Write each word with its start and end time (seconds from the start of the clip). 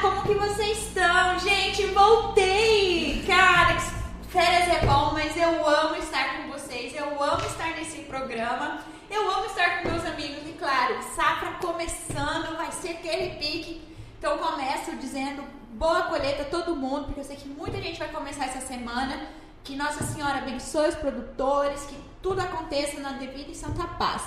como 0.00 0.22
que 0.22 0.34
vocês 0.34 0.78
estão? 0.78 1.38
Gente, 1.40 1.86
voltei! 1.86 3.24
Cara, 3.26 3.78
férias 4.28 4.68
é 4.68 4.86
bom, 4.86 5.12
mas 5.12 5.36
eu 5.36 5.66
amo 5.66 5.96
estar 5.96 6.36
com 6.36 6.52
vocês, 6.52 6.94
eu 6.94 7.22
amo 7.22 7.44
estar 7.44 7.74
nesse 7.74 8.02
programa, 8.02 8.80
eu 9.10 9.28
amo 9.30 9.46
estar 9.46 9.82
com 9.82 9.88
meus 9.88 10.04
amigos 10.04 10.46
e 10.46 10.52
claro, 10.52 11.02
safra 11.16 11.52
começando, 11.60 12.56
vai 12.56 12.70
ser 12.70 12.90
aquele 12.90 13.36
pique. 13.36 13.82
Então 14.18 14.38
começo 14.38 14.94
dizendo 14.96 15.42
boa 15.72 16.02
colheita 16.02 16.42
a 16.42 16.46
todo 16.46 16.76
mundo, 16.76 17.06
porque 17.06 17.20
eu 17.20 17.24
sei 17.24 17.36
que 17.36 17.48
muita 17.48 17.80
gente 17.82 17.98
vai 17.98 18.08
começar 18.08 18.44
essa 18.44 18.60
semana. 18.60 19.28
Que 19.64 19.76
Nossa 19.76 20.02
Senhora 20.04 20.38
abençoe 20.38 20.88
os 20.88 20.94
produtores, 20.94 21.82
que 21.82 21.96
tudo 22.22 22.40
aconteça 22.40 23.00
na 23.00 23.12
devida 23.12 23.50
e 23.50 23.54
santa 23.54 23.84
paz. 23.84 24.22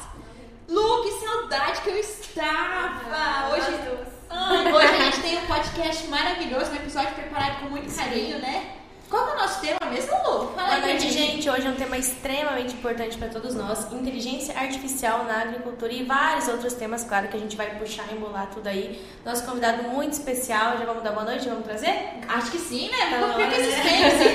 Lu, 0.67 1.03
que 1.03 1.11
saudade 1.11 1.81
que 1.81 1.89
eu 1.89 1.97
estava! 1.97 3.01
Ah, 3.11 3.51
hoje, 3.51 4.10
Ai, 4.33 4.71
hoje 4.71 4.87
a 4.87 5.03
gente 5.05 5.21
tem 5.21 5.37
um 5.37 5.45
podcast 5.45 6.07
maravilhoso, 6.07 6.71
um 6.71 6.75
episódio 6.75 7.13
preparado 7.15 7.59
com 7.59 7.69
muito 7.69 7.93
carinho, 7.93 8.39
né? 8.39 8.75
Qual 9.09 9.27
é 9.27 9.33
o 9.33 9.35
nosso 9.35 9.59
tema 9.59 9.77
mesmo, 9.91 10.15
Lu? 10.23 10.47
Fala 10.55 10.75
Boa 10.75 10.79
noite, 10.87 11.11
gente. 11.11 11.49
Hoje 11.49 11.67
é 11.67 11.69
um 11.69 11.75
tema 11.75 11.97
extremamente 11.97 12.73
importante 12.73 13.17
para 13.17 13.27
todos 13.27 13.53
nós: 13.53 13.91
inteligência 13.91 14.57
artificial 14.57 15.25
na 15.25 15.41
agricultura 15.41 15.91
e 15.91 16.03
vários 16.03 16.47
outros 16.47 16.73
temas, 16.73 17.03
claro, 17.03 17.27
que 17.27 17.35
a 17.35 17.39
gente 17.41 17.57
vai 17.57 17.77
puxar 17.77 18.05
e 18.09 18.15
embolar 18.15 18.47
tudo 18.53 18.67
aí. 18.67 19.05
Nosso 19.25 19.43
convidado 19.43 19.83
muito 19.83 20.13
especial, 20.13 20.77
já 20.77 20.85
vamos 20.85 21.03
dar 21.03 21.11
boa 21.11 21.25
noite, 21.25 21.49
vamos 21.49 21.65
trazer? 21.65 21.93
Acho 22.29 22.51
que 22.51 22.57
sim, 22.57 22.89
né? 22.89 23.09
Tá 23.09 23.17
Vamos 23.19 23.53
esses 23.53 23.75
né? 23.83 24.33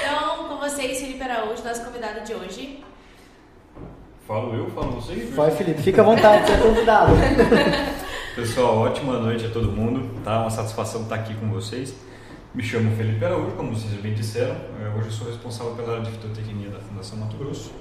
Então, 0.00 0.48
com 0.48 0.56
vocês, 0.56 0.98
Felipe 0.98 1.22
Araújo, 1.22 1.62
nosso 1.62 1.84
convidado 1.84 2.20
de 2.22 2.34
hoje. 2.34 2.82
Falo 4.26 4.54
eu, 4.54 4.70
falo 4.70 4.92
vocês? 4.92 5.34
Vai, 5.34 5.50
Felipe, 5.50 5.82
fica 5.82 6.00
à 6.00 6.04
vontade, 6.04 6.46
você 6.46 6.52
é 6.54 6.56
convidado. 6.56 7.12
Pessoal, 8.34 8.78
ótima 8.78 9.18
noite 9.18 9.44
a 9.44 9.50
todo 9.50 9.70
mundo, 9.70 10.08
tá? 10.24 10.40
Uma 10.40 10.50
satisfação 10.50 11.02
estar 11.02 11.16
aqui 11.16 11.34
com 11.34 11.48
vocês. 11.48 11.94
Me 12.54 12.62
chamo 12.62 12.94
Felipe 12.96 13.22
Araújo, 13.24 13.52
como 13.56 13.74
vocês 13.74 13.92
bem 14.00 14.14
disseram. 14.14 14.54
É, 14.80 14.88
Hoje 14.96 15.08
eu 15.08 15.12
sou 15.12 15.26
responsável 15.26 15.72
pela 15.74 15.92
área 15.92 16.02
de 16.04 16.10
fitotecnia 16.12 16.70
da 16.70 16.78
Fundação 16.78 17.18
Mato 17.18 17.36
Grosso. 17.36 17.72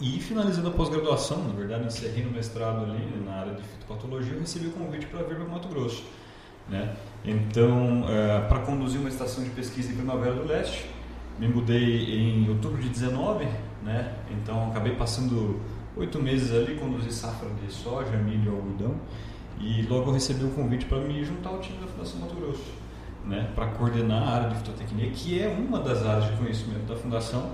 E 0.00 0.20
finalizando 0.20 0.68
a 0.68 0.70
pós-graduação, 0.70 1.42
na 1.44 1.52
verdade, 1.52 1.86
encerrei 1.86 2.24
no 2.24 2.30
mestrado 2.30 2.84
ali 2.84 3.22
na 3.26 3.32
área 3.32 3.54
de 3.54 3.62
fitopatologia, 3.62 4.32
eu 4.32 4.40
recebi 4.40 4.68
o 4.68 4.70
convite 4.70 5.06
para 5.06 5.24
vir 5.24 5.36
para 5.36 5.44
o 5.44 5.50
Mato 5.50 5.68
Grosso. 5.68 6.04
Né? 6.68 6.94
Então, 7.24 8.04
para 8.48 8.60
conduzir 8.60 9.00
uma 9.00 9.08
estação 9.08 9.42
de 9.42 9.50
pesquisa 9.50 9.90
em 9.90 9.96
Primavera 9.96 10.34
do 10.34 10.46
Leste, 10.46 10.88
me 11.38 11.48
mudei 11.48 12.14
em 12.14 12.48
outubro 12.48 12.80
de 12.80 12.88
19, 12.88 13.44
né? 13.82 14.14
então 14.30 14.70
acabei 14.70 14.94
passando 14.94 15.60
oito 15.96 16.22
meses 16.22 16.52
ali, 16.52 16.76
conduzi 16.76 17.12
safra 17.12 17.48
de 17.60 17.72
soja, 17.72 18.16
milho 18.18 18.52
e 18.52 18.54
algodão, 18.54 18.94
e 19.58 19.82
logo 19.82 20.12
recebi 20.12 20.44
o 20.44 20.50
convite 20.50 20.84
para 20.84 20.98
me 20.98 21.24
juntar 21.24 21.50
ao 21.50 21.60
time 21.60 21.78
da 21.78 21.88
Fundação 21.88 22.20
Mato 22.20 22.36
Grosso, 22.36 22.62
né? 23.28 23.50
para 23.54 23.66
coordenar 23.66 24.22
a 24.22 24.30
área 24.36 24.48
de 24.48 24.56
fitotecnia, 24.56 25.10
que 25.10 25.40
é 25.40 25.48
uma 25.48 25.78
das 25.80 26.04
áreas 26.04 26.30
de 26.30 26.36
conhecimento 26.36 26.86
da 26.86 26.96
Fundação, 26.96 27.50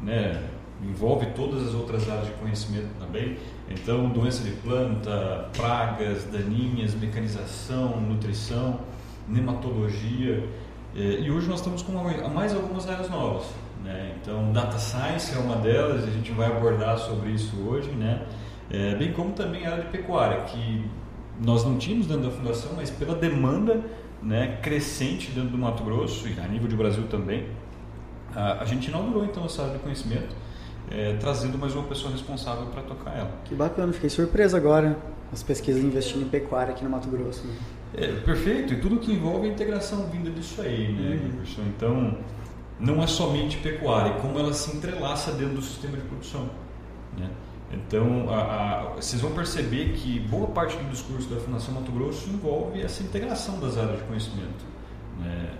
né? 0.00 0.42
envolve 0.82 1.26
todas 1.34 1.66
as 1.66 1.74
outras 1.74 2.08
áreas 2.08 2.26
de 2.26 2.32
conhecimento 2.34 2.88
também. 3.00 3.36
Então, 3.68 4.08
doença 4.10 4.44
de 4.44 4.52
planta, 4.52 5.48
pragas, 5.56 6.24
daninhas, 6.24 6.94
mecanização, 6.94 8.00
nutrição, 8.00 8.80
nematologia. 9.26 10.48
Eh, 10.94 11.20
E 11.20 11.30
hoje 11.30 11.48
nós 11.48 11.60
estamos 11.60 11.82
com 11.82 11.92
mais 12.32 12.54
algumas 12.54 12.88
áreas 12.88 13.08
novas. 13.08 13.46
Né? 13.82 14.16
Então, 14.20 14.52
data 14.52 14.78
science 14.78 15.34
é 15.34 15.38
uma 15.38 15.56
delas, 15.56 16.04
a 16.04 16.10
gente 16.10 16.30
vai 16.32 16.48
abordar 16.48 16.98
sobre 16.98 17.30
isso 17.30 17.56
hoje, 17.66 17.90
né? 17.90 18.22
Eh, 18.70 18.94
bem 18.96 19.12
como 19.12 19.32
também 19.32 19.66
a 19.66 19.72
área 19.72 19.84
de 19.84 19.90
pecuária, 19.90 20.42
que 20.42 20.84
nós 21.40 21.64
não 21.64 21.78
tínhamos 21.78 22.06
dentro 22.06 22.24
da 22.24 22.30
fundação, 22.30 22.72
mas 22.76 22.90
pela 22.90 23.14
demanda 23.14 23.82
né, 24.26 24.58
crescente 24.60 25.30
dentro 25.30 25.50
do 25.50 25.58
Mato 25.58 25.84
Grosso 25.84 26.28
e 26.28 26.38
a 26.40 26.48
nível 26.48 26.68
de 26.68 26.76
Brasil 26.76 27.04
também, 27.08 27.46
a, 28.34 28.62
a 28.62 28.64
gente 28.64 28.88
inaugurou 28.88 29.24
então 29.24 29.44
essa 29.44 29.62
área 29.62 29.74
de 29.74 29.78
conhecimento, 29.78 30.34
eh, 30.90 31.16
trazendo 31.20 31.56
mais 31.56 31.74
uma 31.74 31.84
pessoa 31.84 32.12
responsável 32.12 32.66
para 32.66 32.82
tocar 32.82 33.16
ela. 33.16 33.30
Que 33.44 33.54
bacana, 33.54 33.92
fiquei 33.92 34.10
surpreso 34.10 34.56
agora. 34.56 34.98
As 35.32 35.42
pesquisas 35.42 35.82
investindo 35.82 36.22
em 36.22 36.28
pecuária 36.28 36.72
aqui 36.72 36.84
no 36.84 36.90
Mato 36.90 37.08
Grosso. 37.08 37.46
né? 37.46 37.54
É, 37.94 38.12
perfeito, 38.20 38.74
e 38.74 38.80
tudo 38.80 38.98
que 38.98 39.12
envolve 39.12 39.48
a 39.48 39.50
integração 39.50 40.08
vinda 40.10 40.30
disso 40.30 40.60
aí, 40.60 40.92
né, 40.92 41.20
Uhum. 41.22 41.64
Então, 41.68 42.18
não 42.78 43.02
é 43.02 43.06
somente 43.06 43.56
pecuária, 43.58 44.10
é 44.10 44.20
como 44.20 44.38
ela 44.38 44.52
se 44.52 44.76
entrelaça 44.76 45.32
dentro 45.32 45.54
do 45.54 45.62
sistema 45.62 45.96
de 45.96 46.02
produção. 46.02 46.50
Né? 47.16 47.30
Então, 47.72 48.30
a- 48.30 48.42
a- 48.42 48.82
vocês 48.96 49.20
vão 49.20 49.32
perceber 49.32 49.92
que 49.94 50.20
boa 50.20 50.46
parte 50.48 50.76
do 50.76 50.84
discurso 50.90 51.28
da 51.28 51.40
Fundação 51.40 51.74
Mato 51.74 51.90
Grosso 51.92 52.28
envolve 52.30 52.80
essa 52.80 53.02
integração 53.02 53.58
das 53.58 53.76
áreas 53.76 53.98
de 53.98 54.04
conhecimento. 54.04 54.64
né? 55.18 55.50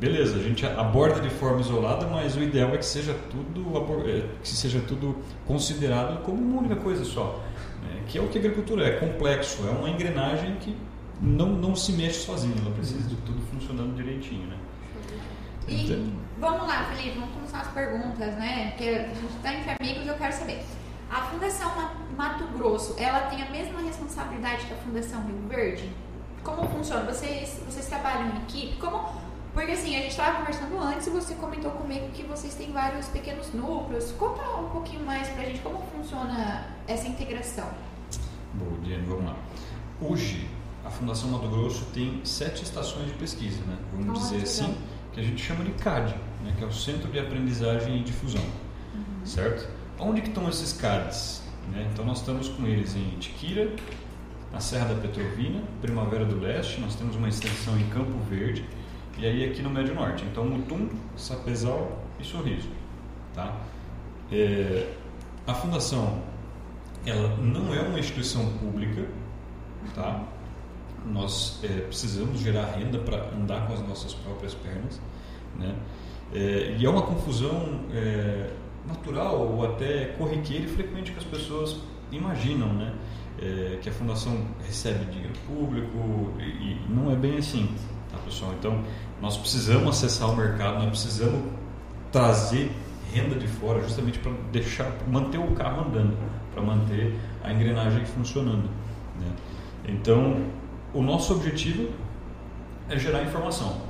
Beleza, 0.00 0.36
a 0.36 0.42
gente 0.42 0.66
aborda 0.66 1.20
de 1.20 1.28
forma 1.30 1.60
isolada, 1.60 2.06
mas 2.08 2.34
o 2.34 2.42
ideal 2.42 2.70
é 2.70 2.78
que 2.78 2.84
seja 2.84 3.14
tudo, 3.30 3.62
é, 4.08 4.26
que 4.42 4.48
seja 4.48 4.80
tudo 4.80 5.16
considerado 5.46 6.22
como 6.24 6.42
uma 6.42 6.60
única 6.60 6.76
coisa 6.76 7.04
só. 7.04 7.40
né? 7.82 8.00
Que 8.08 8.18
é 8.18 8.20
o 8.22 8.28
que 8.28 8.38
a 8.38 8.40
agricultura 8.40 8.86
é, 8.86 8.92
complexo, 8.96 9.64
é 9.68 9.70
uma 9.70 9.88
engrenagem 9.90 10.56
que 10.56 10.76
não, 11.20 11.46
não 11.50 11.76
se 11.76 11.92
mexe 11.92 12.20
sozinha, 12.20 12.54
ela 12.60 12.70
precisa 12.74 13.06
de 13.08 13.14
tudo 13.16 13.40
funcionando 13.52 13.94
direitinho. 13.94 14.46
Né? 14.48 14.56
E 15.68 15.84
Então- 15.84 16.04
vamos 16.40 16.66
lá, 16.66 16.84
Felipe, 16.86 17.18
vamos 17.18 17.34
começar 17.34 17.60
as 17.60 17.68
perguntas, 17.68 18.34
né? 18.36 18.70
Porque 18.70 18.88
a 18.88 19.14
gente 19.14 19.36
está 19.36 19.54
entre 19.54 19.76
amigos 19.78 20.06
eu 20.08 20.14
quero 20.14 20.32
saber. 20.32 20.64
A 21.12 21.20
Fundação 21.26 21.70
Ma- 21.76 21.92
Mato 22.16 22.44
Grosso, 22.56 22.94
ela 22.98 23.20
tem 23.28 23.42
a 23.42 23.50
mesma 23.50 23.80
responsabilidade 23.82 24.64
que 24.66 24.72
a 24.72 24.76
Fundação 24.78 25.22
Rio 25.26 25.46
Verde? 25.48 25.90
Como 26.42 26.66
funciona? 26.68 27.04
Vocês, 27.12 27.60
vocês 27.66 27.86
trabalham 27.86 28.30
em 28.34 28.36
equipe? 28.44 28.76
Como... 28.78 29.20
Porque 29.52 29.72
assim, 29.72 29.94
a 29.94 29.98
gente 29.98 30.12
estava 30.12 30.38
conversando 30.38 30.78
antes 30.80 31.06
e 31.06 31.10
você 31.10 31.34
comentou 31.34 31.70
comigo 31.72 32.08
que 32.14 32.22
vocês 32.22 32.54
têm 32.54 32.72
vários 32.72 33.06
pequenos 33.08 33.52
núcleos. 33.52 34.10
Conta 34.12 34.40
um 34.56 34.70
pouquinho 34.70 35.04
mais 35.04 35.28
pra 35.28 35.44
gente 35.44 35.60
como 35.60 35.78
funciona 35.94 36.66
essa 36.88 37.06
integração. 37.06 37.68
Bom, 38.54 38.80
Diane, 38.82 39.04
vamos 39.06 39.26
lá. 39.26 39.36
Hoje, 40.00 40.48
a 40.82 40.90
Fundação 40.90 41.28
Mato 41.28 41.48
Grosso 41.48 41.84
tem 41.92 42.22
sete 42.24 42.62
estações 42.64 43.08
de 43.08 43.12
pesquisa, 43.12 43.62
né? 43.66 43.76
vamos 43.92 44.08
Ah, 44.18 44.22
dizer 44.22 44.36
que 44.38 44.42
assim, 44.44 44.78
que 45.12 45.20
a 45.20 45.22
gente 45.22 45.42
chama 45.44 45.62
de 45.64 45.72
CAD, 45.72 46.14
né? 46.42 46.54
que 46.56 46.64
é 46.64 46.66
o 46.66 46.72
Centro 46.72 47.10
de 47.12 47.18
Aprendizagem 47.18 47.98
e 47.98 48.02
Difusão, 48.02 48.42
certo? 49.26 49.68
Onde 50.02 50.20
que 50.20 50.28
estão 50.28 50.48
esses 50.48 50.72
CADs? 50.72 51.42
né? 51.70 51.88
Então 51.92 52.04
nós 52.04 52.18
estamos 52.18 52.48
com 52.48 52.66
eles 52.66 52.96
em 52.96 53.10
Tiquira, 53.18 53.70
na 54.52 54.60
Serra 54.60 54.94
da 54.94 55.00
Petrovina, 55.00 55.62
Primavera 55.80 56.24
do 56.24 56.38
Leste, 56.38 56.80
nós 56.80 56.94
temos 56.94 57.16
uma 57.16 57.28
extensão 57.28 57.78
em 57.78 57.88
Campo 57.88 58.18
Verde 58.28 58.64
e 59.18 59.26
aí 59.26 59.44
aqui 59.44 59.62
no 59.62 59.70
Médio 59.70 59.94
Norte. 59.94 60.24
Então 60.24 60.44
Mutum, 60.44 60.88
Sapezal 61.16 62.02
e 62.18 62.24
Sorriso, 62.24 62.68
tá? 63.34 63.56
É, 64.30 64.92
a 65.46 65.54
fundação 65.54 66.22
ela 67.04 67.36
não 67.36 67.74
é 67.74 67.80
uma 67.80 67.98
instituição 67.98 68.46
pública, 68.58 69.06
tá? 69.94 70.22
Nós 71.04 71.60
é, 71.64 71.80
precisamos 71.80 72.40
gerar 72.40 72.66
renda 72.76 72.98
para 72.98 73.30
andar 73.34 73.66
com 73.66 73.72
as 73.72 73.80
nossas 73.80 74.14
próprias 74.14 74.54
pernas, 74.54 75.00
né? 75.58 75.74
É, 76.34 76.76
e 76.78 76.84
é 76.86 76.88
uma 76.88 77.02
confusão 77.02 77.80
é, 77.92 78.50
natural 78.86 79.38
ou 79.38 79.64
até 79.64 80.06
corriqueira 80.18 80.64
e 80.64 80.68
frequente 80.68 81.12
que 81.12 81.18
as 81.18 81.24
pessoas 81.24 81.80
imaginam, 82.10 82.72
né? 82.72 82.94
É, 83.40 83.78
que 83.80 83.88
a 83.88 83.92
fundação 83.92 84.38
recebe 84.64 85.04
dinheiro 85.06 85.32
público 85.46 86.32
e, 86.38 86.42
e 86.42 86.86
não 86.88 87.10
é 87.10 87.16
bem 87.16 87.38
assim, 87.38 87.68
tá 88.10 88.18
pessoal? 88.18 88.52
Então 88.58 88.84
nós 89.20 89.36
precisamos 89.36 89.88
acessar 89.88 90.30
o 90.30 90.36
mercado, 90.36 90.74
nós 90.74 90.90
precisamos 90.90 91.42
trazer 92.12 92.70
renda 93.12 93.34
de 93.34 93.46
fora 93.46 93.80
justamente 93.82 94.18
para 94.18 94.32
deixar, 94.52 94.92
manter 95.08 95.38
o 95.38 95.52
carro 95.52 95.88
andando, 95.88 96.16
para 96.52 96.62
manter 96.62 97.18
a 97.42 97.52
engrenagem 97.52 98.04
funcionando. 98.04 98.68
Né? 99.18 99.32
Então 99.88 100.44
o 100.92 101.02
nosso 101.02 101.34
objetivo 101.34 101.90
é 102.88 102.98
gerar 102.98 103.22
informação. 103.22 103.80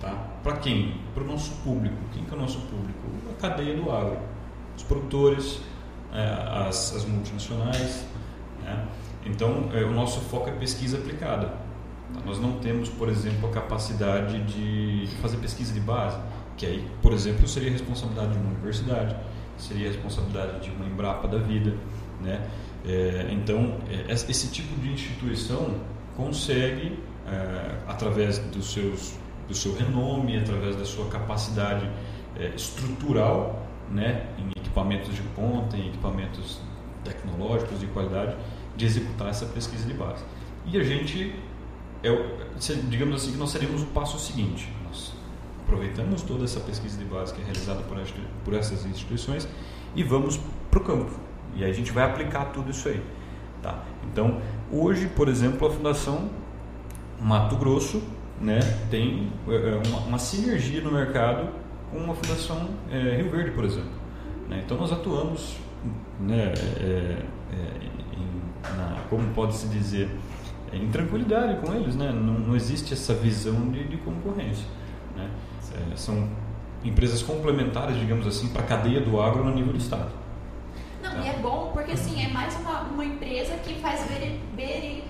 Tá? 0.00 0.10
Para 0.42 0.56
quem? 0.56 1.00
Para 1.14 1.22
o 1.22 1.26
nosso 1.26 1.52
público. 1.62 1.96
Quem 2.12 2.24
que 2.24 2.32
é 2.32 2.36
o 2.36 2.40
nosso 2.40 2.58
público? 2.60 3.00
Cadeia 3.40 3.74
do 3.74 3.90
agro. 3.90 4.18
Os 4.76 4.82
produtores, 4.82 5.60
é, 6.12 6.68
as, 6.68 6.94
as 6.94 7.04
multinacionais. 7.04 8.04
Né? 8.62 8.86
Então, 9.24 9.70
é, 9.72 9.82
o 9.82 9.92
nosso 9.92 10.20
foco 10.20 10.48
é 10.48 10.52
pesquisa 10.52 10.98
aplicada. 10.98 11.48
Tá? 12.12 12.20
Nós 12.24 12.38
não 12.38 12.52
temos, 12.58 12.88
por 12.88 13.08
exemplo, 13.08 13.48
a 13.48 13.52
capacidade 13.52 14.42
de 14.44 15.08
fazer 15.20 15.36
pesquisa 15.38 15.72
de 15.72 15.80
base, 15.80 16.18
que 16.56 16.66
aí, 16.66 16.88
por 17.02 17.12
exemplo, 17.12 17.46
seria 17.46 17.70
responsabilidade 17.70 18.32
de 18.32 18.38
uma 18.38 18.50
universidade, 18.50 19.16
seria 19.58 19.88
a 19.88 19.92
responsabilidade 19.92 20.60
de 20.60 20.70
uma 20.70 20.86
Embrapa 20.86 21.28
da 21.28 21.38
vida. 21.38 21.74
Né? 22.20 22.46
É, 22.86 23.28
então, 23.32 23.76
esse 24.08 24.50
tipo 24.50 24.78
de 24.80 24.92
instituição 24.92 25.74
consegue, 26.16 26.98
através 27.86 28.38
dos 28.38 28.72
seus 28.72 29.14
do 29.48 29.54
seu 29.54 29.74
renome, 29.74 30.38
através 30.38 30.76
da 30.76 30.84
sua 30.84 31.06
capacidade 31.06 31.88
é, 32.38 32.52
estrutural, 32.54 33.66
né, 33.90 34.26
em 34.38 34.50
equipamentos 34.58 35.14
de 35.14 35.22
ponta, 35.22 35.76
em 35.76 35.88
equipamentos 35.88 36.60
tecnológicos 37.04 37.80
de 37.80 37.86
qualidade, 37.86 38.36
de 38.76 38.84
executar 38.84 39.28
essa 39.28 39.46
pesquisa 39.46 39.86
de 39.86 39.94
base. 39.94 40.24
E 40.66 40.78
a 40.78 40.82
gente, 40.82 41.34
é, 42.02 42.10
digamos 42.88 43.22
assim, 43.22 43.32
que 43.32 43.38
nós 43.38 43.50
seremos 43.50 43.82
o 43.82 43.86
passo 43.86 44.18
seguinte. 44.18 44.68
Nós 44.84 45.14
aproveitamos 45.62 46.22
toda 46.22 46.44
essa 46.44 46.60
pesquisa 46.60 46.98
de 46.98 47.04
base 47.04 47.32
que 47.32 47.40
é 47.40 47.44
realizada 47.44 47.82
por, 47.82 47.96
por 48.44 48.54
essas 48.54 48.84
instituições 48.84 49.48
e 49.94 50.02
vamos 50.02 50.40
para 50.70 50.80
o 50.80 50.84
campo. 50.84 51.12
E 51.54 51.64
aí 51.64 51.70
a 51.70 51.74
gente 51.74 51.92
vai 51.92 52.04
aplicar 52.04 52.46
tudo 52.46 52.70
isso 52.70 52.88
aí. 52.88 53.02
Tá? 53.62 53.82
Então, 54.04 54.40
hoje, 54.70 55.08
por 55.08 55.28
exemplo, 55.28 55.66
a 55.66 55.70
Fundação 55.70 56.28
Mato 57.20 57.56
Grosso 57.56 58.02
né, 58.40 58.60
tem 58.90 59.32
uma, 59.46 59.98
uma, 60.00 60.18
sinergia 60.18 60.82
no 60.82 60.92
mercado 60.92 61.48
com 61.90 61.98
uma 61.98 62.14
fundação 62.14 62.68
é, 62.90 63.16
Rio 63.16 63.30
Verde, 63.30 63.50
por 63.52 63.64
exemplo. 63.64 63.90
Né? 64.48 64.62
Então 64.64 64.76
nós 64.76 64.92
atuamos, 64.92 65.56
né, 66.20 66.52
é, 66.80 67.22
é, 67.52 67.66
em, 68.16 68.76
na, 68.76 69.02
como 69.08 69.26
pode 69.34 69.54
se 69.54 69.68
dizer, 69.68 70.08
em 70.72 70.88
tranquilidade 70.88 71.60
com 71.60 71.72
eles, 71.74 71.94
né? 71.94 72.12
não, 72.12 72.34
não 72.34 72.56
existe 72.56 72.92
essa 72.92 73.14
visão 73.14 73.70
de, 73.70 73.84
de 73.84 73.96
concorrência. 73.98 74.66
Né? 75.16 75.30
são 75.94 76.28
empresas 76.84 77.22
complementares, 77.22 77.98
digamos 77.98 78.26
assim, 78.26 78.48
para 78.48 78.62
a 78.62 78.66
cadeia 78.66 79.00
do 79.00 79.20
agro 79.20 79.44
no 79.44 79.54
nível 79.54 79.72
do 79.72 79.78
estado. 79.78 80.10
Não, 81.02 81.10
tá. 81.10 81.18
e 81.18 81.28
é 81.28 81.38
bom 81.38 81.70
porque 81.72 81.92
assim 81.92 82.24
é 82.24 82.28
mais 82.28 82.54
uma, 82.56 82.82
uma 82.82 83.04
empresa 83.04 83.54
que 83.56 83.74
faz 83.74 84.06
veri, 84.56 85.04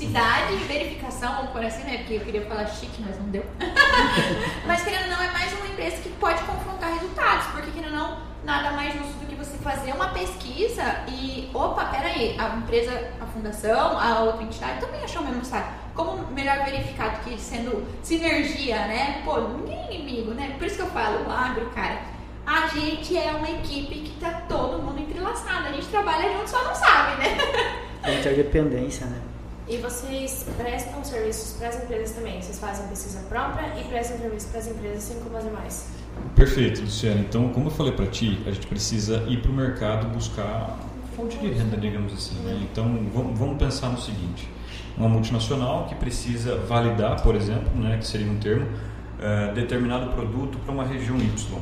cidade 0.00 0.54
e 0.54 0.56
verificação, 0.56 1.48
por 1.48 1.62
assim, 1.62 1.82
né? 1.82 1.98
Porque 1.98 2.14
eu 2.14 2.20
queria 2.20 2.46
falar 2.46 2.66
chique, 2.66 3.02
mas 3.04 3.18
não 3.18 3.26
deu. 3.26 3.44
mas 4.66 4.82
querendo 4.82 5.02
ou 5.02 5.08
não, 5.10 5.22
é 5.22 5.30
mais 5.30 5.52
uma 5.52 5.66
empresa 5.66 5.96
que 5.98 6.08
pode 6.10 6.42
confrontar 6.44 6.94
resultados, 6.94 7.46
porque 7.48 7.70
querendo 7.70 7.92
ou 7.92 7.98
não, 7.98 8.18
nada 8.42 8.70
mais 8.72 8.94
justo 8.94 9.12
do 9.20 9.26
que 9.26 9.34
você 9.34 9.58
fazer 9.58 9.92
uma 9.92 10.08
pesquisa 10.08 11.04
e, 11.06 11.50
opa, 11.52 11.84
peraí, 11.84 12.34
a 12.38 12.56
empresa, 12.56 13.10
a 13.20 13.26
fundação, 13.26 13.98
a 13.98 14.20
outra 14.20 14.42
entidade 14.42 14.80
também 14.80 15.04
achou 15.04 15.20
o 15.20 15.26
mesmo 15.26 15.44
sabe? 15.44 15.66
Como 15.94 16.32
melhor 16.32 16.64
verificar 16.64 17.16
do 17.16 17.24
que 17.24 17.38
sendo 17.38 17.86
sinergia, 18.02 18.76
né? 18.86 19.20
Pô, 19.22 19.38
ninguém 19.38 19.86
é 19.86 19.94
inimigo, 19.94 20.32
né? 20.32 20.54
Por 20.56 20.66
isso 20.66 20.76
que 20.76 20.82
eu 20.82 20.90
falo, 20.90 21.30
agro, 21.30 21.66
cara, 21.74 22.00
a 22.46 22.68
gente 22.68 23.18
é 23.18 23.32
uma 23.32 23.50
equipe 23.50 23.96
que 23.96 24.18
tá 24.18 24.44
todo 24.48 24.82
mundo 24.82 24.98
entrelaçado, 24.98 25.68
a 25.68 25.72
gente 25.72 25.88
trabalha 25.88 26.32
junto, 26.32 26.48
só 26.48 26.64
não 26.64 26.74
sabe, 26.74 27.22
né? 27.22 27.36
A 28.02 28.12
interdependência, 28.12 29.04
né? 29.04 29.29
E 29.70 29.76
vocês 29.76 30.44
prestam 30.56 31.04
serviços 31.04 31.56
para 31.56 31.68
as 31.68 31.80
empresas 31.80 32.16
também? 32.16 32.42
Vocês 32.42 32.58
fazem 32.58 32.88
pesquisa 32.88 33.20
própria 33.28 33.72
e 33.80 33.84
prestam 33.84 34.18
serviço 34.18 34.48
para 34.48 34.58
as 34.58 34.66
empresas, 34.66 34.98
assim 34.98 35.20
como 35.22 35.36
as 35.36 35.44
demais? 35.44 35.88
Perfeito, 36.34 36.80
Luciano. 36.80 37.20
Então, 37.20 37.50
como 37.50 37.68
eu 37.68 37.70
falei 37.70 37.92
para 37.92 38.06
ti, 38.06 38.42
a 38.48 38.50
gente 38.50 38.66
precisa 38.66 39.24
ir 39.28 39.40
para 39.40 39.48
o 39.48 39.54
mercado 39.54 40.08
buscar 40.08 40.76
fonte 41.14 41.38
de 41.38 41.52
renda, 41.52 41.76
digamos 41.76 42.12
assim. 42.12 42.34
Né? 42.40 42.66
Então, 42.68 42.98
vamos 43.14 43.58
pensar 43.58 43.90
no 43.90 44.00
seguinte: 44.00 44.50
uma 44.98 45.08
multinacional 45.08 45.86
que 45.86 45.94
precisa 45.94 46.56
validar, 46.56 47.22
por 47.22 47.36
exemplo, 47.36 47.70
né, 47.76 47.96
que 47.96 48.08
seria 48.08 48.28
um 48.28 48.38
termo, 48.38 48.66
uh, 48.66 49.54
determinado 49.54 50.10
produto 50.12 50.58
para 50.58 50.74
uma 50.74 50.84
região 50.84 51.16
Y. 51.16 51.58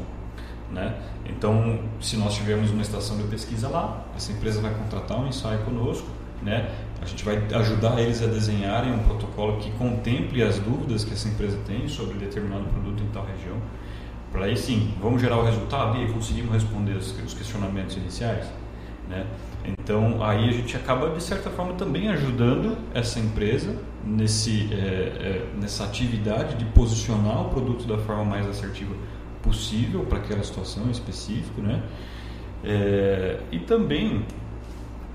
Né? 0.72 0.94
Então, 1.26 1.78
se 2.00 2.16
nós 2.16 2.34
tivermos 2.34 2.70
uma 2.70 2.81
estação 2.81 3.19
de 3.19 3.25
pesquisa 3.25 3.69
lá, 3.69 4.06
essa 4.16 4.32
empresa 4.32 4.62
vai 4.62 4.72
contratar 4.72 5.20
um 5.20 5.28
ensaio 5.28 5.58
conosco, 5.58 6.08
né? 6.43 6.70
A 7.00 7.06
gente 7.06 7.24
vai 7.24 7.43
ajudar 7.55 8.00
eles 8.00 8.22
a 8.22 8.26
desenharem 8.26 8.93
um 8.93 8.98
protocolo 8.98 9.58
que 9.58 9.70
contemple 9.72 10.43
as 10.43 10.58
dúvidas 10.58 11.05
que 11.05 11.12
essa 11.12 11.28
empresa 11.28 11.58
tem 11.67 11.88
sobre 11.88 12.19
determinado 12.19 12.64
produto 12.64 13.02
em 13.02 13.06
tal 13.08 13.24
região. 13.24 13.56
Para 14.32 14.46
aí 14.46 14.56
sim, 14.56 14.93
vamos 15.00 15.20
gerar 15.20 15.38
o 15.38 15.44
resultado 15.44 15.96
e 16.02 16.12
conseguimos 16.12 16.52
responder 16.52 16.93
os 16.93 17.34
questionamentos 17.34 17.96
iniciais. 17.96 18.46
Né? 19.08 19.26
Então, 19.64 20.22
aí 20.22 20.48
a 20.48 20.52
gente 20.52 20.76
acaba, 20.76 21.10
de 21.10 21.22
certa 21.22 21.50
forma, 21.50 21.74
também 21.74 22.08
ajudando 22.08 22.76
essa 22.93 23.19
empresa 23.19 23.74
nesse, 24.05 24.69
é, 24.72 24.76
é, 24.76 25.46
nessa 25.58 25.84
atividade 25.84 26.56
de 26.56 26.64
posicionar 26.67 27.46
o 27.46 27.48
produto 27.48 27.86
da 27.86 27.96
forma 27.98 28.24
mais 28.24 28.46
assertiva 28.46 28.94
possível 29.43 30.05
para 30.05 30.19
aquela 30.19 30.43
situação 30.43 30.90
específica. 30.90 31.62
Né? 31.62 31.82
É, 32.64 33.40
e 33.50 33.58
também. 33.60 34.24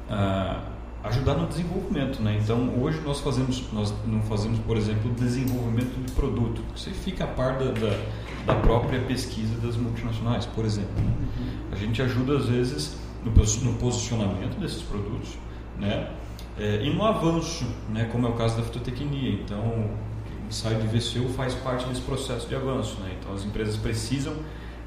Ah, 0.09 0.72
ajudar 1.03 1.35
no 1.35 1.47
desenvolvimento, 1.47 2.21
né? 2.21 2.39
Então 2.41 2.81
hoje 2.81 3.01
nós 3.01 3.19
fazemos, 3.19 3.65
nós 3.73 3.93
não 4.07 4.21
fazemos, 4.21 4.59
por 4.59 4.77
exemplo, 4.77 5.11
desenvolvimento 5.11 5.93
de 6.01 6.11
produto. 6.13 6.61
Você 6.75 6.91
fica 6.91 7.25
a 7.25 7.27
par 7.27 7.57
da, 7.57 7.71
da, 7.71 7.99
da 8.45 8.55
própria 8.55 9.01
pesquisa 9.01 9.59
das 9.59 9.75
multinacionais, 9.75 10.45
por 10.45 10.63
exemplo. 10.63 10.95
Né? 10.95 11.13
A 11.71 11.75
gente 11.75 12.01
ajuda 12.01 12.37
às 12.37 12.45
vezes 12.45 12.97
no, 13.23 13.31
no 13.31 13.77
posicionamento 13.77 14.57
desses 14.59 14.81
produtos, 14.81 15.37
né? 15.77 16.09
É, 16.57 16.83
e 16.83 16.93
no 16.93 17.03
avanço, 17.03 17.65
né? 17.89 18.07
Como 18.11 18.25
é 18.25 18.29
o 18.29 18.33
caso 18.33 18.55
da 18.55 18.63
fitotecnia. 18.63 19.31
Então 19.31 19.59
o 19.59 20.47
ensaio 20.47 20.79
de 20.79 20.87
VCU 20.87 21.27
faz 21.29 21.53
parte 21.55 21.85
desse 21.85 22.01
processo 22.01 22.47
de 22.47 22.55
avanço, 22.55 22.99
né? 23.01 23.17
Então 23.19 23.33
as 23.33 23.43
empresas 23.43 23.75
precisam, 23.75 24.33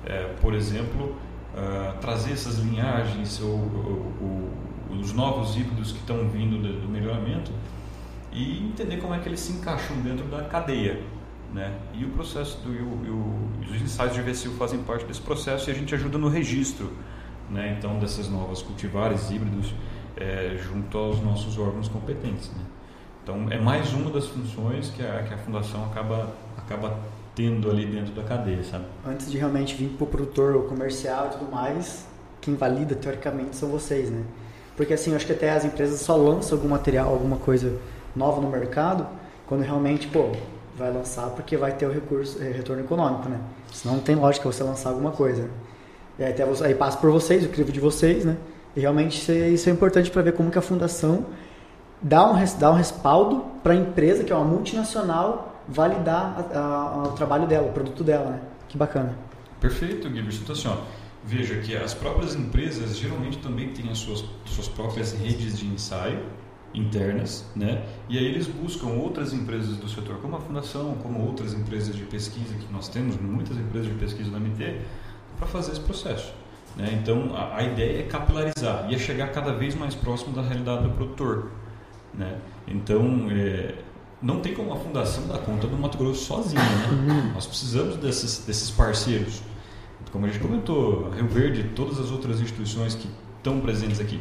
é, 0.07 0.35
por 0.41 0.55
exemplo, 0.55 1.15
uh, 1.55 1.99
trazer 2.01 2.33
essas 2.33 2.59
linhagens 2.59 3.41
ou, 3.41 3.51
ou, 3.51 4.13
ou 4.23 4.67
os 4.91 5.13
novos 5.13 5.57
híbridos 5.57 5.93
que 5.93 5.99
estão 5.99 6.29
vindo 6.29 6.59
do, 6.61 6.81
do 6.83 6.89
melhoramento 6.89 7.51
e 8.33 8.65
entender 8.65 8.99
como 8.99 9.15
é 9.15 9.19
que 9.19 9.29
eles 9.29 9.41
se 9.41 9.53
encaixam 9.53 9.97
dentro 10.01 10.27
da 10.27 10.45
cadeia. 10.45 11.03
Né? 11.53 11.73
E 11.95 12.05
o 12.05 12.11
processo 12.11 12.59
do, 12.59 12.71
o, 12.71 13.51
os 13.71 13.81
ensaios 13.81 14.15
de 14.15 14.21
VCU 14.21 14.57
fazem 14.57 14.83
parte 14.83 15.05
desse 15.07 15.21
processo 15.21 15.71
e 15.71 15.73
a 15.73 15.75
gente 15.75 15.95
ajuda 15.95 16.19
no 16.19 16.29
registro 16.29 16.93
né? 17.51 17.77
então 17.79 17.99
dessas 17.99 18.29
novas 18.29 18.63
cultivares 18.63 19.31
híbridos 19.31 19.73
é, 20.17 20.57
junto 20.59 20.97
aos 20.99 21.21
nossos 21.21 21.59
órgãos 21.59 21.89
competentes. 21.89 22.51
Né? 22.51 22.65
Então 23.23 23.47
é 23.51 23.59
mais 23.59 23.93
uma 23.93 24.11
das 24.11 24.27
funções 24.27 24.91
que 24.91 25.03
a, 25.03 25.23
que 25.23 25.35
a 25.35 25.39
fundação 25.39 25.85
acaba, 25.85 26.35
acaba 26.57 26.99
tendo 27.35 27.71
ali 27.71 27.87
dentro 27.87 28.15
da 28.15 28.23
cadeia, 28.23 28.65
sabe? 28.65 28.87
Antes 29.05 29.31
de 29.31 29.37
realmente 29.37 29.75
vir 29.75 29.91
para 29.91 30.05
o 30.05 30.07
produtor 30.07 30.67
comercial 30.69 31.27
e 31.27 31.31
tudo 31.31 31.51
mais, 31.51 32.07
quem 32.41 32.55
valida 32.55 32.95
teoricamente 32.95 33.57
são 33.57 33.69
vocês, 33.69 34.11
né? 34.11 34.25
Porque 34.77 34.95
assim, 34.95 35.11
eu 35.11 35.17
acho 35.17 35.27
que 35.27 35.33
até 35.33 35.51
as 35.51 35.65
empresas 35.65 36.01
só 36.01 36.17
lançam 36.17 36.59
algum 36.59 36.69
material, 36.69 37.09
alguma 37.09 37.37
coisa 37.37 37.79
nova 38.15 38.41
no 38.41 38.49
mercado, 38.49 39.07
quando 39.47 39.63
realmente, 39.63 40.07
pô, 40.09 40.33
vai 40.77 40.93
lançar 40.93 41.31
porque 41.31 41.57
vai 41.57 41.73
ter 41.73 41.87
o 41.87 41.93
recurso, 41.93 42.43
é, 42.43 42.51
retorno 42.51 42.83
econômico, 42.83 43.29
né? 43.29 43.41
Senão 43.73 43.97
não 43.97 44.03
tem 44.03 44.15
lógica 44.15 44.51
você 44.51 44.63
lançar 44.63 44.91
alguma 44.91 45.11
coisa. 45.11 45.49
E 46.19 46.25
aí, 46.25 46.33
até, 46.33 46.45
aí 46.65 46.75
passa 46.75 46.99
por 46.99 47.11
vocês, 47.11 47.45
o 47.45 47.49
crivo 47.49 47.73
de 47.73 47.81
vocês, 47.81 48.25
né? 48.25 48.37
E 48.75 48.81
realmente 48.81 49.19
isso 49.19 49.69
é, 49.69 49.71
é 49.71 49.75
importante 49.75 50.11
para 50.11 50.23
ver 50.23 50.33
como 50.33 50.51
que 50.51 50.59
a 50.59 50.63
fundação 50.63 51.25
dá 52.01 52.31
um, 52.31 52.35
dá 52.59 52.71
um 52.71 52.75
respaldo 52.75 53.45
para 53.63 53.73
a 53.73 53.77
empresa, 53.77 54.23
que 54.23 54.33
é 54.33 54.37
uma 54.37 54.45
multinacional, 54.45 55.63
validar 55.67 56.47
a, 56.53 56.59
a, 56.59 57.03
o 57.05 57.13
trabalho 57.13 57.47
dela, 57.47 57.69
o 57.69 57.73
produto 57.73 58.05
dela, 58.05 58.31
né? 58.31 58.41
Que 58.69 58.77
bacana. 58.77 59.15
Perfeito, 59.61 60.09
Guilherme. 60.09 60.35
Então, 60.35 60.55
assim, 60.55 60.69
ó, 60.69 60.77
veja 61.27 61.57
que 61.57 61.77
as 61.77 61.93
próprias 61.93 62.35
empresas 62.37 62.97
geralmente 62.97 63.39
também 63.39 63.71
têm 63.73 63.91
as 63.91 63.99
suas, 63.99 64.25
suas 64.45 64.69
próprias 64.69 65.13
redes 65.13 65.59
de 65.59 65.67
ensaio 65.67 66.21
internas, 66.73 67.51
né? 67.57 67.85
E 68.09 68.19
aí 68.19 68.25
eles 68.25 68.47
buscam 68.47 68.89
outras 68.89 69.33
empresas 69.33 69.77
do 69.77 69.89
setor, 69.89 70.19
como 70.19 70.37
a 70.37 70.41
fundação, 70.41 70.95
como 71.03 71.27
outras 71.27 71.55
empresas 71.55 71.97
de 71.97 72.05
pesquisa 72.05 72.55
que 72.55 72.73
nós 72.73 72.89
temos, 72.89 73.17
muitas 73.17 73.57
empresas 73.57 73.89
de 73.89 73.95
pesquisa 73.95 74.31
da 74.31 74.39
MT, 74.39 74.81
para 75.39 75.47
fazer 75.47 75.73
esse 75.73 75.81
processo. 75.81 76.33
Né? 76.77 76.99
Então 77.03 77.35
a, 77.35 77.57
a, 77.57 77.63
ideia 77.63 78.01
é 78.01 78.03
capilarizar 78.03 78.87
e 78.91 78.95
é 78.95 78.99
chegar 78.99 79.33
cada 79.33 79.53
vez 79.53 79.75
mais 79.75 79.95
próximo 79.95 80.35
da 80.35 80.43
realidade 80.43 80.83
do 80.83 80.91
produtor. 80.91 81.51
Né? 82.13 82.39
Então 82.69 83.27
é, 83.31 83.75
não 84.21 84.41
tem 84.41 84.55
como 84.55 84.73
a 84.73 84.77
fundação 84.77 85.27
dar 85.27 85.39
conta 85.39 85.67
do 85.67 85.77
Mato 85.77 85.97
Grosso 85.97 86.25
sozinha. 86.27 86.63
Né? 86.63 86.89
Uhum. 86.91 87.33
Nós 87.33 87.47
precisamos 87.47 87.97
desses, 87.97 88.45
desses 88.45 88.71
parceiros. 88.71 89.41
Como 90.13 90.25
a 90.25 90.29
gente 90.29 90.41
comentou, 90.41 91.11
Rio 91.11 91.27
Verde, 91.29 91.71
todas 91.75 91.99
as 91.99 92.11
outras 92.11 92.41
instituições 92.41 92.95
que 92.95 93.09
estão 93.39 93.61
presentes 93.61 94.01
aqui 94.01 94.21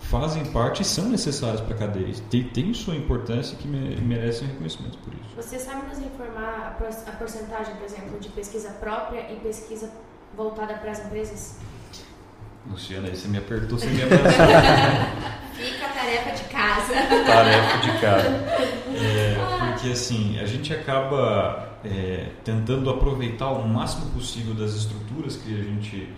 fazem 0.00 0.44
parte 0.46 0.82
e 0.82 0.84
são 0.84 1.08
necessárias 1.08 1.60
para 1.60 1.74
a 1.74 1.78
cadeia. 1.78 2.14
Tem, 2.30 2.44
tem 2.44 2.72
sua 2.74 2.94
importância 2.94 3.56
que 3.56 3.66
merecem 3.66 4.48
reconhecimento 4.48 4.98
por 4.98 5.12
isso. 5.14 5.36
Você 5.36 5.58
sabe 5.58 5.88
nos 5.88 5.98
informar 5.98 6.76
a 7.06 7.12
porcentagem, 7.12 7.74
por 7.74 7.84
exemplo, 7.84 8.18
de 8.20 8.28
pesquisa 8.28 8.70
própria 8.70 9.32
e 9.32 9.36
pesquisa 9.36 9.90
voltada 10.36 10.74
para 10.74 10.90
as 10.90 11.04
empresas? 11.04 11.58
Luciana, 12.68 13.08
aí 13.08 13.16
você 13.16 13.28
me 13.28 13.38
apertou 13.38 13.78
sem 13.78 13.90
me 13.90 14.02
abraçar. 14.04 15.52
Fica 15.54 15.85
tarefa 15.96 16.30
de 16.30 16.44
casa. 16.44 16.94
Tarefa 17.26 17.78
de 17.78 18.00
casa. 18.00 18.76
É, 18.98 19.36
porque 19.58 19.90
assim, 19.90 20.40
a 20.40 20.46
gente 20.46 20.72
acaba 20.72 21.76
é, 21.84 22.28
tentando 22.42 22.88
aproveitar 22.88 23.50
o 23.50 23.68
máximo 23.68 24.06
possível 24.12 24.54
das 24.54 24.72
estruturas 24.72 25.36
que 25.36 25.52
a 25.52 25.62
gente 25.62 26.08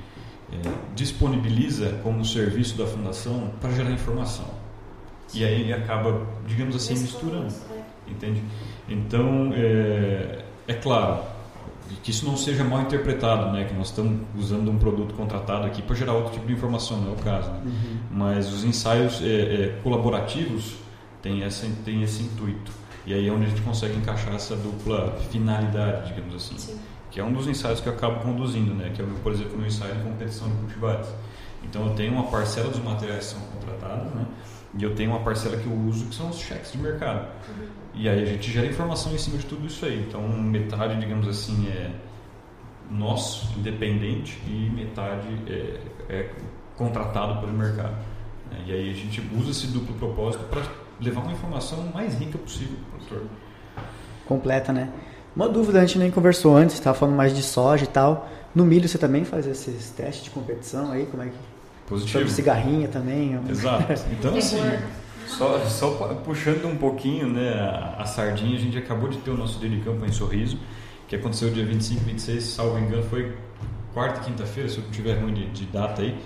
é, 0.53 0.57
disponibiliza 0.95 1.99
como 2.05 2.25
serviço 2.25 2.79
da 2.79 2.87
fundação 2.87 3.51
para 3.61 3.73
gerar 3.73 3.91
informação. 3.91 4.49
E 5.35 5.45
aí 5.45 5.63
ele 5.63 5.73
acaba, 5.73 6.25
digamos 6.47 6.77
assim, 6.77 6.97
misturando. 6.97 7.53
É. 7.73 8.11
Entende? 8.13 8.45
Então, 8.89 9.53
é, 9.53 10.39
é 10.69 10.75
claro, 11.89 12.03
que 12.03 12.11
isso 12.11 12.27
não 12.27 12.37
seja 12.37 12.65
mal 12.65 12.83
interpretado, 12.83 13.53
né? 13.53 13.65
Que 13.65 13.75
nós 13.75 13.89
estamos 13.89 14.21
usando 14.37 14.71
um 14.71 14.79
produto 14.79 15.15
contratado 15.15 15.67
aqui 15.67 15.83
para 15.83 15.97
gerar 15.97 16.15
outro 16.15 16.33
tipo 16.33 16.47
de 16.47 16.53
informação, 16.53 17.01
não 17.01 17.11
é 17.11 17.13
o 17.15 17.17
caso. 17.17 17.51
Né? 17.51 17.61
Uhum. 17.65 17.99
Mas 18.11 18.53
os 18.53 18.65
ensaios 18.65 19.21
é, 19.23 19.27
é, 19.27 19.81
colaborativos 19.83 20.77
têm, 21.23 21.43
essa, 21.43 21.67
têm 21.85 22.03
esse 22.03 22.23
intuito. 22.23 22.73
E 23.07 23.15
aí 23.15 23.27
é 23.27 23.33
onde 23.33 23.47
a 23.47 23.49
gente 23.49 23.63
consegue 23.63 23.97
encaixar 23.97 24.35
essa 24.35 24.55
dupla 24.55 25.17
finalidade, 25.31 26.09
digamos 26.09 26.35
assim. 26.35 26.59
Sim 26.59 26.79
que 27.11 27.19
é 27.19 27.25
um 27.25 27.33
dos 27.33 27.47
ensaios 27.47 27.81
que 27.81 27.89
eu 27.89 27.95
acabo 27.95 28.21
conduzindo, 28.21 28.75
né? 28.75 28.91
que 28.95 29.01
é, 29.01 29.05
por 29.23 29.33
exemplo, 29.33 29.55
o 29.55 29.59
meu 29.59 29.67
ensaio 29.67 29.95
de 29.95 30.03
competição 30.03 30.49
de 30.49 30.55
cultivares. 30.57 31.09
Então 31.65 31.87
eu 31.87 31.95
tenho 31.95 32.13
uma 32.13 32.25
parcela 32.25 32.69
dos 32.69 32.83
materiais 32.83 33.27
que 33.27 33.33
são 33.33 33.41
contratados, 33.41 34.15
né? 34.15 34.27
E 34.77 34.83
eu 34.83 34.95
tenho 34.95 35.11
uma 35.11 35.21
parcela 35.21 35.57
que 35.57 35.67
eu 35.67 35.73
uso 35.73 36.07
que 36.07 36.15
são 36.15 36.29
os 36.29 36.39
cheques 36.39 36.73
de 36.73 36.79
mercado. 36.79 37.29
E 37.95 38.09
aí 38.09 38.23
a 38.23 38.27
gente 38.27 38.51
gera 38.51 38.67
informação 38.67 39.13
em 39.13 39.19
cima 39.19 39.39
de 39.39 39.47
tudo 39.47 39.67
isso 39.67 39.85
aí. 39.85 40.05
Então 40.07 40.27
metade, 40.29 40.99
digamos 41.01 41.27
assim, 41.27 41.69
é 41.69 41.91
nosso, 42.91 43.59
independente, 43.59 44.41
e 44.47 44.71
metade 44.71 45.29
é, 45.47 45.81
é 46.09 46.31
contratado 46.77 47.41
pelo 47.41 47.53
mercado. 47.53 47.97
Né? 48.51 48.65
E 48.67 48.73
aí 48.73 48.91
a 48.91 48.95
gente 48.95 49.23
usa 49.37 49.51
esse 49.51 49.67
duplo 49.69 49.95
propósito 49.97 50.45
para 50.45 50.63
levar 51.01 51.23
uma 51.23 51.33
informação 51.33 51.85
mais 51.93 52.19
rica 52.19 52.39
possível 52.39 52.77
para 53.09 53.19
o. 53.19 53.27
Completa, 54.27 54.73
né? 54.73 54.93
Uma 55.35 55.49
dúvida, 55.49 55.79
a 55.79 55.87
gente 55.87 55.99
nem 55.99 56.11
conversou 56.11 56.57
antes, 56.57 56.75
estava 56.75 56.99
falando 56.99 57.17
mais 57.17 57.35
de 57.35 57.43
soja 57.43 57.85
e 57.85 57.89
tal. 57.89 58.29
No 58.55 58.65
milho 58.65 58.89
você 58.89 58.99
também 58.99 59.25
faz 59.25 59.47
esses 59.47 59.91
testes 59.91 60.25
de 60.25 60.31
competição 60.31 60.91
aí? 60.91 61.07
Como 61.07 61.23
é 61.23 61.27
que. 61.27 61.58
Positivo. 61.89 62.19
Sobre 62.19 62.31
cigarrinha 62.31 62.89
também. 62.89 63.39
Exato. 63.49 63.95
Então, 64.13 64.37
assim, 64.37 64.59
só, 65.27 65.59
só 65.67 65.91
puxando 66.25 66.67
um 66.67 66.77
pouquinho 66.77 67.29
né, 67.29 67.55
a, 67.55 68.03
a, 68.03 68.05
sardinha, 68.05 68.57
a 68.57 68.61
gente 68.61 68.77
acabou 68.77 69.09
de 69.09 69.19
ter 69.19 69.31
o 69.31 69.37
nosso 69.37 69.59
dia 69.59 69.69
de 69.69 69.81
campo 69.81 70.05
em 70.05 70.13
Sorriso, 70.13 70.59
que 71.07 71.17
aconteceu 71.17 71.51
dia 71.51 71.65
25, 71.65 72.05
26, 72.05 72.45
salvo 72.45 72.79
engano, 72.79 73.03
foi 73.05 73.37
quarta 73.95 74.21
e 74.21 74.25
quinta-feira, 74.25 74.69
se 74.69 74.79
eu 74.79 74.85
não 74.85 74.91
tiver 74.91 75.15
ruim 75.15 75.33
de, 75.33 75.47
de 75.51 75.65
data 75.67 76.03
aí. 76.03 76.19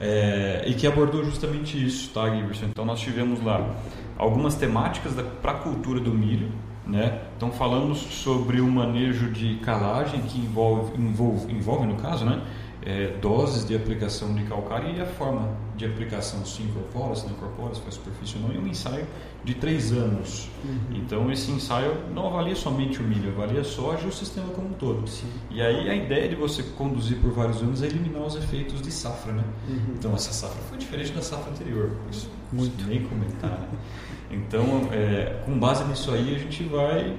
É, 0.00 0.64
e 0.66 0.74
que 0.74 0.86
abordou 0.86 1.24
justamente 1.24 1.84
isso, 1.84 2.10
tá, 2.10 2.28
Giverson? 2.34 2.66
Então, 2.66 2.84
nós 2.84 3.00
tivemos 3.00 3.42
lá 3.42 3.74
algumas 4.16 4.54
temáticas 4.54 5.12
para 5.40 5.52
a 5.52 5.54
cultura 5.54 6.00
do 6.00 6.12
milho, 6.12 6.50
né? 6.86 7.20
Então 7.36 7.52
falamos 7.52 7.98
sobre 7.98 8.60
o 8.60 8.66
manejo 8.66 9.30
de 9.30 9.56
calagem 9.56 10.22
que 10.22 10.38
envolve, 10.38 10.98
envolve, 10.98 11.52
envolve 11.52 11.86
no 11.86 11.96
caso, 11.96 12.24
né? 12.24 12.40
É, 12.88 13.18
doses 13.20 13.66
de 13.66 13.76
aplicação 13.76 14.34
de 14.34 14.44
calcário 14.44 14.96
e 14.96 14.98
a 14.98 15.04
forma 15.04 15.46
de 15.76 15.84
aplicação, 15.84 16.42
se 16.46 16.62
incorpora, 16.62 17.14
se 17.14 17.26
não 17.26 17.32
incorpora, 17.32 17.74
se 17.74 17.82
faz 17.82 17.96
superfície 17.96 18.36
ou 18.36 18.48
não, 18.48 18.54
e 18.54 18.58
um 18.58 18.66
ensaio 18.66 19.06
de 19.44 19.54
três 19.54 19.92
anos. 19.92 20.48
Uhum. 20.64 20.96
Então 20.96 21.30
esse 21.30 21.50
ensaio 21.50 21.94
não 22.14 22.26
avalia 22.28 22.56
somente 22.56 22.98
o 22.98 23.02
milho, 23.02 23.30
avalia 23.30 23.60
a 23.60 23.64
soja 23.64 24.06
e 24.06 24.08
o 24.08 24.12
sistema 24.12 24.48
como 24.54 24.68
um 24.68 24.72
todo. 24.72 25.06
Sim. 25.06 25.28
E 25.50 25.60
aí 25.60 25.90
a 25.90 25.94
ideia 25.94 26.30
de 26.30 26.34
você 26.34 26.62
conduzir 26.62 27.18
por 27.18 27.30
vários 27.30 27.60
anos 27.60 27.82
é 27.82 27.86
eliminar 27.86 28.22
os 28.22 28.36
efeitos 28.36 28.80
de 28.80 28.90
safra, 28.90 29.34
né? 29.34 29.44
Uhum. 29.68 29.94
Então 29.98 30.14
essa 30.14 30.32
safra 30.32 30.62
foi 30.70 30.78
diferente 30.78 31.12
da 31.12 31.20
safra 31.20 31.50
anterior, 31.50 31.92
isso 32.10 32.30
Muito. 32.50 32.86
nem 32.86 33.02
comentar, 33.04 33.50
né? 33.50 33.68
Então, 34.30 34.88
é, 34.92 35.42
com 35.44 35.58
base 35.58 35.84
nisso 35.84 36.10
aí, 36.10 36.34
a 36.34 36.38
gente 36.38 36.62
vai 36.64 37.16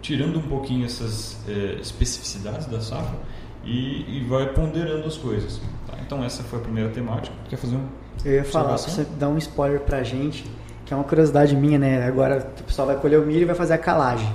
tirando 0.00 0.38
um 0.38 0.42
pouquinho 0.42 0.84
essas 0.84 1.38
é, 1.48 1.78
especificidades 1.80 2.66
da 2.66 2.80
safra 2.80 3.18
e, 3.64 4.18
e, 4.18 4.26
vai 4.28 4.52
ponderando 4.52 5.06
as 5.06 5.16
coisas. 5.16 5.60
Tá? 5.86 5.96
Então, 6.04 6.22
essa 6.22 6.42
foi 6.42 6.58
a 6.58 6.62
primeira 6.62 6.90
temática. 6.90 7.34
Quer 7.48 7.56
fazer 7.56 7.76
um? 7.76 7.86
Eu 8.24 8.32
ia 8.32 8.44
falar, 8.44 8.76
você 8.76 9.04
dar 9.18 9.28
um 9.28 9.38
spoiler 9.38 9.80
pra 9.80 10.02
gente, 10.02 10.44
que 10.86 10.94
é 10.94 10.96
uma 10.96 11.04
curiosidade 11.04 11.56
minha, 11.56 11.78
né? 11.78 12.06
Agora 12.06 12.46
o 12.60 12.62
pessoal 12.62 12.86
vai 12.86 12.96
colher 12.96 13.18
o 13.18 13.26
milho 13.26 13.42
e 13.42 13.44
vai 13.44 13.54
fazer 13.54 13.74
a 13.74 13.78
calagem. 13.78 14.30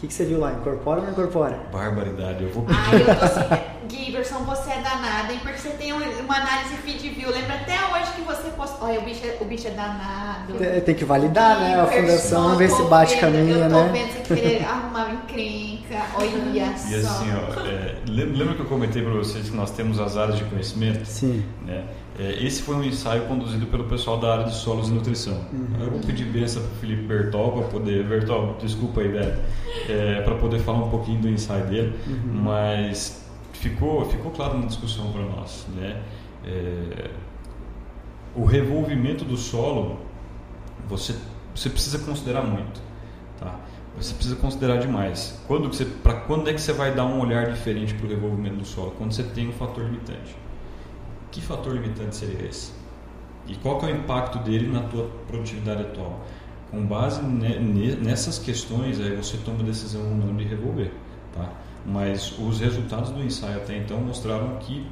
O 0.00 0.02
que, 0.02 0.06
que 0.08 0.14
você 0.14 0.24
viu 0.24 0.40
lá? 0.40 0.52
Incorpora 0.54 1.00
ou 1.00 1.04
não 1.04 1.12
incorpora? 1.12 1.60
Barbaridade, 1.70 2.42
eu 2.42 2.50
vou 2.50 2.64
pedir. 2.64 2.78
Ai, 2.80 3.02
eu 3.02 3.18
tô 3.18 3.22
assim, 3.22 3.40
Giverson, 3.90 4.38
você 4.44 4.70
é 4.70 4.80
danado, 4.80 5.30
hein? 5.30 5.40
Porque 5.42 5.58
você 5.58 5.68
tem 5.72 5.92
uma 5.92 6.36
análise 6.36 6.74
feed 6.76 7.06
view. 7.10 7.30
Lembra 7.30 7.56
até 7.56 7.74
hoje 7.74 8.10
que 8.16 8.22
você 8.22 8.48
postou. 8.56 8.88
Olha, 8.88 8.98
o 8.98 9.02
bicho 9.02 9.26
é, 9.26 9.36
o 9.38 9.44
bicho 9.44 9.68
é 9.68 9.72
danado. 9.72 10.54
Tem, 10.54 10.80
tem 10.80 10.94
que 10.94 11.04
validar, 11.04 11.60
né? 11.60 11.78
A 11.78 11.86
fundação, 11.86 12.42
vamos 12.44 12.58
ver 12.58 12.70
se 12.70 12.82
bate 12.84 13.14
vendo, 13.16 13.20
caminho, 13.20 13.58
né? 13.58 13.66
Eu 13.66 13.86
tô 13.86 13.92
vendo 13.92 14.12
você 14.12 14.34
querer 14.34 14.64
arrumar 14.64 15.10
encrenca. 15.10 15.96
Olha 16.14 16.78
só. 16.78 16.88
E 16.88 16.94
assim, 16.94 17.26
ó, 17.34 17.66
é, 17.66 17.96
lembra 18.06 18.54
que 18.54 18.60
eu 18.60 18.66
comentei 18.66 19.02
para 19.02 19.12
vocês 19.12 19.50
que 19.50 19.56
nós 19.56 19.70
temos 19.70 20.00
as 20.00 20.16
áreas 20.16 20.38
de 20.38 20.44
conhecimento? 20.44 21.04
Sim. 21.04 21.44
Né? 21.66 21.84
É, 22.20 22.44
esse 22.44 22.60
foi 22.60 22.76
um 22.76 22.84
ensaio 22.84 23.22
conduzido 23.22 23.66
pelo 23.68 23.84
pessoal 23.84 24.18
da 24.18 24.30
área 24.34 24.44
de 24.44 24.54
solos 24.54 24.90
e 24.90 24.92
nutrição. 24.92 25.40
Uhum. 25.50 25.68
Eu 25.80 25.90
vou 25.90 26.00
pedir 26.00 26.26
benção 26.26 26.62
para 26.62 26.72
o 26.72 26.74
Felipe 26.74 27.04
Bertol 27.04 27.52
para 27.52 27.62
poder. 27.68 28.06
Bertol, 28.06 28.58
desculpa 28.60 29.00
aí, 29.00 29.08
Beto. 29.08 29.40
É, 29.88 30.20
para 30.20 30.34
poder 30.34 30.58
falar 30.58 30.84
um 30.84 30.90
pouquinho 30.90 31.18
do 31.22 31.30
ensaio 31.30 31.64
dele. 31.64 31.98
Uhum. 32.06 32.42
Mas 32.42 33.26
ficou, 33.54 34.04
ficou 34.04 34.30
claro 34.32 34.58
na 34.58 34.66
discussão 34.66 35.10
para 35.10 35.22
nós. 35.22 35.66
Né? 35.74 36.02
É, 36.44 37.10
o 38.34 38.44
revolvimento 38.44 39.24
do 39.24 39.38
solo, 39.38 40.00
você, 40.86 41.14
você 41.54 41.70
precisa 41.70 42.00
considerar 42.00 42.42
muito. 42.42 42.82
Tá? 43.38 43.58
Você 43.96 44.12
precisa 44.12 44.36
considerar 44.36 44.76
demais. 44.76 45.40
Quando, 45.48 45.68
você, 45.68 45.86
pra, 45.86 46.12
quando 46.12 46.50
é 46.50 46.52
que 46.52 46.60
você 46.60 46.74
vai 46.74 46.94
dar 46.94 47.06
um 47.06 47.18
olhar 47.18 47.50
diferente 47.50 47.94
para 47.94 48.06
o 48.06 48.10
revolvimento 48.10 48.56
do 48.56 48.64
solo? 48.66 48.90
Quando 48.98 49.12
você 49.12 49.22
tem 49.22 49.48
um 49.48 49.52
fator 49.52 49.84
limitante. 49.84 50.36
Que 51.30 51.40
fator 51.40 51.74
limitante 51.74 52.16
seria 52.16 52.46
esse? 52.48 52.72
E 53.46 53.54
qual 53.56 53.80
é 53.82 53.92
o 53.92 53.96
impacto 53.96 54.38
dele 54.38 54.68
na 54.68 54.80
tua 54.82 55.10
produtividade 55.26 55.82
atual? 55.82 56.24
Com 56.70 56.86
base 56.86 57.22
nessas 57.22 58.38
questões, 58.38 59.00
aí 59.00 59.16
você 59.16 59.36
toma 59.38 59.60
a 59.60 59.64
decisão 59.64 60.02
ou 60.02 60.14
não 60.14 60.36
de 60.36 60.44
revolver. 60.44 60.92
Tá? 61.32 61.52
Mas 61.84 62.38
os 62.38 62.60
resultados 62.60 63.10
do 63.10 63.22
ensaio 63.22 63.56
até 63.56 63.76
então 63.76 64.00
mostraram 64.00 64.56
que, 64.58 64.86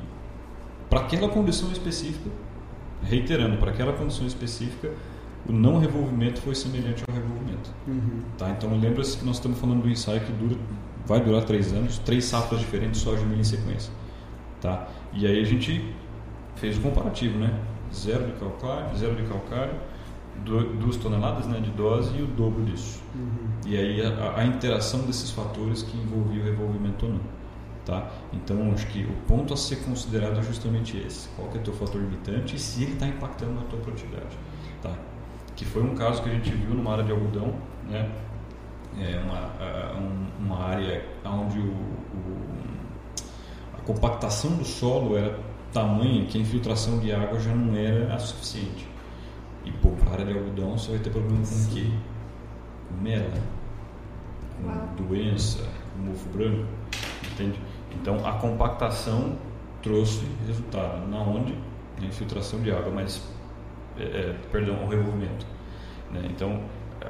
para 0.89 1.01
aquela 1.01 1.29
condição 1.29 1.71
específica, 1.71 2.31
reiterando, 3.03 3.59
para 3.59 3.71
aquela 3.71 3.93
condição 3.93 4.27
específica, 4.27 4.93
o 5.49 5.53
não 5.53 5.79
revolvimento 5.79 6.41
foi 6.41 6.55
semelhante 6.55 7.05
ao 7.09 7.15
revolvimento. 7.15 7.71
Uhum. 7.87 8.23
Tá? 8.37 8.51
Então 8.51 8.77
lembra-se 8.79 9.19
que 9.19 9.25
nós 9.25 9.37
estamos 9.37 9.59
falando 9.59 9.83
do 9.83 9.89
ensaio 9.89 10.21
que 10.21 10.33
dura, 10.33 10.57
vai 11.07 11.21
durar 11.21 11.45
três 11.45 11.73
anos, 11.73 11.99
três 11.99 12.25
safras 12.25 12.61
diferentes, 12.61 13.01
soja 13.01 13.23
e 13.23 13.27
milho 13.27 13.41
em 13.41 13.45
sequência. 13.45 13.93
Tá? 14.61 14.89
E 15.13 15.27
aí 15.27 15.41
a 15.41 15.45
gente 15.45 15.95
fez 16.61 16.77
o 16.79 16.81
comparativo, 16.81 17.39
né? 17.39 17.59
Zero 17.93 18.27
de 18.27 18.33
calcário, 18.33 18.97
zero 18.97 19.15
de 19.17 19.23
calcário, 19.23 19.75
duas 20.45 20.97
toneladas 20.97 21.47
né, 21.47 21.61
de 21.61 21.71
dose 21.71 22.15
e 22.17 22.23
o 22.23 22.27
dobro 22.27 22.65
disso. 22.65 23.01
Uhum. 23.15 23.49
E 23.67 23.77
aí 23.77 24.03
a, 24.03 24.41
a, 24.41 24.45
interação 24.45 25.01
desses 25.01 25.31
fatores 25.31 25.83
que 25.83 25.97
envolvia 25.97 26.43
o 26.43 26.45
revolvimento 26.45 27.07
ou 27.07 27.13
não. 27.13 27.39
Tá? 27.85 28.11
Então 28.33 28.71
acho 28.73 28.87
que 28.89 29.03
o 29.05 29.13
ponto 29.27 29.55
a 29.55 29.57
ser 29.57 29.77
considerado 29.77 30.39
é 30.39 30.43
justamente 30.43 30.97
esse. 30.99 31.29
Qual 31.31 31.49
que 31.49 31.59
é 31.59 31.61
o 31.61 31.65
teu 31.65 31.73
fator 31.73 32.01
limitante 32.01 32.57
e 32.57 32.59
se 32.59 32.83
ele 32.83 32.93
está 32.93 33.07
impactando 33.07 33.53
na 33.53 33.63
tua 33.63 33.79
produtividade. 33.81 34.37
Tá? 34.83 34.93
Que 35.57 35.65
foi 35.65 35.83
um 35.83 35.95
caso 35.95 36.23
que 36.23 36.29
a 36.29 36.33
gente 36.33 36.51
viu 36.51 36.75
numa 36.75 36.93
área 36.93 37.05
de 37.05 37.11
algodão, 37.11 37.55
né? 37.89 38.11
É 39.01 39.21
uma, 39.21 40.01
uma 40.39 40.65
área 40.65 41.05
onde 41.25 41.59
o, 41.59 41.71
o, 41.71 42.37
a 43.77 43.81
compactação 43.83 44.53
do 44.57 44.65
solo 44.65 45.17
era 45.17 45.39
tamanha 45.73 46.25
que 46.27 46.39
a 46.39 46.41
infiltração 46.41 46.99
de 46.99 47.13
água 47.13 47.39
já 47.39 47.55
não 47.55 47.77
era 47.77 48.15
a 48.15 48.19
suficiente. 48.19 48.89
E 49.65 49.73
pô, 49.73 49.91
área 50.11 50.25
de 50.25 50.33
algodão 50.33 50.79
você 50.79 50.93
vai 50.93 51.01
ter 51.01 51.11
problema 51.11 51.43
com 51.47 51.55
o 51.55 51.75
quê? 51.75 51.91
Com 52.89 53.03
mela, 53.03 53.43
com 54.57 54.69
Uau. 54.69 54.89
doença, 54.97 55.65
com 55.93 56.11
mofo 56.11 56.29
branco, 56.31 56.67
entende? 57.33 57.61
Então 57.93 58.27
a 58.27 58.33
compactação 58.33 59.37
trouxe 59.83 60.27
resultado. 60.47 61.07
Na 61.09 61.19
onde? 61.19 61.55
Na 62.01 62.07
infiltração 62.07 62.61
de 62.61 62.71
água, 62.71 62.91
mas, 62.91 63.23
é, 63.99 64.03
é, 64.03 64.37
perdão, 64.51 64.85
o 64.85 64.89
revolvimento. 64.89 65.47
Né? 66.11 66.29
Então 66.31 66.63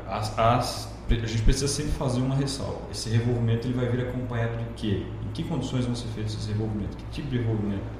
as, 0.06 0.38
as, 0.38 0.94
a 1.10 1.26
gente 1.26 1.42
precisa 1.42 1.68
sempre 1.68 1.92
fazer 1.92 2.20
uma 2.20 2.34
ressalva. 2.34 2.80
Esse 2.90 3.08
revolvimento 3.10 3.66
ele 3.66 3.74
vai 3.74 3.88
vir 3.88 4.08
acompanhado 4.08 4.56
de 4.56 4.64
quê? 4.74 5.06
Em 5.24 5.32
que 5.32 5.44
condições 5.44 5.86
vão 5.86 5.94
ser 5.94 6.08
feitos 6.08 6.34
esse 6.34 6.48
revolvimento? 6.48 6.96
Que 6.96 7.04
tipo 7.10 7.28
de 7.28 7.38
revolvimento? 7.38 7.97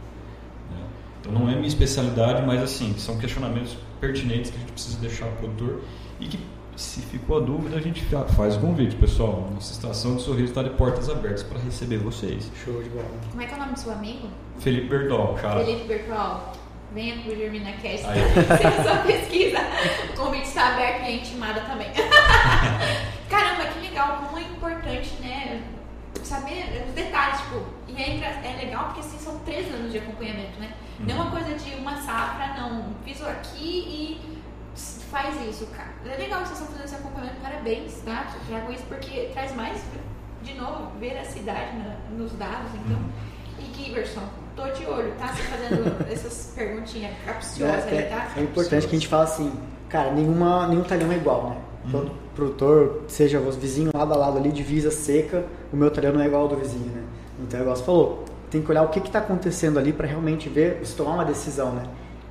Então 1.21 1.33
não 1.33 1.49
é 1.49 1.55
minha 1.55 1.67
especialidade, 1.67 2.47
mas 2.47 2.63
assim, 2.63 2.95
são 2.99 3.19
questionamentos 3.19 3.77
pertinentes 4.01 4.51
que 4.51 4.57
a 4.57 4.61
gente 4.61 4.73
precisa 4.73 4.99
deixar 4.99 5.27
para 5.27 5.35
o 5.35 5.39
produtor 5.39 5.83
e 6.21 6.27
que, 6.27 6.39
se 6.77 7.01
ficou 7.01 7.39
a 7.39 7.41
dúvida, 7.41 7.77
a 7.77 7.81
gente 7.81 8.05
faz 8.37 8.57
o 8.57 8.61
convite, 8.61 8.95
pessoal. 8.97 9.49
Nossa 9.53 9.73
estação 9.73 10.15
de 10.15 10.23
sorriso 10.23 10.45
está 10.51 10.63
de 10.63 10.71
portas 10.71 11.09
abertas 11.11 11.43
para 11.43 11.59
receber 11.59 11.99
vocês. 11.99 12.51
Show 12.65 12.81
de 12.83 12.89
bola. 12.91 13.09
Como 13.31 13.43
é 13.43 13.47
que 13.47 13.53
é 13.53 13.57
o 13.57 13.61
nome 13.61 13.73
do 13.73 13.79
seu 13.81 13.93
amigo? 13.93 14.29
Felipe 14.61 14.89
Bertol, 14.89 15.35
cara. 15.35 15.65
Felipe 15.65 15.89
Bertol. 15.89 16.53
Venha 16.95 17.21
pro 17.23 17.37
Germina 17.37 17.73
Cast, 17.73 18.07
tá? 18.07 18.13
sua 18.83 18.97
pesquisa. 18.99 19.59
O 20.13 20.17
convite 20.17 20.47
está 20.47 20.73
aberto 20.73 21.03
e 21.03 21.07
é 21.07 21.17
intimada 21.17 21.61
também. 21.63 21.89
Caramba, 23.29 23.65
que 23.67 23.81
legal, 23.81 24.23
como 24.25 24.39
é 24.39 24.43
importante, 24.43 25.11
né? 25.21 25.63
Saber 26.29 26.85
os 26.87 26.95
detalhes, 26.95 27.41
tipo, 27.41 27.63
e 27.89 28.03
é, 28.03 28.21
é 28.21 28.57
legal 28.67 28.85
porque 28.87 29.01
assim, 29.01 29.19
são 29.19 29.39
três 29.39 29.73
anos 29.73 29.91
de 29.91 29.97
acompanhamento, 29.97 30.61
né? 30.61 30.75
Não 31.01 31.11
é 31.11 31.15
uma 31.15 31.31
coisa 31.31 31.55
de 31.55 31.75
uma 31.77 31.97
safra, 32.03 32.55
não. 32.61 32.93
Fiz 33.03 33.23
aqui 33.23 34.21
e 34.21 34.39
faz 35.11 35.35
isso, 35.49 35.67
cara. 35.69 35.89
É 36.05 36.19
legal 36.19 36.43
que 36.43 36.49
vocês 36.49 36.61
estão 36.61 36.67
fazendo 36.67 36.85
esse 36.85 36.95
acompanhamento, 36.97 37.41
parabéns, 37.41 37.95
tá? 38.05 38.27
Trago 38.47 38.71
isso 38.71 38.85
porque 38.89 39.31
traz 39.33 39.55
mais, 39.55 39.81
de 40.43 40.53
novo, 40.53 40.91
veracidade 40.99 41.79
na, 41.79 41.97
nos 42.15 42.33
dados, 42.33 42.73
então. 42.75 42.99
Uhum. 42.99 43.11
E 43.59 43.75
Giverson, 43.75 44.29
tô 44.55 44.69
de 44.69 44.85
olho, 44.85 45.15
tá? 45.19 45.29
Você 45.29 45.43
fazendo 45.45 45.97
essas 46.13 46.53
perguntinhas 46.55 47.15
capciosas 47.25 47.87
é, 47.87 47.99
aí, 47.99 48.11
tá? 48.11 48.33
É, 48.37 48.41
é 48.41 48.43
importante 48.43 48.87
que 48.87 48.97
a 48.97 48.99
gente 48.99 49.09
fale 49.09 49.25
assim, 49.25 49.53
cara, 49.89 50.11
nenhuma, 50.11 50.69
nenhum 50.69 50.85
talhão 50.85 51.11
é 51.11 51.17
igual, 51.17 51.49
né? 51.49 51.57
Uhum. 51.85 51.91
Todo 51.91 52.28
produtor, 52.39 53.03
seja 53.09 53.41
os 53.41 53.57
vizinhos 53.57 53.93
lado 53.93 54.15
a 54.15 54.17
lado 54.17 54.39
ali, 54.39 54.53
divisa 54.53 54.93
seca, 54.93 55.45
o 55.73 55.77
meu 55.77 55.91
talhão 55.91 56.13
não 56.13 56.21
é 56.21 56.27
igual 56.27 56.43
ao 56.43 56.49
do 56.49 56.57
vizinho, 56.57 56.87
né? 56.87 57.03
Então, 57.43 57.61
igual 57.61 57.75
você 57.75 57.83
falou, 57.83 58.25
tem 58.49 58.63
que 58.63 58.71
olhar 58.71 58.85
o 58.85 58.89
que 58.89 59.01
está 59.01 59.19
acontecendo 59.19 59.77
ali 59.77 59.93
para 59.93 60.07
realmente 60.07 60.49
ver, 60.49 60.79
se 60.85 60.95
tomar 60.95 61.15
uma 61.15 61.25
decisão, 61.25 61.73
né? 61.73 61.83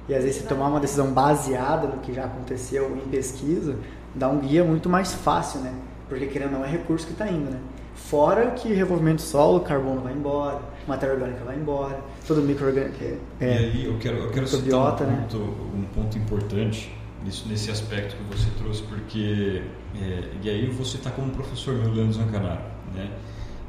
E 0.08 0.16
às 0.16 0.24
vezes 0.24 0.42
se 0.42 0.48
tomar 0.48 0.70
uma 0.70 0.80
decisão 0.80 1.12
baseada 1.12 1.88
no 1.88 1.98
que 1.98 2.14
já 2.14 2.24
aconteceu 2.24 2.96
em 2.96 3.10
pesquisa, 3.10 3.76
dá 4.16 4.30
um 4.30 4.40
guia 4.40 4.64
muito 4.64 4.88
mais 4.88 5.14
fácil, 5.14 5.60
né? 5.60 5.74
Porque 6.08 6.26
querendo 6.28 6.54
não 6.54 6.64
é 6.64 6.70
recurso 6.70 7.06
que 7.06 7.12
está 7.12 7.28
indo, 7.28 7.52
né? 7.52 7.60
Fora 7.94 8.52
que 8.52 8.74
revolvimento 8.74 9.22
solo, 9.22 9.60
carbono 9.60 10.00
vai 10.00 10.14
embora, 10.14 10.62
matéria 10.88 11.16
orgânica 11.16 11.44
vai 11.44 11.58
embora, 11.58 12.00
todo 12.26 12.42
microorgânico 12.42 12.96
é, 13.42 13.46
E 13.46 13.58
aí 13.58 13.86
eu 13.86 13.98
quero, 13.98 14.18
eu 14.20 14.30
quero 14.30 14.48
citar 14.48 15.02
um, 15.02 15.06
né? 15.06 15.28
ponto, 15.30 15.38
um 15.38 15.84
ponto 15.94 16.18
importante 16.18 16.97
nisso, 17.24 17.48
nesse 17.48 17.72
aspecto 17.72 18.16
que 18.16 18.24
você 18.24 18.50
trouxe, 18.58 18.84
porque 18.84 19.64
é, 19.96 20.32
e 20.42 20.50
aí 20.50 20.68
você 20.68 20.98
está 20.98 21.12
como 21.12 21.32
professor 21.32 21.76
meu, 21.76 21.92
Leandro 21.94 22.14
Zancanaro, 22.14 22.64
né? 22.94 23.12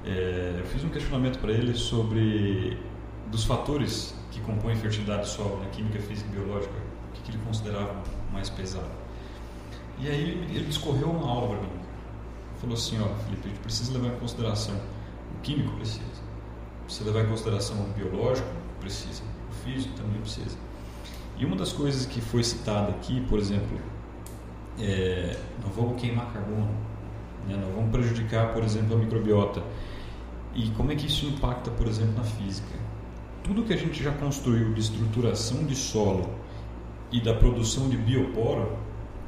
É, 0.05 0.57
eu 0.59 0.67
fiz 0.67 0.85
um 0.85 0.89
questionamento 0.89 1.39
para 1.39 1.53
ele 1.53 1.75
sobre 1.75 2.79
dos 3.31 3.45
fatores 3.45 4.15
que 4.31 4.41
compõem 4.41 4.77
fertilidade 4.77 5.23
do 5.23 5.29
solo, 5.29 5.59
né, 5.59 5.69
química, 5.73 5.99
física 6.01 6.29
e 6.31 6.37
biológica, 6.37 6.73
o 7.11 7.13
que, 7.13 7.23
que 7.23 7.31
ele 7.33 7.39
considerava 7.45 8.03
mais 8.33 8.49
pesado. 8.49 8.91
E 9.99 10.09
aí 10.09 10.23
ele, 10.23 10.57
ele 10.57 10.65
discorreu 10.65 11.11
uma 11.11 11.29
aula 11.29 11.49
para 11.49 11.67
mim. 11.67 11.73
Falou 12.61 12.75
assim, 12.75 12.99
ó, 13.01 13.09
Felipe, 13.25 13.43
a 13.45 13.49
gente 13.49 13.61
precisa 13.61 13.93
levar 13.93 14.15
em 14.15 14.19
consideração 14.19 14.75
o 15.37 15.41
químico 15.43 15.77
precisa, 15.77 16.03
precisa 16.85 17.11
levar 17.11 17.27
em 17.27 17.29
consideração 17.29 17.77
o 17.81 17.89
biológico 17.93 18.49
precisa, 18.81 19.23
o 19.51 19.55
físico 19.65 19.95
também 19.95 20.21
precisa. 20.21 20.57
E 21.39 21.45
uma 21.45 21.55
das 21.55 21.73
coisas 21.73 22.05
que 22.05 22.21
foi 22.21 22.43
citada 22.43 22.91
aqui, 22.91 23.21
por 23.29 23.39
exemplo, 23.39 23.79
é, 24.81 25.39
não 25.63 25.71
vamos 25.71 26.01
queimar 26.01 26.33
carbono, 26.33 26.69
né? 27.47 27.57
não 27.57 27.71
vamos 27.77 27.91
prejudicar, 27.91 28.53
por 28.53 28.65
exemplo, 28.65 28.97
a 28.97 28.99
microbiota. 28.99 29.63
E 30.55 30.69
como 30.71 30.91
é 30.91 30.97
que 30.97 31.07
isso 31.07 31.27
impacta, 31.27 31.71
por 31.71 31.87
exemplo, 31.87 32.15
na 32.17 32.25
física? 32.25 32.77
Tudo 33.45 33.63
que 33.63 33.73
a 33.73 33.77
gente 33.77 34.03
já 34.03 34.11
construiu 34.13 34.75
de 34.75 34.81
estruturação 34.81 35.65
de 35.65 35.77
solo 35.77 36.29
e 37.13 37.21
da 37.21 37.33
produção 37.35 37.89
de 37.89 37.97
bioporo 37.97 38.77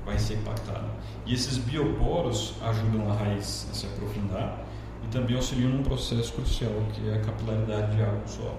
vai 0.05 0.19
ser 0.19 0.35
impactado. 0.35 0.91
E 1.25 1.33
esses 1.33 1.57
bioporos 1.59 2.55
ajudam 2.63 3.09
a 3.11 3.15
raiz 3.15 3.69
a 3.71 3.75
se 3.75 3.87
aprofundar 3.87 4.65
e 5.05 5.09
também 5.09 5.37
auxiliam 5.37 5.71
num 5.71 5.83
processo 5.83 6.33
crucial 6.33 6.73
que 6.93 7.09
é 7.09 7.15
a 7.15 7.21
capilaridade 7.21 7.97
de 7.97 8.03
água 8.03 8.19
no 8.19 8.29
solo. 8.29 8.59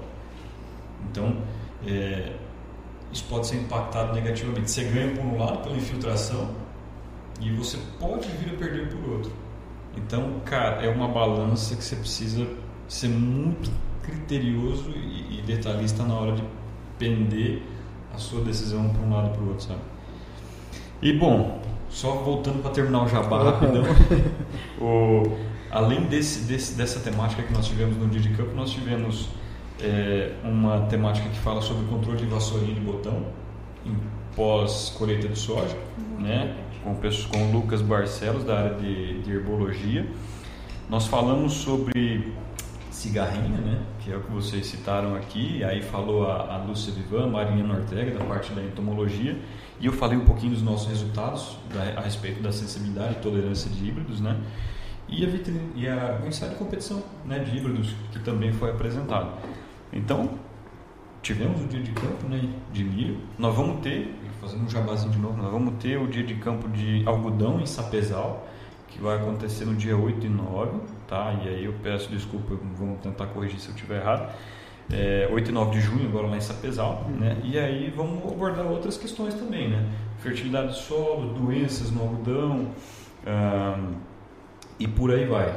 Então, 1.10 1.38
é, 1.86 2.34
isso 3.12 3.26
pode 3.30 3.48
ser 3.48 3.58
impactado 3.58 4.14
negativamente. 4.14 4.72
Você 4.72 4.84
ganha 4.86 5.16
por 5.16 5.26
um 5.26 5.38
lado 5.38 5.60
pela 5.60 5.76
infiltração 5.76 6.50
e 7.40 7.52
você 7.52 7.78
pode 8.00 8.28
vir 8.30 8.54
a 8.54 8.58
perder 8.58 8.90
por 8.90 9.14
outro. 9.14 9.32
Então, 9.98 10.40
cara, 10.46 10.86
é 10.86 10.90
uma 10.90 11.08
balança 11.08 11.76
que 11.76 11.84
você 11.84 11.96
precisa 11.96 12.48
ser 12.88 13.10
muito 13.10 13.72
criterioso 14.02 14.90
e, 14.92 15.40
e 15.40 15.42
detalhista 15.46 16.04
na 16.04 16.14
hora 16.14 16.32
de 16.34 16.44
pender 16.98 17.62
a 18.14 18.18
sua 18.18 18.42
decisão 18.42 18.90
para 18.90 19.02
um 19.02 19.14
lado 19.14 19.32
para 19.32 19.42
o 19.42 19.50
outro, 19.50 19.66
sabe? 19.66 19.80
E 21.02 21.14
bom, 21.14 21.62
só 21.90 22.16
voltando 22.16 22.62
para 22.62 22.72
terminar 22.72 23.04
o 23.04 23.08
jabá 23.08 23.44
rapidão, 23.44 23.84
o, 24.80 25.38
além 25.70 26.04
desse, 26.04 26.42
desse, 26.42 26.76
dessa 26.76 27.00
temática 27.00 27.44
que 27.44 27.54
nós 27.54 27.68
tivemos 27.68 27.98
no 27.98 28.08
dia 28.08 28.22
de 28.22 28.30
campo, 28.30 28.54
nós 28.56 28.72
tivemos 28.72 29.30
é, 29.84 30.32
uma 30.44 30.82
temática 30.82 31.28
que 31.30 31.40
fala 31.40 31.62
sobre 31.62 31.86
controle 31.88 32.20
de 32.20 32.26
vassourinha 32.26 32.74
de 32.74 32.82
botão 32.82 33.26
em 33.86 33.96
pós-colheita 34.36 35.28
de 35.28 35.38
soja, 35.38 35.78
né? 36.20 36.56
com, 36.84 36.96
com 36.96 37.50
o 37.50 37.52
Lucas 37.52 37.82
Barcelos, 37.82 38.44
da 38.44 38.60
área 38.60 38.78
de, 38.78 39.22
de 39.22 39.32
herbologia. 39.32 40.08
Nós 40.90 41.08
falamos 41.08 41.54
sobre 41.54 42.34
cigarrinha, 42.90 43.58
né? 43.58 43.82
que 44.00 44.12
é 44.12 44.16
o 44.16 44.22
que 44.22 44.32
vocês 44.32 44.66
citaram 44.68 45.16
aqui, 45.16 45.64
aí 45.64 45.82
falou 45.82 46.30
a, 46.30 46.56
a 46.56 46.58
Lúcia 46.58 46.94
Vivan, 46.94 47.28
Marinha 47.28 47.64
Nortega, 47.64 48.18
da 48.18 48.24
parte 48.26 48.52
da 48.54 48.62
entomologia, 48.62 49.38
e 49.80 49.86
eu 49.86 49.94
falei 49.94 50.18
um 50.18 50.26
pouquinho 50.26 50.54
dos 50.54 50.62
nossos 50.62 50.88
resultados 50.88 51.58
da, 51.74 52.00
a 52.00 52.04
respeito 52.04 52.42
da 52.42 52.52
sensibilidade 52.52 53.14
e 53.14 53.22
tolerância 53.22 53.70
de 53.70 53.88
híbridos, 53.88 54.22
né? 54.22 54.38
E 55.10 55.26
a, 55.26 55.28
vitrine, 55.28 55.72
e 55.76 55.88
a 55.88 56.22
o 56.24 56.28
ensaio 56.28 56.52
de 56.52 56.58
competição 56.58 57.04
né, 57.26 57.40
de 57.40 57.58
híbridos, 57.58 57.94
que 58.14 58.20
também 58.20 58.54
foi 58.54 58.70
apresentado. 58.70 59.34
Então, 59.94 60.30
tivemos 61.22 61.62
o 61.62 61.68
dia 61.68 61.82
de 61.82 61.92
campo 61.92 62.28
né, 62.28 62.42
de 62.72 62.84
milho. 62.84 63.18
Nós 63.38 63.56
vamos 63.56 63.82
ter, 63.82 64.16
fazendo 64.40 64.64
um 64.64 64.70
jabazinho 64.70 65.12
de 65.12 65.20
novo, 65.20 65.42
nós 65.42 65.52
vamos 65.52 65.76
ter 65.82 65.98
o 65.98 66.08
dia 66.08 66.24
de 66.24 66.36
campo 66.36 66.68
de 66.70 67.04
algodão 67.06 67.60
em 67.60 67.66
Sapezal, 67.66 68.48
que 68.88 69.02
vai 69.02 69.18
acontecer 69.18 69.66
no 69.66 69.76
dia 69.76 69.96
8 69.96 70.26
e 70.26 70.30
9, 70.30 70.80
tá? 71.08 71.34
E 71.44 71.48
aí 71.48 71.66
eu 71.66 71.74
peço 71.82 72.10
desculpa, 72.10 72.56
vamos 72.78 73.00
tentar 73.00 73.28
corrigir 73.28 73.60
se 73.60 73.70
eu 73.70 73.76
estiver 73.76 74.02
errado. 74.02 74.34
É, 74.92 75.30
8 75.32 75.50
e 75.50 75.54
9 75.54 75.72
de 75.72 75.80
junho, 75.80 76.10
agora 76.10 76.28
lá 76.28 76.36
em 76.36 76.42
Sapezal, 76.42 77.06
uhum. 77.08 77.18
né? 77.18 77.38
E 77.44 77.58
aí 77.58 77.90
vamos 77.96 78.30
abordar 78.30 78.66
outras 78.66 78.98
questões 78.98 79.34
também, 79.34 79.70
né? 79.70 79.88
Fertilidade 80.20 80.68
do 80.68 80.74
solo, 80.74 81.34
doenças 81.34 81.92
no 81.92 82.02
algodão 82.02 82.72
e 84.80 84.88
por 84.88 85.12
aí 85.12 85.26
vai. 85.26 85.48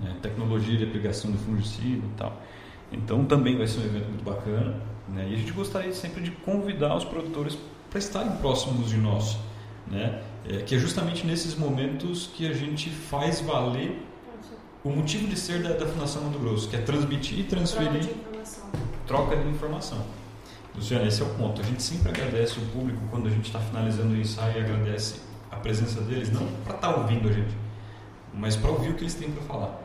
Né? 0.00 0.16
Tecnologia 0.22 0.76
de 0.76 0.84
aplicação 0.84 1.30
de 1.30 1.38
fungicida 1.38 2.04
e 2.06 2.16
tal. 2.16 2.40
Então 2.92 3.24
também 3.24 3.56
vai 3.56 3.66
ser 3.66 3.80
um 3.80 3.84
evento 3.84 4.08
muito 4.08 4.24
bacana. 4.24 4.74
Né? 5.08 5.28
E 5.30 5.34
a 5.34 5.36
gente 5.38 5.52
gostaria 5.52 5.92
sempre 5.92 6.22
de 6.22 6.30
convidar 6.30 6.96
os 6.96 7.04
produtores 7.04 7.58
para 7.90 7.98
estarem 7.98 8.32
próximos 8.36 8.90
de 8.90 8.96
nós. 8.96 9.38
Né? 9.86 10.22
É, 10.48 10.58
que 10.58 10.74
é 10.74 10.78
justamente 10.78 11.26
nesses 11.26 11.54
momentos 11.54 12.30
que 12.34 12.48
a 12.48 12.52
gente 12.52 12.90
faz 12.90 13.40
valer 13.40 14.02
o 14.84 14.90
motivo 14.90 15.28
de 15.28 15.38
ser 15.38 15.62
da, 15.62 15.70
da 15.70 15.86
Fundação 15.86 16.22
Mundo 16.22 16.38
Grosso, 16.40 16.68
que 16.68 16.76
é 16.76 16.80
transmitir 16.80 17.38
e 17.38 17.44
transferir 17.44 18.08
troca 19.06 19.36
de 19.36 19.48
informação. 19.48 19.98
Luciano, 20.74 21.06
esse 21.06 21.20
é 21.20 21.24
o 21.24 21.28
ponto. 21.34 21.60
A 21.60 21.64
gente 21.64 21.82
sempre 21.82 22.10
agradece 22.10 22.58
o 22.58 22.62
público 22.72 23.00
quando 23.10 23.28
a 23.28 23.30
gente 23.30 23.46
está 23.46 23.60
finalizando 23.60 24.14
o 24.14 24.16
ensaio 24.16 24.56
e 24.56 24.64
agradece 24.64 25.20
a 25.50 25.56
presença 25.56 26.00
deles, 26.00 26.32
não 26.32 26.46
para 26.64 26.74
estar 26.74 26.92
tá 26.92 26.96
ouvindo 26.96 27.28
a 27.28 27.32
gente, 27.32 27.54
mas 28.34 28.56
para 28.56 28.70
ouvir 28.70 28.90
o 28.90 28.94
que 28.94 29.02
eles 29.02 29.14
têm 29.14 29.30
para 29.30 29.42
falar. 29.42 29.81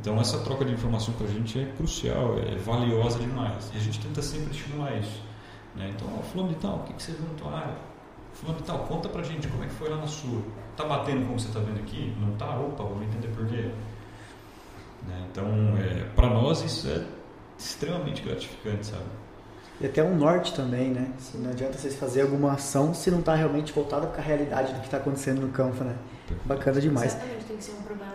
Então 0.00 0.20
essa 0.20 0.38
troca 0.38 0.64
de 0.64 0.72
informação 0.72 1.14
para 1.14 1.26
a 1.26 1.30
gente 1.30 1.60
é 1.60 1.72
crucial, 1.76 2.38
é 2.38 2.56
valiosa 2.56 3.18
demais. 3.18 3.70
E 3.74 3.76
a 3.76 3.80
gente 3.80 4.00
tenta 4.00 4.20
sempre 4.22 4.50
estimular 4.50 4.96
isso. 4.96 5.22
Né? 5.76 5.92
Então, 5.94 6.08
ó, 6.18 6.22
fulano 6.22 6.50
de 6.50 6.56
tal, 6.56 6.76
o 6.76 6.82
que, 6.84 6.92
que 6.92 7.02
você 7.02 7.12
viu 7.12 7.26
na 7.28 7.34
tua 7.34 7.58
área? 7.58 7.76
Fulano 8.34 8.58
de 8.58 8.64
tal, 8.64 8.78
conta 8.80 9.08
pra 9.08 9.22
gente 9.22 9.46
como 9.48 9.64
é 9.64 9.66
que 9.66 9.74
foi 9.74 9.88
lá 9.88 9.96
na 9.96 10.06
sua. 10.06 10.42
Tá 10.76 10.84
batendo 10.84 11.26
como 11.26 11.38
você 11.38 11.48
está 11.48 11.60
vendo 11.60 11.78
aqui? 11.80 12.14
Não 12.18 12.32
tá? 12.36 12.58
Opa, 12.58 12.82
vamos 12.82 13.06
entender 13.06 13.28
por 13.28 13.46
quê. 13.46 13.70
Né? 15.06 15.26
Então, 15.30 15.46
é, 15.78 16.04
para 16.14 16.28
nós 16.28 16.62
isso 16.62 16.88
é 16.88 17.04
extremamente 17.58 18.22
gratificante, 18.22 18.86
sabe? 18.86 19.04
E 19.80 19.86
até 19.86 20.02
um 20.02 20.16
norte 20.16 20.54
também, 20.54 20.90
né? 20.90 21.10
Não 21.34 21.50
adianta 21.50 21.76
vocês 21.76 21.96
fazerem 21.96 22.30
alguma 22.30 22.52
ação 22.52 22.94
se 22.94 23.10
não 23.10 23.18
está 23.18 23.34
realmente 23.34 23.72
voltada 23.72 24.06
para 24.06 24.20
a 24.20 24.24
realidade 24.24 24.72
do 24.72 24.78
que 24.78 24.86
está 24.86 24.98
acontecendo 24.98 25.40
no 25.40 25.48
campo, 25.48 25.82
né? 25.82 25.96
Bacana 26.44 26.80
demais. 26.80 27.14
Exatamente, 27.14 27.44
tem 27.46 27.56
que 27.56 27.64
ser 27.64 27.72
um 27.72 27.82
problema 27.82 28.11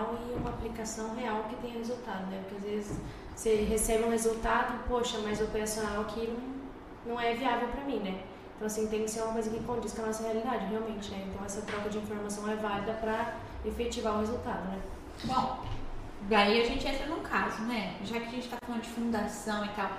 real 0.00 0.18
e 0.28 0.34
uma 0.34 0.50
aplicação 0.50 1.14
real 1.14 1.44
que 1.48 1.56
tenha 1.56 1.78
resultado, 1.78 2.26
né? 2.30 2.42
Porque 2.48 2.56
às 2.56 2.72
vezes 2.72 2.98
você 3.34 3.56
recebe 3.56 4.04
um 4.04 4.10
resultado, 4.10 4.78
poxa, 4.88 5.18
mas 5.22 5.40
operacional 5.40 6.02
aqui 6.02 6.28
não, 7.06 7.14
não 7.14 7.20
é 7.20 7.34
viável 7.34 7.68
para 7.68 7.84
mim, 7.84 7.98
né? 7.98 8.22
Então, 8.56 8.66
assim, 8.66 8.88
tem 8.88 9.04
que 9.04 9.10
ser 9.10 9.22
uma 9.22 9.32
coisa 9.32 9.50
que 9.50 9.60
condiz 9.64 9.94
com 9.94 10.02
a 10.02 10.06
nossa 10.06 10.22
realidade, 10.22 10.66
realmente, 10.66 11.10
né? 11.10 11.26
Então, 11.28 11.44
essa 11.44 11.62
troca 11.62 11.88
de 11.88 11.98
informação 11.98 12.50
é 12.50 12.56
válida 12.56 12.92
para 12.94 13.34
efetivar 13.64 14.16
o 14.16 14.20
resultado, 14.20 14.68
né? 14.68 14.78
Bom, 15.24 15.60
daí 16.22 16.60
a 16.60 16.66
gente 16.66 16.86
entra 16.86 17.06
num 17.06 17.20
caso, 17.20 17.62
né? 17.62 17.96
Já 18.04 18.20
que 18.20 18.26
a 18.26 18.30
gente 18.30 18.44
está 18.44 18.58
falando 18.64 18.82
de 18.82 18.88
fundação 18.88 19.64
e 19.64 19.68
tal. 19.70 19.90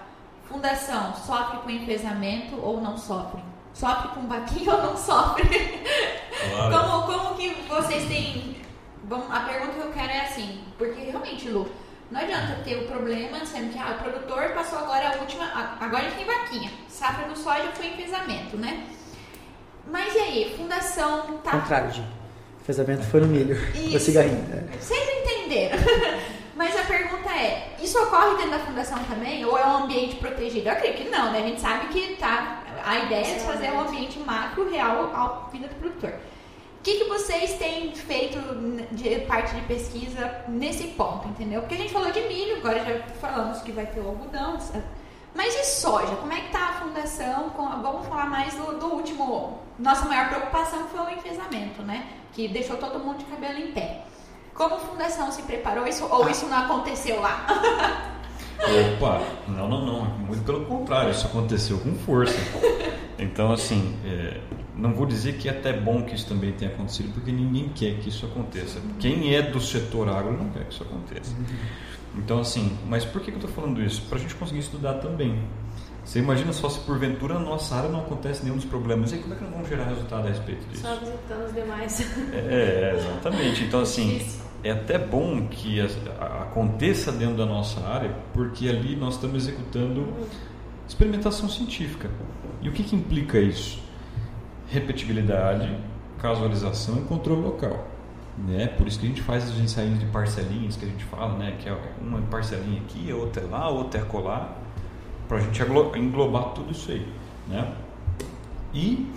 Fundação 0.44 1.16
sofre 1.16 1.60
com 1.60 1.70
enfesamento 1.70 2.56
ou 2.62 2.82
não 2.82 2.98
sofre? 2.98 3.42
Sofre 3.74 4.10
com 4.10 4.22
baquinho 4.26 4.70
ou 4.76 4.84
não 4.84 4.98
sofre? 4.98 5.50
Claro. 6.50 7.08
Como, 7.08 7.20
como 7.20 7.36
que 7.36 7.50
vocês 7.68 8.08
têm. 8.08 8.62
Bom, 9.12 9.28
a 9.30 9.42
pergunta 9.42 9.74
que 9.74 9.80
eu 9.80 9.92
quero 9.92 10.10
é 10.10 10.22
assim, 10.22 10.62
porque 10.78 11.02
realmente, 11.02 11.50
Lu, 11.50 11.70
não 12.10 12.22
adianta 12.22 12.64
ter 12.64 12.78
o 12.78 12.88
problema, 12.88 13.46
sendo 13.46 13.74
que 13.74 13.78
ah, 13.78 13.98
o 14.00 14.02
produtor 14.02 14.54
passou 14.54 14.80
agora 14.80 15.10
a 15.10 15.20
última. 15.20 15.52
Agora 15.82 16.06
ele 16.06 16.16
tem 16.16 16.26
vaquinha. 16.26 16.72
Safra 16.88 17.28
do 17.28 17.38
soja 17.38 17.70
foi 17.74 17.88
enfesamento, 17.88 18.56
né? 18.56 18.88
Mas 19.86 20.16
e 20.16 20.18
aí, 20.18 20.56
fundação 20.56 21.40
tá. 21.40 21.52
Contrário, 21.52 21.92
de 21.92 22.02
Enfesamento 22.62 23.04
foi 23.04 23.20
no 23.20 23.28
milho. 23.28 23.58
Isso. 23.76 23.90
No 23.92 24.00
cigarrinho. 24.00 24.48
É. 24.50 24.78
Vocês 24.78 25.10
entenderam. 25.20 25.78
Mas 26.56 26.80
a 26.80 26.84
pergunta 26.84 27.30
é, 27.32 27.76
isso 27.82 27.98
ocorre 28.04 28.38
dentro 28.38 28.52
da 28.52 28.60
fundação 28.60 29.04
também? 29.06 29.44
Ou 29.44 29.58
é 29.58 29.66
um 29.66 29.84
ambiente 29.84 30.18
protegido? 30.18 30.70
Eu 30.70 30.74
acredito 30.74 31.04
que 31.04 31.10
não, 31.10 31.32
né? 31.32 31.40
A 31.40 31.48
gente 31.48 31.60
sabe 31.60 31.88
que 31.88 32.16
tá, 32.18 32.62
a 32.86 33.00
ideia 33.00 33.36
é 33.36 33.40
fazer 33.40 33.72
um 33.72 33.82
ambiente 33.82 34.20
macro 34.20 34.70
real 34.70 35.12
à 35.14 35.50
vida 35.52 35.68
do 35.68 35.76
produtor. 35.76 36.14
O 36.82 36.84
que, 36.84 36.98
que 36.98 37.04
vocês 37.04 37.60
têm 37.60 37.94
feito 37.94 38.40
de 38.92 39.20
parte 39.28 39.54
de 39.54 39.62
pesquisa 39.68 40.44
nesse 40.48 40.88
ponto, 40.88 41.28
entendeu? 41.28 41.62
Porque 41.62 41.76
a 41.76 41.78
gente 41.78 41.94
falou 41.94 42.12
de 42.12 42.22
milho, 42.22 42.58
agora 42.58 42.84
já 42.84 43.04
falamos 43.22 43.62
que 43.62 43.72
vai 43.72 43.86
ter 43.86 44.00
o 44.00 44.08
algodão, 44.08 44.58
mas 45.36 45.54
e 45.54 45.64
soja? 45.64 46.16
Como 46.16 46.34
é 46.34 46.38
que 46.38 46.48
está 46.48 46.70
a 46.70 46.74
fundação? 46.74 47.52
Vamos 47.56 48.08
falar 48.08 48.26
mais 48.26 48.56
do, 48.56 48.80
do, 48.80 48.88
último. 48.96 49.60
Nossa 49.78 50.08
maior 50.08 50.30
preocupação 50.30 50.88
foi 50.88 51.02
o 51.02 51.10
enfesamento, 51.12 51.84
né? 51.84 52.08
Que 52.34 52.48
deixou 52.48 52.78
todo 52.78 52.98
mundo 52.98 53.20
de 53.20 53.26
cabelo 53.26 53.60
em 53.60 53.74
pé. 53.74 54.04
Como 54.56 54.74
a 54.74 54.80
fundação 54.80 55.32
se 55.32 55.44
preparou 55.44 55.86
isso 55.86 56.08
ou 56.10 56.28
isso 56.32 56.48
não 56.48 56.66
aconteceu 56.66 57.22
lá? 57.22 57.46
Opa, 58.98 59.22
não, 59.48 59.70
não, 59.70 59.86
não. 59.86 60.06
Muito 60.06 60.44
pelo 60.44 60.66
contrário, 60.66 61.12
isso 61.12 61.28
aconteceu 61.28 61.78
com 61.78 61.94
força. 61.94 62.40
Então, 63.20 63.52
assim, 63.52 64.00
é, 64.04 64.42
não 64.82 64.94
vou 64.94 65.06
dizer 65.06 65.38
que 65.38 65.48
é 65.48 65.52
até 65.52 65.72
bom 65.72 66.02
que 66.04 66.16
isso 66.16 66.28
também 66.28 66.52
tenha 66.54 66.72
acontecido, 66.72 67.14
porque 67.14 67.32
ninguém 67.32 67.70
quer 67.70 68.00
que 68.00 68.10
isso 68.10 68.26
aconteça. 68.26 68.82
Quem 69.00 69.36
é 69.36 69.42
do 69.42 69.62
setor 69.62 70.10
agro 70.10 70.36
não 70.36 70.50
quer 70.50 70.66
que 70.66 70.74
isso 70.74 70.84
aconteça. 70.84 71.36
Então, 72.18 72.40
assim, 72.40 72.76
mas 72.88 73.06
por 73.06 73.22
que 73.22 73.30
eu 73.30 73.36
estou 73.36 73.50
falando 73.50 73.82
isso? 73.82 74.02
Para 74.04 74.18
a 74.18 74.22
gente 74.22 74.34
conseguir 74.36 74.60
estudar 74.60 74.96
também. 74.96 75.40
Você 76.04 76.18
imagina 76.18 76.52
só 76.52 76.68
se 76.68 76.80
porventura 76.80 77.36
na 77.36 77.42
nossa 77.42 77.76
área 77.76 77.90
não 77.90 78.02
acontece 78.02 78.44
nenhum 78.44 78.56
dos 78.56 78.66
problemas. 78.66 79.14
E 79.14 79.18
como 79.18 79.36
é 79.36 79.38
que 79.38 79.44
nós 79.44 79.54
vamos 79.54 79.70
gerar 79.70 79.86
resultado 79.86 80.26
a 80.26 80.30
respeito 80.30 80.68
disso? 80.68 80.82
Só 80.82 80.96
visitando 80.96 81.46
os 81.46 81.54
demais. 81.54 82.02
É, 82.34 82.96
exatamente. 82.98 83.64
Então, 83.64 83.82
assim, 83.82 84.26
é 84.64 84.72
até 84.72 84.98
bom 84.98 85.48
que 85.48 85.80
aconteça 86.20 87.12
dentro 87.12 87.38
da 87.38 87.46
nossa 87.46 87.80
área, 87.82 88.16
porque 88.34 88.68
ali 88.68 88.96
nós 88.96 89.14
estamos 89.14 89.44
executando 89.44 90.12
experimentação 90.88 91.48
científica. 91.48 92.10
E 92.62 92.68
o 92.68 92.72
que, 92.72 92.84
que 92.84 92.96
implica 92.96 93.40
isso? 93.40 93.80
Repetibilidade, 94.72 95.78
casualização 96.20 97.00
e 97.00 97.02
controle 97.02 97.42
local. 97.42 97.88
Né? 98.38 98.68
Por 98.68 98.88
isso 98.88 99.00
que 99.00 99.06
a 99.06 99.10
gente 99.10 99.22
faz 99.22 99.44
as 99.44 99.58
ensaios 99.58 100.00
de 100.00 100.06
parcelinhas 100.06 100.78
que 100.78 100.86
a 100.86 100.88
gente 100.88 101.04
fala, 101.04 101.38
né? 101.38 101.58
que 101.60 101.68
é 101.68 101.78
uma 102.02 102.22
parcelinha 102.22 102.82
aqui, 102.82 103.12
outra 103.12 103.44
é 103.44 103.46
lá, 103.48 103.70
outra 103.70 104.00
é 104.00 104.04
colar, 104.04 104.58
para 105.28 105.38
a 105.38 105.42
gente 105.42 105.62
englobar 105.98 106.54
tudo 106.54 106.72
isso 106.72 106.92
aí. 106.92 107.06
Né? 107.48 107.74
E 108.74 109.12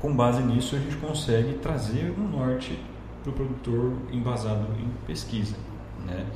com 0.00 0.14
base 0.14 0.42
nisso 0.42 0.76
a 0.76 0.78
gente 0.78 0.96
consegue 0.96 1.54
trazer 1.54 2.14
um 2.16 2.28
norte 2.28 2.78
para 3.22 3.30
o 3.30 3.32
produtor 3.32 3.92
embasado 4.12 4.66
em 4.78 4.88
pesquisa. 5.06 5.56
Né? 6.06 6.26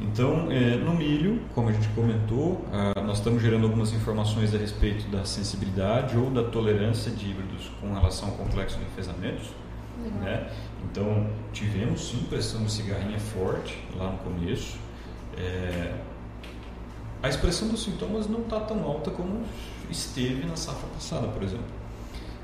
Então, 0.00 0.50
é, 0.50 0.76
no 0.76 0.94
milho, 0.94 1.40
como 1.54 1.68
a 1.68 1.72
gente 1.72 1.88
comentou, 1.90 2.64
ah, 2.72 3.00
nós 3.02 3.18
estamos 3.18 3.42
gerando 3.42 3.64
algumas 3.64 3.92
informações 3.92 4.54
a 4.54 4.58
respeito 4.58 5.08
da 5.08 5.24
sensibilidade 5.24 6.16
ou 6.16 6.30
da 6.30 6.42
tolerância 6.42 7.10
de 7.12 7.30
híbridos 7.30 7.70
com 7.80 7.92
relação 7.94 8.28
ao 8.28 8.34
complexo 8.34 8.76
de 8.78 8.84
enfesamentos. 8.84 9.50
Né? 10.20 10.50
Então, 10.84 11.28
tivemos 11.52 12.08
sim 12.08 12.18
pressão 12.28 12.64
de 12.64 12.72
cigarrinha 12.72 13.18
forte 13.18 13.78
lá 13.96 14.10
no 14.10 14.18
começo. 14.18 14.76
É, 15.38 15.94
a 17.22 17.28
expressão 17.28 17.68
dos 17.68 17.82
sintomas 17.82 18.28
não 18.28 18.40
está 18.40 18.60
tão 18.60 18.82
alta 18.84 19.10
como 19.10 19.42
esteve 19.88 20.46
na 20.46 20.56
safra 20.56 20.88
passada, 20.88 21.28
por 21.28 21.42
exemplo. 21.42 21.64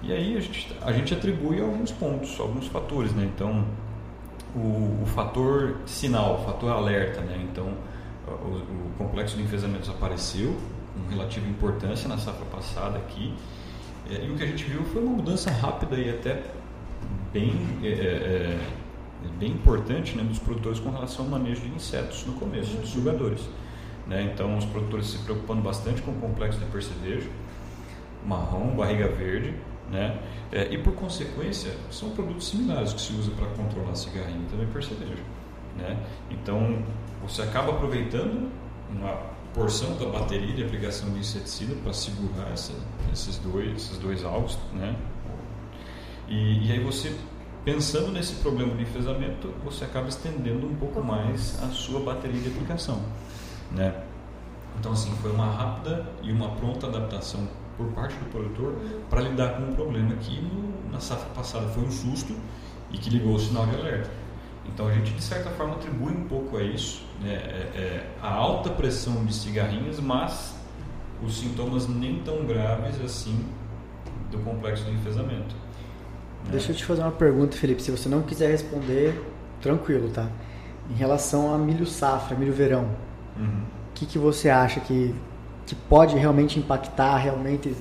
E 0.02 0.12
aí 0.12 0.36
a 0.36 0.40
gente, 0.40 0.74
a 0.80 0.92
gente 0.92 1.12
atribui 1.12 1.60
alguns 1.60 1.92
pontos, 1.92 2.38
alguns 2.40 2.66
fatores, 2.68 3.12
né? 3.12 3.30
Então, 3.34 3.66
o, 4.54 5.02
o 5.02 5.06
fator 5.06 5.76
sinal, 5.86 6.40
o 6.40 6.44
fator 6.44 6.70
alerta, 6.72 7.20
né? 7.20 7.46
Então, 7.50 7.72
o, 8.26 8.32
o, 8.32 8.92
complexo 8.98 9.36
de 9.36 9.42
enfesamentos 9.42 9.88
apareceu 9.88 10.56
com 10.94 11.08
relativa 11.10 11.48
importância 11.48 12.08
na 12.08 12.18
safra 12.18 12.44
passada 12.46 12.98
aqui. 12.98 13.34
É, 14.10 14.24
e 14.24 14.30
o 14.30 14.36
que 14.36 14.42
a 14.42 14.46
gente 14.46 14.64
viu 14.64 14.82
foi 14.84 15.02
uma 15.02 15.16
mudança 15.16 15.50
rápida 15.50 15.96
e 15.96 16.10
até 16.10 16.42
bem, 17.32 17.52
é, 17.82 17.86
é, 17.86 17.90
é, 19.24 19.28
bem 19.38 19.52
importante 19.52 20.16
né, 20.16 20.24
dos 20.24 20.38
produtores 20.38 20.80
com 20.80 20.90
relação 20.90 21.24
ao 21.24 21.30
manejo 21.30 21.60
de 21.62 21.68
insetos 21.68 22.24
no 22.26 22.34
começo, 22.34 22.76
dos 22.76 22.90
sugadores. 22.90 23.42
Né? 24.06 24.30
Então, 24.32 24.56
os 24.56 24.64
produtores 24.64 25.06
se 25.06 25.18
preocupando 25.18 25.62
bastante 25.62 26.02
com 26.02 26.10
o 26.10 26.14
complexo 26.14 26.58
de 26.58 26.66
percevejo, 26.66 27.30
marrom, 28.26 28.74
barriga 28.76 29.08
verde, 29.08 29.54
né? 29.90 30.20
É, 30.53 30.72
e 30.72 30.79
por 30.79 30.94
consequência, 30.94 31.72
são 31.90 32.11
produtos 32.11 32.48
similares 32.48 32.92
que 32.92 33.00
se 33.00 33.12
usa 33.12 33.31
para 33.33 33.46
controlar 33.48 33.94
cigarrinho 33.94 34.46
também 34.48 34.66
percevejo. 34.68 35.22
Né? 35.76 35.96
Então, 36.31 36.83
você 37.22 37.42
acaba 37.42 37.72
aproveitando 37.72 38.50
uma 38.88 39.31
porção 39.53 39.96
da 39.96 40.07
bateria 40.07 40.55
de 40.55 40.62
aplicação 40.62 41.11
de 41.11 41.18
inseticida 41.18 41.74
para 41.83 41.92
segurar 41.92 42.50
essa, 42.53 42.72
esses, 43.12 43.38
dois, 43.38 43.72
esses 43.76 43.98
dois 43.98 44.24
alvos. 44.24 44.59
Né? 44.72 44.94
E, 46.29 46.68
e 46.68 46.72
aí 46.72 46.81
você, 46.81 47.16
pensando 47.64 48.12
nesse 48.12 48.35
problema 48.37 48.74
de 48.76 48.83
enfesamento, 48.83 49.53
você 49.64 49.85
acaba 49.85 50.09
estendendo 50.09 50.66
um 50.66 50.74
pouco 50.76 51.03
mais 51.03 51.61
a 51.62 51.68
sua 51.68 52.00
bateria 52.00 52.40
de 52.40 52.48
aplicação. 52.48 53.00
Né? 53.72 53.92
Então, 54.79 54.92
assim, 54.92 55.11
foi 55.20 55.33
uma 55.33 55.46
rápida 55.46 56.07
e 56.22 56.31
uma 56.31 56.50
pronta 56.50 56.87
adaptação 56.87 57.48
por 57.81 57.93
parte 57.93 58.14
do 58.16 58.31
produtor 58.31 58.75
para 59.09 59.23
lidar 59.23 59.57
com 59.57 59.62
um 59.62 59.75
problema 59.75 60.14
que 60.16 60.38
no, 60.43 60.93
na 60.93 61.01
safra 61.01 61.31
passada 61.35 61.66
foi 61.69 61.85
um 61.85 61.90
susto 61.90 62.35
e 62.93 62.99
que 62.99 63.09
ligou 63.09 63.35
o 63.35 63.38
sinal 63.38 63.66
de 63.66 63.77
alerta. 63.77 64.11
Então 64.66 64.87
a 64.87 64.93
gente 64.93 65.12
de 65.12 65.23
certa 65.23 65.49
forma 65.51 65.75
atribui 65.75 66.12
um 66.12 66.25
pouco 66.25 66.59
a 66.59 66.62
isso, 66.62 67.07
né, 67.23 67.33
é, 67.33 67.37
é, 67.75 68.11
a 68.23 68.31
alta 68.31 68.69
pressão 68.71 69.25
de 69.25 69.35
cigarrinhas, 69.35 69.99
mas 69.99 70.55
os 71.23 71.38
sintomas 71.38 71.88
nem 71.88 72.21
tão 72.21 72.45
graves 72.45 73.01
assim 73.01 73.47
do 74.31 74.38
complexo 74.40 74.85
de 74.85 74.93
enfesamento. 74.93 75.55
Né? 76.45 76.53
Deixa 76.53 76.73
eu 76.73 76.77
te 76.77 76.85
fazer 76.85 77.03
uma 77.03 77.12
pergunta, 77.12 77.57
Felipe. 77.57 77.83
Se 77.83 77.90
você 77.90 78.09
não 78.09 78.23
quiser 78.23 78.51
responder, 78.51 79.21
tranquilo, 79.61 80.11
tá? 80.11 80.29
Em 80.90 80.95
relação 80.95 81.55
a 81.55 81.59
milho 81.59 81.87
safra, 81.87 82.37
milho 82.37 82.53
verão, 82.53 82.88
o 83.37 83.40
uhum. 83.40 83.62
que, 83.95 84.07
que 84.07 84.19
você 84.19 84.49
acha 84.49 84.81
que 84.81 85.14
que 85.70 85.74
pode 85.76 86.16
realmente 86.16 86.59
impactar, 86.59 87.16
realmente 87.16 87.72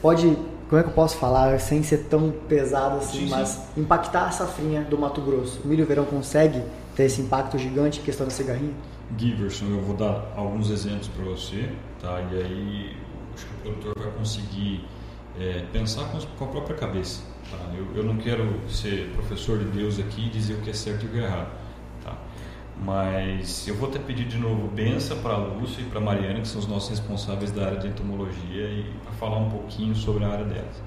pode, 0.00 0.34
como 0.66 0.80
é 0.80 0.82
que 0.82 0.88
eu 0.88 0.94
posso 0.94 1.18
falar, 1.18 1.60
sem 1.60 1.82
ser 1.82 2.06
tão 2.08 2.32
pesado 2.48 2.96
assim, 2.96 3.26
sim, 3.26 3.28
mas 3.28 3.48
sim. 3.48 3.82
impactar 3.82 4.28
a 4.28 4.30
safrinha 4.30 4.80
do 4.80 4.96
Mato 4.96 5.20
Grosso. 5.20 5.60
O 5.62 5.68
milho 5.68 5.84
verão 5.84 6.06
consegue 6.06 6.62
ter 6.94 7.02
esse 7.02 7.20
impacto 7.20 7.58
gigante 7.58 8.00
em 8.00 8.02
questão 8.02 8.26
da 8.26 8.32
cigarrinha? 8.32 8.72
Giverson, 9.18 9.66
eu 9.66 9.82
vou 9.82 9.94
dar 9.94 10.32
alguns 10.34 10.70
exemplos 10.70 11.08
para 11.08 11.22
você, 11.26 11.68
tá? 12.00 12.18
E 12.32 12.42
aí 12.42 12.96
acho 13.34 13.44
que 13.44 13.52
o 13.52 13.72
produtor 13.74 13.92
vai 13.98 14.12
conseguir 14.12 14.82
é, 15.38 15.64
pensar 15.70 16.06
com, 16.06 16.18
com, 16.18 16.44
a 16.46 16.48
própria 16.48 16.76
cabeça. 16.76 17.20
Tá? 17.50 17.58
Eu, 17.76 17.94
eu 17.94 18.04
não 18.04 18.16
quero 18.16 18.58
ser 18.70 19.10
professor 19.12 19.58
de 19.58 19.66
Deus 19.66 19.98
aqui 19.98 20.28
e 20.28 20.30
dizer 20.30 20.54
o 20.54 20.62
que 20.62 20.70
é 20.70 20.72
certo 20.72 21.04
e 21.04 21.08
o 21.08 21.10
que 21.10 21.18
é 21.18 21.24
errado. 21.24 21.50
Mas 22.84 23.66
eu 23.66 23.74
vou 23.74 23.88
até 23.88 23.98
pedir 23.98 24.26
de 24.26 24.38
novo 24.38 24.68
benção 24.68 25.18
para 25.18 25.34
a 25.34 25.38
Lúcia 25.38 25.80
e 25.80 25.84
para 25.84 25.98
a 25.98 26.02
Mariana, 26.02 26.40
que 26.40 26.48
são 26.48 26.60
os 26.60 26.66
nossos 26.66 26.90
responsáveis 26.90 27.50
da 27.50 27.66
área 27.66 27.78
de 27.78 27.88
entomologia, 27.88 28.68
e 28.68 28.92
para 29.02 29.12
falar 29.12 29.38
um 29.38 29.50
pouquinho 29.50 29.94
sobre 29.94 30.24
a 30.24 30.28
área 30.28 30.44
delas. 30.44 30.82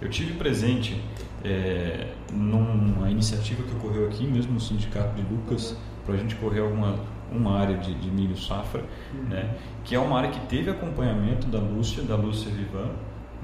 Eu 0.00 0.08
tive 0.08 0.34
presente 0.34 1.02
é, 1.44 2.12
numa 2.32 3.10
iniciativa 3.10 3.62
que 3.62 3.74
ocorreu 3.74 4.06
aqui 4.06 4.26
mesmo 4.26 4.52
no 4.52 4.60
Sindicato 4.60 5.14
de 5.14 5.22
Lucas, 5.22 5.76
para 6.04 6.14
a 6.14 6.18
gente 6.18 6.36
correr 6.36 6.60
alguma 6.60 6.94
uma 7.30 7.58
área 7.58 7.76
de, 7.76 7.92
de 7.94 8.08
milho 8.08 8.36
safra, 8.36 8.84
uhum. 9.12 9.24
né, 9.24 9.56
que 9.84 9.94
é 9.96 9.98
uma 9.98 10.16
área 10.16 10.30
que 10.30 10.40
teve 10.46 10.70
acompanhamento 10.70 11.48
da 11.48 11.58
Lúcia, 11.58 12.02
da 12.04 12.14
Lúcia 12.14 12.50
Vivan, 12.50 12.90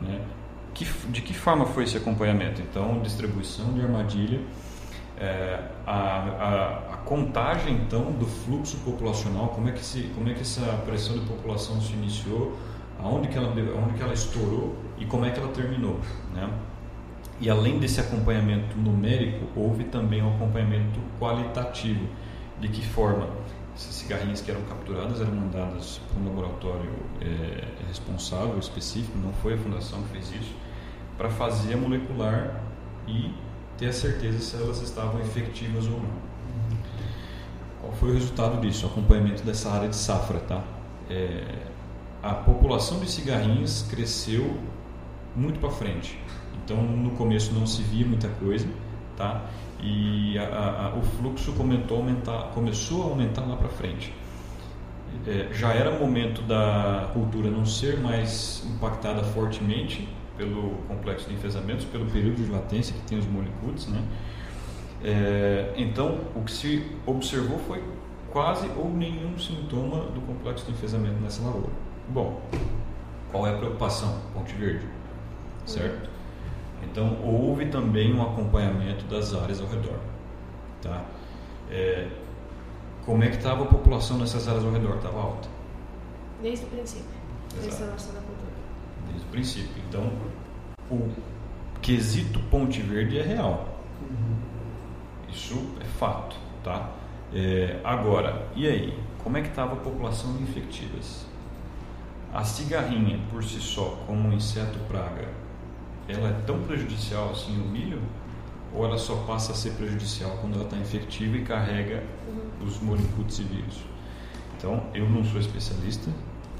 né, 0.00 0.20
que, 0.74 0.84
de 0.84 1.20
que 1.20 1.34
forma 1.34 1.66
foi 1.66 1.84
esse 1.84 1.96
acompanhamento? 1.96 2.62
Então, 2.62 3.00
distribuição 3.00 3.72
de 3.72 3.80
armadilha, 3.80 4.40
é, 5.22 5.60
a, 5.86 5.92
a, 5.92 6.94
a, 6.94 6.96
contagem 7.04 7.74
então 7.74 8.10
do 8.10 8.26
fluxo 8.26 8.76
populacional, 8.78 9.48
como 9.50 9.68
é 9.68 9.72
que 9.72 9.84
se, 9.84 10.10
como 10.16 10.28
é 10.28 10.34
que 10.34 10.40
essa 10.40 10.62
pressão 10.84 11.16
de 11.16 11.24
população 11.26 11.80
se 11.80 11.92
iniciou, 11.92 12.58
aonde 12.98 13.28
que 13.28 13.38
ela, 13.38 13.48
aonde 13.48 13.94
que 13.94 14.02
ela 14.02 14.12
estourou 14.12 14.74
e 14.98 15.06
como 15.06 15.24
é 15.24 15.30
que 15.30 15.38
ela 15.38 15.52
terminou, 15.52 16.00
né? 16.34 16.50
E 17.40 17.48
além 17.48 17.78
desse 17.78 18.00
acompanhamento 18.00 18.76
numérico, 18.76 19.46
houve 19.56 19.84
também 19.84 20.22
um 20.22 20.34
acompanhamento 20.34 20.98
qualitativo. 21.20 22.06
De 22.60 22.68
que 22.68 22.84
forma? 22.84 23.28
Essas 23.74 23.94
cigarrinhas 23.94 24.40
que 24.40 24.50
eram 24.50 24.62
capturadas 24.62 25.20
eram 25.20 25.34
mandadas 25.34 26.00
para 26.08 26.20
um 26.20 26.26
laboratório 26.26 26.92
é, 27.20 27.64
responsável, 27.88 28.58
específico, 28.58 29.16
não 29.18 29.32
foi 29.34 29.54
a 29.54 29.56
fundação 29.56 30.02
que 30.02 30.08
fez 30.10 30.32
isso, 30.32 30.54
para 31.16 31.30
fazer 31.30 31.74
a 31.74 31.76
molecular 31.76 32.60
e 33.08 33.32
ter 33.78 33.88
a 33.88 33.92
certeza 33.92 34.38
se 34.38 34.56
elas 34.56 34.80
estavam 34.82 35.20
efetivas 35.20 35.86
ou 35.86 36.00
não. 36.00 36.32
Qual 37.80 37.92
foi 37.92 38.10
o 38.10 38.14
resultado 38.14 38.60
disso? 38.60 38.86
O 38.86 38.90
acompanhamento 38.90 39.42
dessa 39.42 39.70
área 39.70 39.88
de 39.88 39.96
safra, 39.96 40.38
tá? 40.40 40.62
É, 41.10 41.44
a 42.22 42.34
população 42.34 43.00
de 43.00 43.10
cigarrinhas 43.10 43.86
cresceu 43.90 44.56
muito 45.34 45.58
para 45.58 45.70
frente. 45.70 46.18
Então, 46.64 46.80
no 46.82 47.10
começo 47.12 47.52
não 47.52 47.66
se 47.66 47.82
via 47.82 48.06
muita 48.06 48.28
coisa, 48.28 48.68
tá? 49.16 49.44
e 49.82 50.38
a, 50.38 50.92
a, 50.94 50.96
o 50.96 51.02
fluxo 51.02 51.52
aumentar, 51.90 52.50
começou 52.54 53.02
a 53.02 53.06
aumentar 53.06 53.42
lá 53.42 53.56
para 53.56 53.68
frente. 53.68 54.14
É, 55.26 55.48
já 55.52 55.74
era 55.74 55.98
momento 55.98 56.40
da 56.42 57.10
cultura 57.12 57.50
não 57.50 57.66
ser 57.66 57.98
mais 57.98 58.64
impactada 58.66 59.22
fortemente 59.22 60.08
pelo 60.36 60.76
complexo 60.88 61.28
de 61.28 61.34
enfesamentos, 61.34 61.84
pelo 61.84 62.06
período 62.06 62.44
de 62.44 62.50
latência 62.50 62.94
que 62.94 63.02
tem 63.02 63.18
os 63.18 63.26
molecules, 63.26 63.86
né? 63.86 64.02
É, 65.04 65.72
então, 65.76 66.20
o 66.34 66.42
que 66.42 66.52
se 66.52 66.86
observou 67.06 67.58
foi 67.58 67.82
quase 68.30 68.68
ou 68.76 68.88
nenhum 68.88 69.38
sintoma 69.38 70.04
do 70.06 70.20
complexo 70.22 70.64
de 70.66 70.72
enfesamento 70.72 71.20
nessa 71.20 71.42
lavoura. 71.42 71.72
Bom, 72.08 72.40
qual 73.30 73.46
é 73.46 73.50
a 73.50 73.56
preocupação? 73.56 74.18
Ponte 74.32 74.54
Verde, 74.54 74.86
certo? 75.66 76.10
Então 76.82 77.18
houve 77.22 77.66
também 77.66 78.12
um 78.14 78.22
acompanhamento 78.22 79.04
das 79.06 79.34
áreas 79.34 79.60
ao 79.60 79.66
redor. 79.66 79.98
Tá? 80.80 81.04
É, 81.70 82.08
como 83.04 83.22
é 83.22 83.28
que 83.28 83.36
estava 83.36 83.64
a 83.64 83.66
população 83.66 84.18
nessas 84.18 84.48
áreas 84.48 84.64
ao 84.64 84.72
redor? 84.72 84.96
Estava 84.96 85.20
alta. 85.20 85.48
Desde 86.42 86.64
o 86.64 86.68
princípio. 86.68 87.06
Desde 87.60 87.82
a 87.82 87.86
nossa. 87.86 88.21
Desde 89.06 89.26
o 89.26 89.30
princípio. 89.30 89.82
Então, 89.88 90.12
o 90.90 91.10
quesito 91.80 92.38
Ponte 92.50 92.80
Verde 92.80 93.18
é 93.18 93.22
real. 93.22 93.78
Uhum. 94.00 94.36
Isso 95.30 95.74
é 95.80 95.84
fato. 95.84 96.36
Tá? 96.62 96.90
É, 97.34 97.80
agora, 97.82 98.46
e 98.54 98.66
aí? 98.66 98.98
Como 99.22 99.36
é 99.36 99.42
que 99.42 99.48
estava 99.48 99.74
a 99.74 99.76
população 99.76 100.36
de 100.36 100.42
infectivas? 100.42 101.26
A 102.32 102.44
cigarrinha, 102.44 103.20
por 103.30 103.42
si 103.42 103.60
só, 103.60 104.02
como 104.06 104.28
um 104.28 104.32
inseto 104.32 104.78
praga, 104.88 105.28
ela 106.08 106.28
é 106.28 106.32
tão 106.46 106.62
prejudicial 106.62 107.30
assim 107.30 107.60
o 107.60 107.64
milho? 107.64 108.00
Ou 108.74 108.84
ela 108.84 108.98
só 108.98 109.16
passa 109.26 109.52
a 109.52 109.54
ser 109.54 109.72
prejudicial 109.72 110.38
quando 110.40 110.54
ela 110.54 110.64
está 110.64 110.76
infectiva 110.76 111.36
e 111.36 111.44
carrega 111.44 112.02
uhum. 112.26 112.66
os 112.66 112.80
molicutes 112.80 113.38
e 113.38 113.42
vírus? 113.42 113.84
Então, 114.56 114.82
eu 114.94 115.08
não 115.08 115.24
sou 115.24 115.40
especialista. 115.40 116.10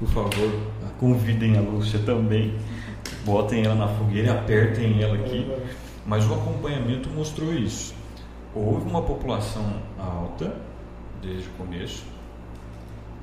Por 0.03 0.09
favor, 0.09 0.51
convidem 0.99 1.57
a 1.57 1.61
Lúcia 1.61 1.97
também. 1.99 2.57
Botem 3.23 3.63
ela 3.63 3.73
na 3.73 3.87
fogueira 3.87 4.33
apertem 4.33 5.01
ela 5.01 5.15
aqui. 5.15 5.49
Mas 6.05 6.29
o 6.29 6.33
acompanhamento 6.33 7.09
mostrou 7.09 7.53
isso. 7.53 7.95
Houve 8.53 8.89
uma 8.89 9.01
população 9.01 9.81
alta 9.97 10.57
desde 11.21 11.47
o 11.47 11.51
começo, 11.53 12.03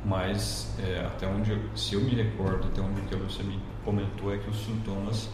mas 0.07 0.75
é, 0.83 1.01
até 1.01 1.27
onde, 1.27 1.61
se 1.77 1.95
eu 1.95 2.01
me 2.01 2.15
recordo, 2.15 2.69
até 2.69 2.81
onde 2.81 3.15
a 3.15 3.19
Lúcia 3.19 3.45
me 3.45 3.61
comentou, 3.85 4.33
é 4.33 4.39
que 4.39 4.49
os 4.49 4.65
sintomas 4.65 5.29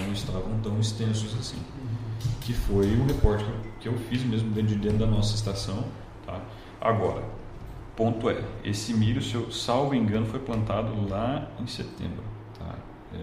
não 0.00 0.10
estavam 0.12 0.58
tão 0.62 0.80
extensos 0.80 1.38
assim. 1.38 1.58
Que 2.40 2.54
foi 2.54 2.86
um 2.96 3.06
reporte 3.06 3.44
que 3.80 3.88
eu 3.88 3.98
fiz 4.08 4.24
mesmo 4.24 4.50
dentro, 4.52 4.74
de 4.74 4.76
dentro 4.76 4.98
da 4.98 5.06
nossa 5.06 5.34
estação. 5.34 5.84
Tá? 6.24 6.40
Agora, 6.80 7.22
ponto 7.98 8.30
é, 8.30 8.40
esse 8.62 8.94
milho, 8.94 9.20
se 9.20 9.34
eu 9.34 9.50
salvo 9.50 9.92
engano, 9.92 10.24
foi 10.24 10.38
plantado 10.38 11.08
lá 11.08 11.50
em 11.58 11.66
setembro. 11.66 12.22
Tá? 12.56 12.76
É, 13.12 13.18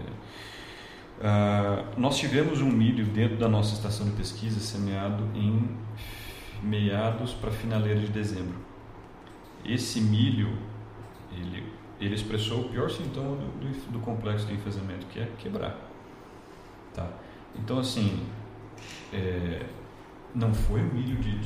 Uh, 1.16 1.98
nós 1.98 2.18
tivemos 2.18 2.60
um 2.60 2.70
milho 2.70 3.06
dentro 3.06 3.38
da 3.38 3.48
nossa 3.48 3.72
estação 3.72 4.04
de 4.04 4.12
pesquisa 4.12 4.60
semeado 4.60 5.24
em 5.34 5.74
meados 6.62 7.32
para 7.32 7.50
finaleira 7.50 7.98
de 8.00 8.08
dezembro. 8.08 8.54
Esse 9.64 9.98
milho, 9.98 10.58
ele, 11.32 11.72
ele 11.98 12.14
expressou 12.14 12.60
o 12.60 12.68
pior 12.68 12.90
sintoma 12.90 13.34
do, 13.34 13.46
do, 13.46 13.92
do 13.92 13.98
complexo 14.00 14.46
de 14.46 14.52
enfesamento, 14.52 15.06
que 15.06 15.18
é 15.18 15.26
quebrar. 15.38 15.74
Tá? 16.92 17.08
Então, 17.54 17.78
assim, 17.78 18.26
é, 19.10 19.64
não 20.34 20.52
foi 20.52 20.82
o 20.82 20.94
milho 20.94 21.16
de, 21.16 21.38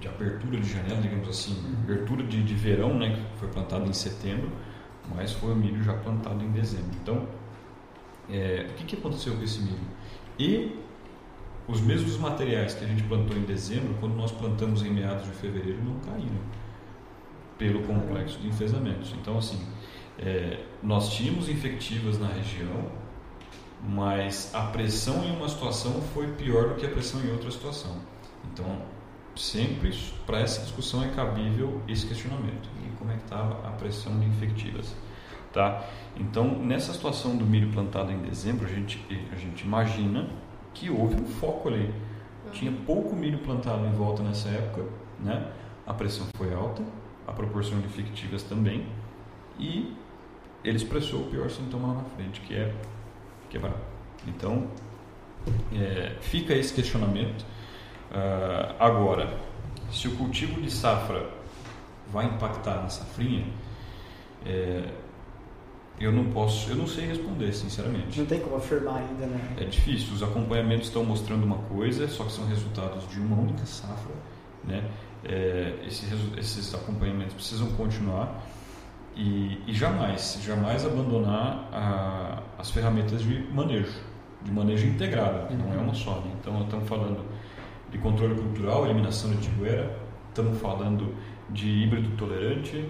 de, 0.00 0.08
abertura 0.08 0.58
de 0.58 0.68
janela, 0.68 1.00
digamos 1.00 1.28
assim, 1.28 1.52
uhum. 1.52 1.82
abertura 1.82 2.22
de, 2.24 2.42
de 2.42 2.54
verão, 2.54 2.98
né, 2.98 3.14
que 3.14 3.38
foi 3.38 3.48
plantado 3.48 3.88
em 3.88 3.92
setembro, 3.92 4.50
mas 5.14 5.32
foi 5.32 5.52
o 5.52 5.56
milho 5.56 5.82
já 5.82 5.94
plantado 5.94 6.44
em 6.44 6.50
dezembro. 6.50 6.90
Então, 7.02 7.26
é, 8.28 8.66
o 8.70 8.74
que, 8.74 8.84
que 8.84 8.96
aconteceu 8.96 9.34
com 9.36 9.42
esse 9.42 9.60
milho? 9.60 9.86
E 10.38 10.76
os 11.68 11.80
mesmos 11.80 12.16
materiais 12.16 12.74
que 12.74 12.84
a 12.84 12.88
gente 12.88 13.02
plantou 13.04 13.36
em 13.36 13.42
dezembro, 13.42 13.94
quando 14.00 14.14
nós 14.14 14.30
plantamos 14.30 14.84
em 14.84 14.90
meados 14.90 15.24
de 15.24 15.32
fevereiro, 15.32 15.82
não 15.82 15.98
caíram 16.00 16.40
pelo 17.58 17.82
complexo 17.82 18.38
de 18.38 18.48
enfesamentos. 18.48 19.14
Então, 19.20 19.38
assim, 19.38 19.60
é, 20.18 20.60
nós 20.82 21.14
tínhamos 21.14 21.48
infectivas 21.48 22.18
na 22.18 22.28
região, 22.28 22.90
mas 23.82 24.54
a 24.54 24.62
pressão 24.66 25.24
em 25.24 25.34
uma 25.36 25.48
situação 25.48 26.00
foi 26.14 26.28
pior 26.32 26.68
do 26.68 26.74
que 26.76 26.86
a 26.86 26.88
pressão 26.88 27.20
em 27.22 27.30
outra 27.30 27.50
situação. 27.50 27.96
Então, 28.52 28.82
sempre 29.36 29.92
para 30.26 30.40
essa 30.40 30.62
discussão 30.62 31.04
é 31.04 31.08
cabível 31.08 31.80
esse 31.86 32.06
questionamento. 32.06 32.68
E 32.84 32.96
como 32.96 33.10
é 33.10 33.16
que 33.16 33.24
estava 33.24 33.66
a 33.66 33.72
pressão 33.72 34.18
de 34.18 34.26
infectivas? 34.26 34.94
Tá? 35.52 35.84
Então, 36.16 36.58
nessa 36.58 36.92
situação 36.92 37.36
do 37.36 37.44
milho 37.44 37.70
plantado 37.72 38.12
em 38.12 38.18
dezembro, 38.18 38.66
a 38.66 38.68
gente, 38.68 39.02
a 39.32 39.36
gente 39.36 39.62
imagina 39.62 40.28
que 40.74 40.90
houve 40.90 41.14
um 41.14 41.26
foco 41.26 41.68
ali. 41.68 41.94
Tinha 42.52 42.72
pouco 42.72 43.16
milho 43.16 43.38
plantado 43.38 43.86
em 43.86 43.92
volta 43.92 44.22
nessa 44.22 44.48
época, 44.48 44.84
né? 45.18 45.50
a 45.86 45.94
pressão 45.94 46.26
foi 46.36 46.52
alta, 46.52 46.82
a 47.26 47.32
proporção 47.32 47.78
de 47.80 47.86
infectivas 47.86 48.42
também, 48.42 48.86
e 49.58 49.96
ele 50.62 50.76
expressou 50.76 51.20
o 51.20 51.30
pior 51.30 51.50
sintoma 51.50 51.88
lá 51.88 51.94
na 51.94 52.04
frente, 52.04 52.40
que 52.40 52.54
é 52.54 52.74
quebrar. 53.48 53.76
Então, 54.26 54.68
é, 55.72 56.16
fica 56.20 56.54
esse 56.54 56.74
questionamento. 56.74 57.44
Uh, 58.16 58.74
agora, 58.80 59.28
se 59.92 60.08
o 60.08 60.16
cultivo 60.16 60.62
de 60.62 60.70
safra 60.70 61.28
vai 62.10 62.24
impactar 62.24 62.76
na 62.76 62.88
safrinha, 62.88 63.44
é, 64.46 64.88
eu 66.00 66.10
não 66.10 66.24
posso, 66.32 66.70
eu 66.70 66.76
não 66.76 66.86
sei 66.86 67.06
responder, 67.06 67.52
sinceramente. 67.52 68.18
Não 68.18 68.24
tem 68.24 68.40
como 68.40 68.56
afirmar 68.56 68.96
ainda, 68.96 69.26
né? 69.26 69.56
É 69.58 69.64
difícil. 69.64 70.14
Os 70.14 70.22
acompanhamentos 70.22 70.86
estão 70.86 71.04
mostrando 71.04 71.44
uma 71.44 71.58
coisa, 71.58 72.08
só 72.08 72.24
que 72.24 72.32
são 72.32 72.46
resultados 72.46 73.06
de 73.10 73.20
uma 73.20 73.36
única 73.36 73.66
safra, 73.66 74.14
né? 74.64 74.82
É, 75.22 75.74
esses, 75.86 76.08
esses 76.38 76.74
acompanhamentos 76.74 77.34
precisam 77.34 77.68
continuar 77.72 78.42
e, 79.14 79.60
e 79.66 79.74
jamais, 79.74 80.38
jamais 80.42 80.86
abandonar 80.86 81.68
a, 81.70 82.42
as 82.58 82.70
ferramentas 82.70 83.20
de 83.22 83.42
manejo, 83.52 84.00
de 84.42 84.52
manejo 84.52 84.86
integrado, 84.86 85.52
uhum. 85.52 85.58
não 85.58 85.74
é 85.74 85.76
uma 85.76 85.94
só. 85.94 86.20
Né? 86.20 86.32
Então, 86.40 86.62
estamos 86.62 86.88
falando 86.88 87.35
de 87.90 87.98
controle 87.98 88.34
cultural, 88.34 88.84
eliminação 88.84 89.30
de 89.30 89.38
tiguera, 89.38 89.96
estamos 90.28 90.60
falando 90.60 91.14
de 91.50 91.68
híbrido 91.68 92.16
tolerante, 92.16 92.84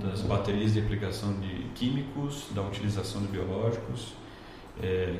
das 0.00 0.22
baterias 0.22 0.72
de 0.72 0.80
aplicação 0.80 1.38
de 1.40 1.66
químicos, 1.74 2.46
da 2.54 2.62
utilização 2.62 3.20
de 3.22 3.28
biológicos. 3.28 4.14
É, 4.82 5.14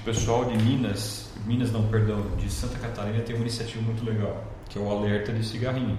o 0.00 0.04
pessoal 0.04 0.44
de 0.44 0.56
Minas, 0.64 1.32
Minas 1.46 1.70
não, 1.70 1.86
perdão, 1.86 2.22
de 2.36 2.50
Santa 2.50 2.78
Catarina 2.78 3.20
tem 3.22 3.36
uma 3.36 3.42
iniciativa 3.42 3.82
muito 3.82 4.04
legal, 4.04 4.44
que 4.68 4.78
é 4.78 4.80
o 4.80 4.90
alerta 4.90 5.32
de 5.32 5.44
cigarrinho. 5.44 5.98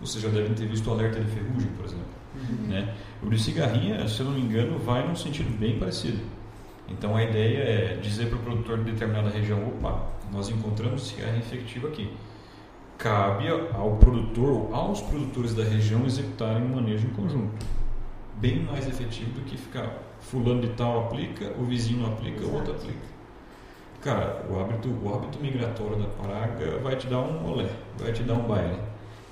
Vocês 0.00 0.22
já 0.22 0.28
devem 0.28 0.52
ter 0.54 0.66
visto 0.66 0.88
o 0.88 0.92
alerta 0.92 1.20
de 1.20 1.30
ferrugem, 1.30 1.70
por 1.76 1.84
exemplo. 1.84 2.04
Uhum. 2.34 2.66
Né? 2.68 2.94
O 3.22 3.28
de 3.28 3.40
cigarrinha, 3.40 4.08
se 4.08 4.20
eu 4.20 4.26
não 4.26 4.32
me 4.32 4.40
engano, 4.40 4.78
vai 4.78 5.06
num 5.06 5.14
sentido 5.14 5.56
bem 5.58 5.78
parecido. 5.78 6.18
Então 6.88 7.14
a 7.16 7.22
ideia 7.22 7.58
é 7.58 7.96
dizer 8.02 8.26
para 8.26 8.36
o 8.36 8.40
produtor 8.40 8.78
de 8.78 8.90
determinada 8.90 9.30
região, 9.30 9.62
opa, 9.68 10.02
nós 10.32 10.48
encontramos 10.48 11.06
cigarrinha 11.06 11.38
infectiva 11.38 11.88
aqui. 11.88 12.12
Cabe 12.98 13.48
ao 13.48 13.96
produtor, 13.96 14.72
aos 14.72 15.00
produtores 15.00 15.54
da 15.54 15.64
região 15.64 16.06
executarem 16.06 16.62
um 16.62 16.76
manejo 16.76 17.06
em 17.06 17.10
conjunto. 17.10 17.66
Bem 18.36 18.62
mais 18.62 18.88
efetivo 18.88 19.32
do 19.32 19.40
que 19.42 19.56
ficar 19.56 19.98
fulano 20.20 20.62
de 20.62 20.68
tal 20.70 21.06
aplica, 21.06 21.52
o 21.58 21.64
vizinho 21.64 22.06
aplica, 22.06 22.38
Exato. 22.38 22.52
o 22.52 22.54
outro 22.54 22.72
aplica. 22.72 23.12
Cara, 24.00 24.44
o 24.50 24.58
hábito, 24.58 24.88
o 24.88 25.14
hábito 25.14 25.38
migratório 25.40 25.96
da 25.96 26.06
praga 26.06 26.78
vai 26.78 26.96
te 26.96 27.06
dar 27.06 27.20
um 27.20 27.48
olé, 27.48 27.70
vai 27.98 28.12
te 28.12 28.22
dar 28.22 28.34
um 28.34 28.42
baile. 28.42 28.78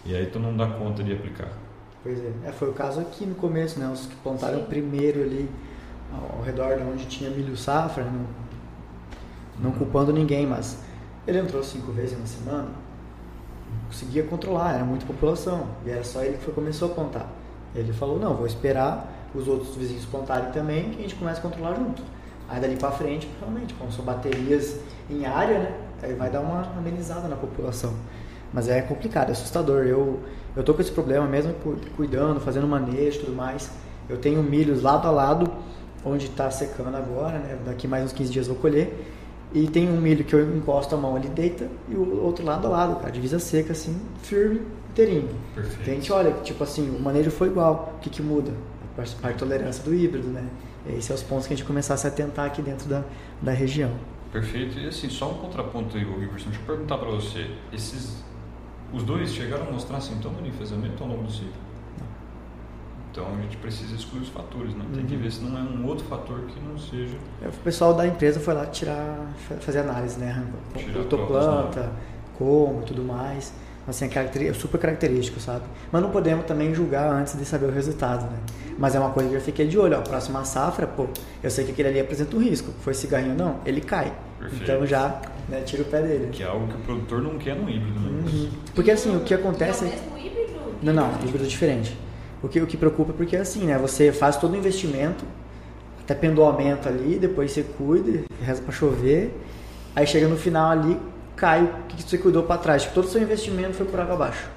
E 0.05 0.15
aí 0.15 0.27
tu 0.27 0.39
não 0.39 0.57
dá 0.57 0.67
conta 0.67 1.03
de 1.03 1.13
aplicar. 1.13 1.49
Pois 2.03 2.19
é. 2.19 2.33
é 2.45 2.53
foi 2.53 2.71
o 2.71 2.73
caso 2.73 3.01
aqui 3.01 3.27
no 3.27 3.35
começo, 3.35 3.79
né? 3.79 3.89
Os 3.89 4.07
que 4.07 4.15
plantaram 4.17 4.61
Sim. 4.61 4.67
primeiro 4.67 5.23
ali 5.23 5.51
ao 6.13 6.43
redor 6.43 6.77
de 6.77 6.83
onde 6.83 7.07
tinha 7.07 7.31
milho 7.31 7.57
safra, 7.57 8.05
não, 8.05 8.27
não 9.61 9.73
culpando 9.73 10.13
ninguém, 10.13 10.47
mas 10.47 10.79
ele 11.27 11.39
entrou 11.39 11.63
cinco 11.63 11.93
vezes 11.93 12.19
na 12.19 12.27
semana, 12.27 12.69
conseguia 13.87 14.23
controlar, 14.25 14.75
era 14.75 14.85
muita 14.85 15.07
população, 15.07 15.67
e 15.85 15.91
era 15.91 16.05
só 16.05 16.23
ele 16.23 16.37
que 16.37 16.45
foi, 16.45 16.55
começou 16.55 16.91
a 16.91 16.95
plantar. 16.95 17.29
Ele 17.75 17.93
falou, 17.93 18.19
não, 18.19 18.35
vou 18.35 18.47
esperar 18.47 19.09
os 19.35 19.47
outros 19.47 19.77
vizinhos 19.77 20.05
plantarem 20.05 20.51
também, 20.51 20.91
que 20.91 20.99
a 20.99 21.03
gente 21.03 21.15
começa 21.15 21.39
a 21.39 21.43
controlar 21.43 21.75
junto. 21.75 22.03
Aí 22.49 22.61
dali 22.61 22.77
para 22.77 22.91
frente, 22.91 23.29
realmente, 23.39 23.75
como 23.75 23.93
são 23.93 24.05
baterias 24.05 24.81
em 25.09 25.25
área, 25.25 25.59
né, 25.59 25.75
aí 26.03 26.15
vai 26.15 26.31
dar 26.31 26.41
uma 26.41 26.63
amenizada 26.77 27.29
na 27.29 27.37
população. 27.37 27.95
Mas 28.53 28.69
é 28.69 28.83
complicado, 28.83 29.29
é 29.29 29.33
assustador. 29.33 29.85
Eu, 29.85 30.21
eu 30.57 30.65
tô 30.65 30.75
com 30.75 30.81
esse 30.81 30.91
problema 30.91 31.27
mesmo 31.27 31.55
cuidando, 31.97 32.41
fazendo 32.41 32.67
manejo 32.67 33.19
e 33.19 33.21
tudo 33.21 33.37
mais. 33.37 33.71
Eu 34.09 34.19
tenho 34.19 34.43
milhos 34.43 34.83
lado 34.83 35.07
a 35.07 35.11
lado, 35.11 35.49
onde 36.05 36.27
está 36.27 36.51
secando 36.51 36.97
agora, 36.97 37.39
né? 37.39 37.59
Daqui 37.65 37.87
mais 37.87 38.05
uns 38.05 38.13
15 38.13 38.33
dias 38.33 38.47
vou 38.49 38.57
colher. 38.57 39.07
E 39.53 39.67
tem 39.67 39.89
um 39.89 40.01
milho 40.01 40.25
que 40.25 40.35
eu 40.35 40.57
encosto 40.57 40.95
a 40.95 40.99
mão, 40.99 41.17
ele 41.17 41.29
deita, 41.29 41.69
e 41.89 41.95
o 41.95 42.23
outro 42.23 42.45
lado 42.45 42.67
a 42.69 42.71
lado, 42.71 42.97
cara, 42.97 43.11
divisa 43.11 43.39
seca, 43.39 43.73
assim, 43.73 44.01
firme, 44.23 44.63
inteirinho. 44.91 45.29
Perfeito. 45.55 45.81
Então 45.81 45.93
a 45.93 45.97
gente 45.97 46.13
olha, 46.13 46.33
tipo 46.45 46.63
assim, 46.63 46.89
o 46.89 47.01
manejo 47.01 47.31
foi 47.31 47.49
igual, 47.49 47.95
o 47.97 48.01
que, 48.01 48.09
que 48.09 48.23
muda? 48.23 48.53
A 48.93 49.03
parte 49.21 49.33
de 49.33 49.39
tolerância 49.39 49.83
do 49.83 49.95
híbrido, 49.95 50.29
né? 50.29 50.47
Esses 50.89 51.07
são 51.07 51.17
os 51.17 51.23
pontos 51.23 51.47
que 51.47 51.55
a 51.55 51.57
gente 51.57 51.67
começar 51.67 51.95
a 51.95 51.97
se 51.97 52.07
atentar 52.07 52.47
aqui 52.47 52.63
dentro 52.63 52.89
da, 52.89 53.03
da 53.41 53.53
região. 53.53 53.93
Perfeito. 54.33 54.79
E 54.79 54.87
assim, 54.87 55.09
só 55.09 55.31
um 55.31 55.35
contraponto 55.35 55.97
aí, 55.97 56.03
Iverson, 56.03 56.51
deixa 56.51 56.61
eu 56.61 56.67
perguntar 56.67 56.99
para 56.99 57.11
você. 57.11 57.51
Esses, 57.73 58.23
os 58.93 59.03
dois 59.03 59.33
chegaram 59.33 59.69
a 59.69 59.71
mostrar 59.71 60.01
sintoma 60.01 60.41
de 60.43 60.49
enfesamento 60.49 61.03
ao 61.03 61.09
longo 61.09 61.25
do 61.25 61.33
ciclo? 61.33 61.70
Então 63.11 63.27
a 63.27 63.43
gente 63.43 63.57
precisa 63.57 63.95
excluir 63.95 64.23
os 64.23 64.29
fatores, 64.29 64.75
né? 64.75 64.85
Tem 64.93 65.03
uhum. 65.03 65.09
que 65.09 65.17
ver 65.17 65.33
se 65.33 65.41
não 65.41 65.59
é 65.59 65.63
um 65.63 65.85
outro 65.87 66.05
fator 66.07 66.41
que 66.43 66.61
não 66.61 66.79
seja. 66.79 67.17
É, 67.43 67.49
o 67.49 67.53
pessoal 67.53 67.93
da 67.93 68.07
empresa 68.07 68.39
foi 68.39 68.55
lá 68.55 68.67
tirar, 68.67 69.33
fazer 69.61 69.81
análise, 69.81 70.19
né? 70.19 70.47
Protoplanta, 70.93 71.91
como 72.39 72.83
e 72.83 72.85
tudo 72.85 73.03
mais. 73.03 73.53
Assim, 73.89 74.05
é 74.07 74.53
super 74.53 74.79
característico, 74.79 75.41
sabe? 75.41 75.65
Mas 75.91 76.01
não 76.01 76.11
podemos 76.11 76.45
também 76.45 76.73
julgar 76.73 77.11
antes 77.11 77.37
de 77.37 77.45
saber 77.45 77.67
o 77.67 77.73
resultado, 77.73 78.31
né? 78.31 78.39
Mas 78.79 78.95
é 78.95 79.01
uma 79.01 79.11
coisa 79.11 79.29
que 79.29 79.35
eu 79.35 79.41
fiquei 79.41 79.67
de 79.67 79.77
olho, 79.77 79.99
ó. 79.99 80.03
Próxima 80.03 80.45
safra, 80.45 80.87
pô, 80.87 81.09
eu 81.43 81.51
sei 81.51 81.65
que 81.65 81.73
aquele 81.73 81.89
ali 81.89 82.01
apresenta 82.01 82.37
um 82.37 82.41
risco. 82.41 82.71
Foi 82.83 82.95
cigarrinho 82.95 83.35
não, 83.35 83.59
ele 83.67 83.81
cai. 83.81 84.13
Perfeito. 84.39 84.63
Então 84.63 84.87
já 84.87 85.21
né, 85.49 85.63
tira 85.63 85.83
o 85.83 85.87
pé 85.87 86.03
dele. 86.03 86.29
Que 86.31 86.45
é 86.45 86.47
algo 86.47 86.69
que 86.69 86.77
o 86.77 86.81
produtor 86.81 87.21
não 87.21 87.37
quer 87.37 87.57
no 87.57 87.69
híbrido, 87.69 87.99
né? 87.99 88.23
Uhum. 88.31 88.51
Porque 88.75 88.93
assim, 88.93 89.17
o 89.17 89.21
que 89.21 89.35
acontece. 89.35 89.85
É 89.85 89.89
o 89.89 89.91
mesmo 89.91 90.19
híbrido? 90.19 90.61
Não, 90.83 90.93
não, 90.93 91.11
híbrido 91.27 91.47
diferente. 91.47 91.99
O 92.43 92.49
que, 92.49 92.61
o 92.61 92.67
que 92.67 92.77
preocupa 92.77 93.13
é 93.13 93.15
porque 93.15 93.37
é 93.37 93.41
assim, 93.41 93.67
né? 93.67 93.77
Você 93.79 94.13
faz 94.13 94.37
todo 94.37 94.53
o 94.53 94.57
investimento, 94.57 95.25
até 96.01 96.15
pendoamento 96.15 96.89
ali, 96.89 97.19
depois 97.19 97.53
você 97.53 97.63
cuida, 97.63 98.25
reza 98.43 98.63
para 98.63 98.73
chover, 98.73 99.39
aí 99.95 100.07
chega 100.07 100.27
no 100.27 100.37
final 100.37 100.71
ali, 100.71 100.99
cai 101.37 101.63
o 101.63 101.87
que 101.89 102.03
você 102.03 102.19
cuidou 102.19 102.43
para 102.45 102.59
trás. 102.59 102.83
Tipo, 102.83 102.95
todo 102.95 103.05
o 103.05 103.09
seu 103.09 103.23
investimento 103.23 103.75
foi 103.75 103.87
por 103.87 104.01
água 104.01 104.15
abaixo. 104.15 104.49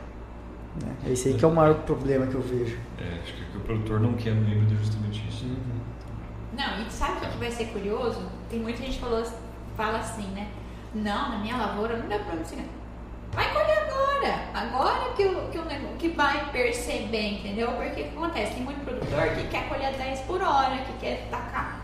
Né? 0.81 1.11
Esse 1.11 1.29
aí 1.29 1.33
que 1.35 1.43
é 1.43 1.47
o 1.47 1.53
maior 1.53 1.75
problema 1.81 2.25
que 2.25 2.35
eu 2.35 2.41
vejo. 2.41 2.77
É, 2.97 3.19
acho 3.21 3.33
que 3.33 3.57
o 3.57 3.61
produtor 3.61 3.99
não 3.99 4.13
quer 4.13 4.33
no 4.33 4.49
híbrido 4.49 4.73
é 4.73 4.77
justamente 4.77 5.23
isso. 5.29 5.45
Uhum. 5.45 5.83
Não, 6.57 6.81
e 6.81 6.91
sabe 6.91 7.25
o 7.25 7.29
que 7.29 7.37
vai 7.37 7.51
ser 7.51 7.65
curioso? 7.65 8.21
Tem 8.49 8.59
muita 8.59 8.79
gente 8.79 8.93
que 8.93 8.99
falou, 8.99 9.23
fala 9.75 9.99
assim, 9.99 10.27
né? 10.31 10.47
Não, 10.95 11.31
na 11.31 11.39
minha 11.39 11.57
lavoura 11.57 11.97
não 11.97 12.07
dá 12.07 12.19
pra 12.19 12.35
me 12.35 12.45
Vai 13.33 13.51
colher 13.51 13.77
agora. 13.79 14.39
Agora 14.53 15.13
que 15.15 15.25
o, 15.25 15.49
que 15.49 15.57
o 15.57 15.97
que 15.97 16.09
vai 16.09 16.51
perceber, 16.51 17.39
entendeu? 17.39 17.71
Porque 17.71 17.89
o 17.89 17.95
que 17.95 18.17
acontece? 18.17 18.53
Tem 18.55 18.63
muito 18.63 18.83
produtor 18.83 19.29
que 19.35 19.47
quer 19.47 19.67
colher 19.69 19.93
10 19.93 20.19
por 20.21 20.41
hora, 20.41 20.77
que 20.77 20.93
quer 20.99 21.27
tacar. 21.29 21.81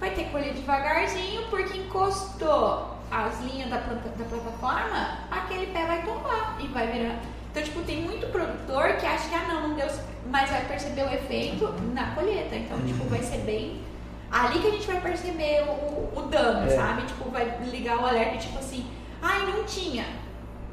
Vai 0.00 0.10
ter 0.10 0.24
que 0.24 0.30
colher 0.30 0.54
devagarzinho 0.54 1.42
porque 1.48 1.78
encostou 1.78 2.96
as 3.10 3.40
linhas 3.40 3.68
da, 3.68 3.78
planta, 3.78 4.08
da 4.08 4.24
plataforma, 4.24 5.18
aquele 5.30 5.66
pé 5.66 5.84
vai 5.84 6.02
tombar 6.02 6.56
e 6.58 6.66
vai 6.68 6.86
virar. 6.86 7.20
Então, 7.50 7.62
tipo, 7.62 7.82
tem 7.82 8.00
muito 8.00 8.26
produtor 8.32 8.94
que 8.94 9.04
acha 9.04 9.28
que, 9.28 9.34
ah, 9.34 9.44
não, 9.48 9.68
não 9.68 9.76
deu, 9.76 9.86
mas 10.30 10.50
vai 10.50 10.64
perceber 10.64 11.02
o 11.02 11.12
efeito 11.12 11.68
na 11.92 12.14
colheita. 12.14 12.56
Então, 12.56 12.80
tipo, 12.86 13.04
vai 13.04 13.22
ser 13.22 13.38
bem. 13.40 13.82
Ali 14.30 14.60
que 14.60 14.68
a 14.68 14.70
gente 14.70 14.86
vai 14.86 14.98
perceber 15.02 15.62
o, 15.68 16.18
o 16.18 16.22
dano, 16.22 16.66
é. 16.66 16.74
sabe? 16.74 17.02
Tipo, 17.02 17.28
vai 17.28 17.44
ligar 17.66 17.98
o 17.98 18.06
alerta, 18.06 18.38
tipo 18.38 18.58
assim, 18.58 18.90
ai, 19.20 19.44
não 19.44 19.64
tinha 19.64 20.06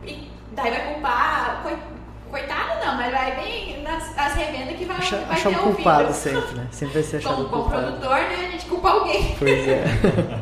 e 0.04 0.30
daí 0.52 0.72
vai 0.72 0.94
culpar, 0.94 1.64
coitado 2.30 2.86
não, 2.86 2.96
mas 2.96 3.12
vai 3.12 3.36
bem 3.36 3.82
nas, 3.84 4.16
nas 4.16 4.34
revendas 4.34 4.76
que 4.78 4.86
vai, 4.86 4.98
Acha, 4.98 5.18
vai 5.18 5.32
achar 5.32 5.50
ter 5.50 5.60
um 5.60 5.74
culpado 5.74 6.14
sempre, 6.14 6.56
né? 6.56 6.68
Sempre 6.72 6.94
vai 6.96 7.04
ser 7.04 7.18
achado 7.18 7.36
Como 7.36 7.64
bom 7.64 7.70
produtor, 7.70 8.16
né? 8.16 8.46
A 8.48 8.52
gente 8.52 8.66
culpa 8.66 8.90
alguém. 8.90 9.36
Pois 9.38 9.68
é. 9.68 9.84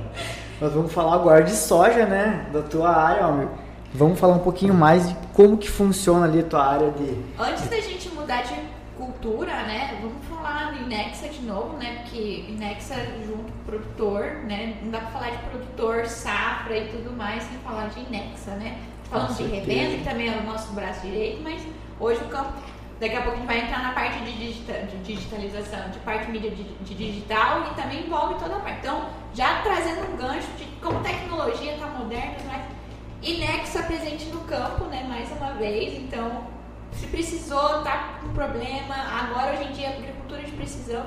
Nós 0.60 0.74
vamos 0.74 0.92
falar 0.92 1.16
agora 1.16 1.44
de 1.44 1.52
soja, 1.52 2.06
né? 2.06 2.48
Da 2.52 2.62
tua 2.62 2.90
área, 2.90 3.28
ó, 3.28 3.68
Vamos 3.94 4.20
falar 4.20 4.36
um 4.36 4.40
pouquinho 4.40 4.74
mais 4.74 5.08
de 5.08 5.16
como 5.34 5.58
que 5.58 5.70
funciona 5.70 6.26
ali 6.26 6.42
a 6.42 6.44
tua 6.44 6.66
área 6.66 6.92
de... 6.92 7.24
Antes 7.40 7.68
da 7.68 7.80
gente 7.80 8.10
mudar 8.10 8.44
de 8.44 8.54
cultura, 8.98 9.64
né? 9.64 9.98
Vamos 10.02 10.26
falar 10.28 10.72
do 10.72 10.84
Inexa 10.84 11.30
de 11.30 11.42
novo, 11.42 11.78
né? 11.78 12.00
Porque 12.02 12.46
Inexa 12.50 12.96
junto 13.26 13.44
com 13.44 13.60
o 13.60 13.66
produtor, 13.66 14.24
né? 14.46 14.78
Não 14.82 14.92
dá 14.92 15.00
pra 15.00 15.08
falar 15.12 15.30
de 15.30 15.38
produtor, 15.50 16.06
safra 16.06 16.78
e 16.78 16.88
tudo 16.90 17.16
mais 17.16 17.44
sem 17.44 17.58
falar 17.60 17.88
de 17.88 18.00
Inexa, 18.02 18.52
né? 18.52 18.78
Falando 19.10 19.36
de 19.36 19.44
revenda, 19.44 19.98
que 19.98 20.04
também 20.04 20.34
é 20.34 20.38
o 20.38 20.44
nosso 20.44 20.72
braço 20.74 21.02
direito, 21.02 21.42
mas 21.42 21.62
hoje 22.00 22.22
o 22.22 22.28
campo, 22.28 22.54
daqui 23.00 23.16
a 23.16 23.22
pouco 23.22 23.34
a 23.34 23.36
gente 23.38 23.48
vai 23.48 23.62
entrar 23.62 23.84
na 23.84 23.92
parte 23.94 24.20
de, 24.20 24.32
digita, 24.34 24.74
de 24.74 24.98
digitalização, 25.00 25.90
de 25.90 26.00
parte 26.00 26.30
mídia 26.30 26.52
de, 26.52 26.64
de, 26.64 26.94
digital 26.94 27.68
e 27.72 27.76
também 27.82 28.06
envolve 28.06 28.36
toda 28.36 28.56
a 28.56 28.60
parte. 28.60 28.80
Então, 28.80 29.10
já 29.34 29.62
trazendo 29.62 30.12
um 30.12 30.18
gancho 30.18 30.48
de 30.58 30.66
como 30.82 31.00
tecnologia 31.02 31.74
está 31.74 31.88
moderna, 31.88 32.36
mas 32.46 32.78
Inexa 33.22 33.84
presente 33.84 34.26
no 34.26 34.42
campo, 34.42 34.86
né, 34.86 35.04
mais 35.08 35.32
uma 35.32 35.54
vez, 35.54 35.98
então 35.98 36.46
se 36.92 37.08
precisou, 37.08 37.82
tá 37.84 38.20
com 38.22 38.30
problema, 38.30 38.96
agora 38.96 39.54
hoje 39.54 39.70
em 39.70 39.72
dia 39.74 39.90
agricultura 39.90 40.44
de 40.44 40.52
precisão, 40.52 41.04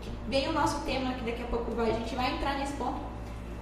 que, 0.00 0.08
que 0.08 0.16
vem 0.28 0.48
o 0.48 0.52
nosso 0.52 0.80
tema 0.84 1.12
que 1.14 1.24
daqui 1.24 1.42
a 1.42 1.46
pouco 1.46 1.72
vai, 1.72 1.90
a 1.90 1.94
gente 1.94 2.14
vai 2.14 2.32
entrar 2.34 2.54
nesse 2.54 2.72
ponto. 2.74 3.00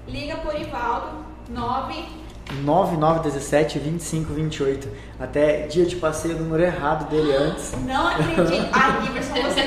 Liga 0.06 0.36
por 0.36 0.58
Ivaldo, 0.58 1.24
9 1.48 2.27
9917 2.62 3.78
2528. 3.78 4.88
Até 5.18 5.66
dia 5.66 5.84
de 5.84 5.96
passeio, 5.96 6.36
o 6.36 6.40
número 6.40 6.62
errado 6.62 7.08
dele 7.08 7.34
antes. 7.34 7.72
Não 7.86 8.08
acredito. 8.08 8.68
Ai, 8.72 9.06
Giverson, 9.06 9.34
você. 9.34 9.62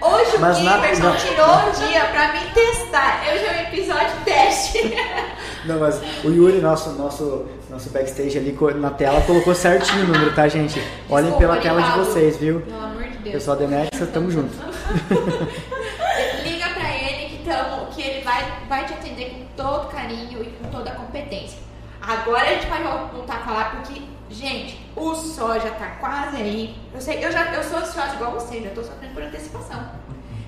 Hoje 0.00 0.36
o 0.36 0.54
Giverson 0.54 1.16
tirou 1.16 1.46
um 1.46 1.88
dia 1.88 2.04
pra 2.06 2.32
me 2.32 2.40
testar. 2.54 3.22
Eu 3.28 3.44
já 3.44 3.52
um 3.52 3.60
episódio 3.62 4.24
teste. 4.24 4.96
Não, 5.66 5.78
mas 5.78 6.00
o 6.24 6.30
Yuri, 6.30 6.58
nosso, 6.58 6.90
nosso, 6.92 7.46
nosso 7.68 7.90
backstage 7.90 8.38
ali 8.38 8.56
na 8.76 8.90
tela, 8.90 9.20
colocou 9.22 9.54
certinho 9.54 10.04
o 10.04 10.06
número, 10.06 10.34
tá, 10.34 10.48
gente? 10.48 10.80
Olhem 11.08 11.30
Desculpa, 11.30 11.38
pela 11.38 11.56
tela 11.58 11.82
de 11.82 11.98
vocês, 11.98 12.36
viu? 12.38 12.62
Pelo 12.62 12.82
amor 12.82 13.02
de 13.02 13.18
Deus. 13.18 13.34
Pessoal 13.34 13.56
da 13.58 13.66
Nexa, 13.66 14.06
tamo 14.06 14.30
junto. 14.30 14.54
Liga 16.42 16.68
pra 16.70 16.96
ele 16.96 17.28
que, 17.28 17.44
tamo, 17.44 17.86
que 17.88 18.00
ele 18.00 18.24
vai, 18.24 18.42
vai 18.68 18.86
te 18.86 18.94
atender 18.94 19.30
com 19.30 19.62
todo 19.62 19.88
carinho 19.88 20.42
e 20.42 20.46
com 20.46 20.70
toda 20.70 20.90
a 20.90 20.94
competência. 20.94 21.69
Agora 22.00 22.42
a 22.42 22.54
gente 22.54 22.66
vai 22.66 22.82
voltar 22.82 23.36
a 23.36 23.40
falar 23.40 23.70
porque, 23.76 24.02
gente, 24.30 24.80
o 24.96 25.14
soja 25.14 25.70
tá 25.72 25.96
quase 26.00 26.36
aí. 26.36 26.76
Eu 26.92 27.00
sei, 27.00 27.24
eu 27.24 27.30
já 27.30 27.44
eu 27.52 27.62
sou 27.62 27.78
ansiosa 27.78 28.14
igual 28.14 28.32
você, 28.32 28.60
já 28.60 28.70
tô 28.70 28.82
sofrendo 28.82 29.14
por 29.14 29.22
antecipação. 29.22 29.90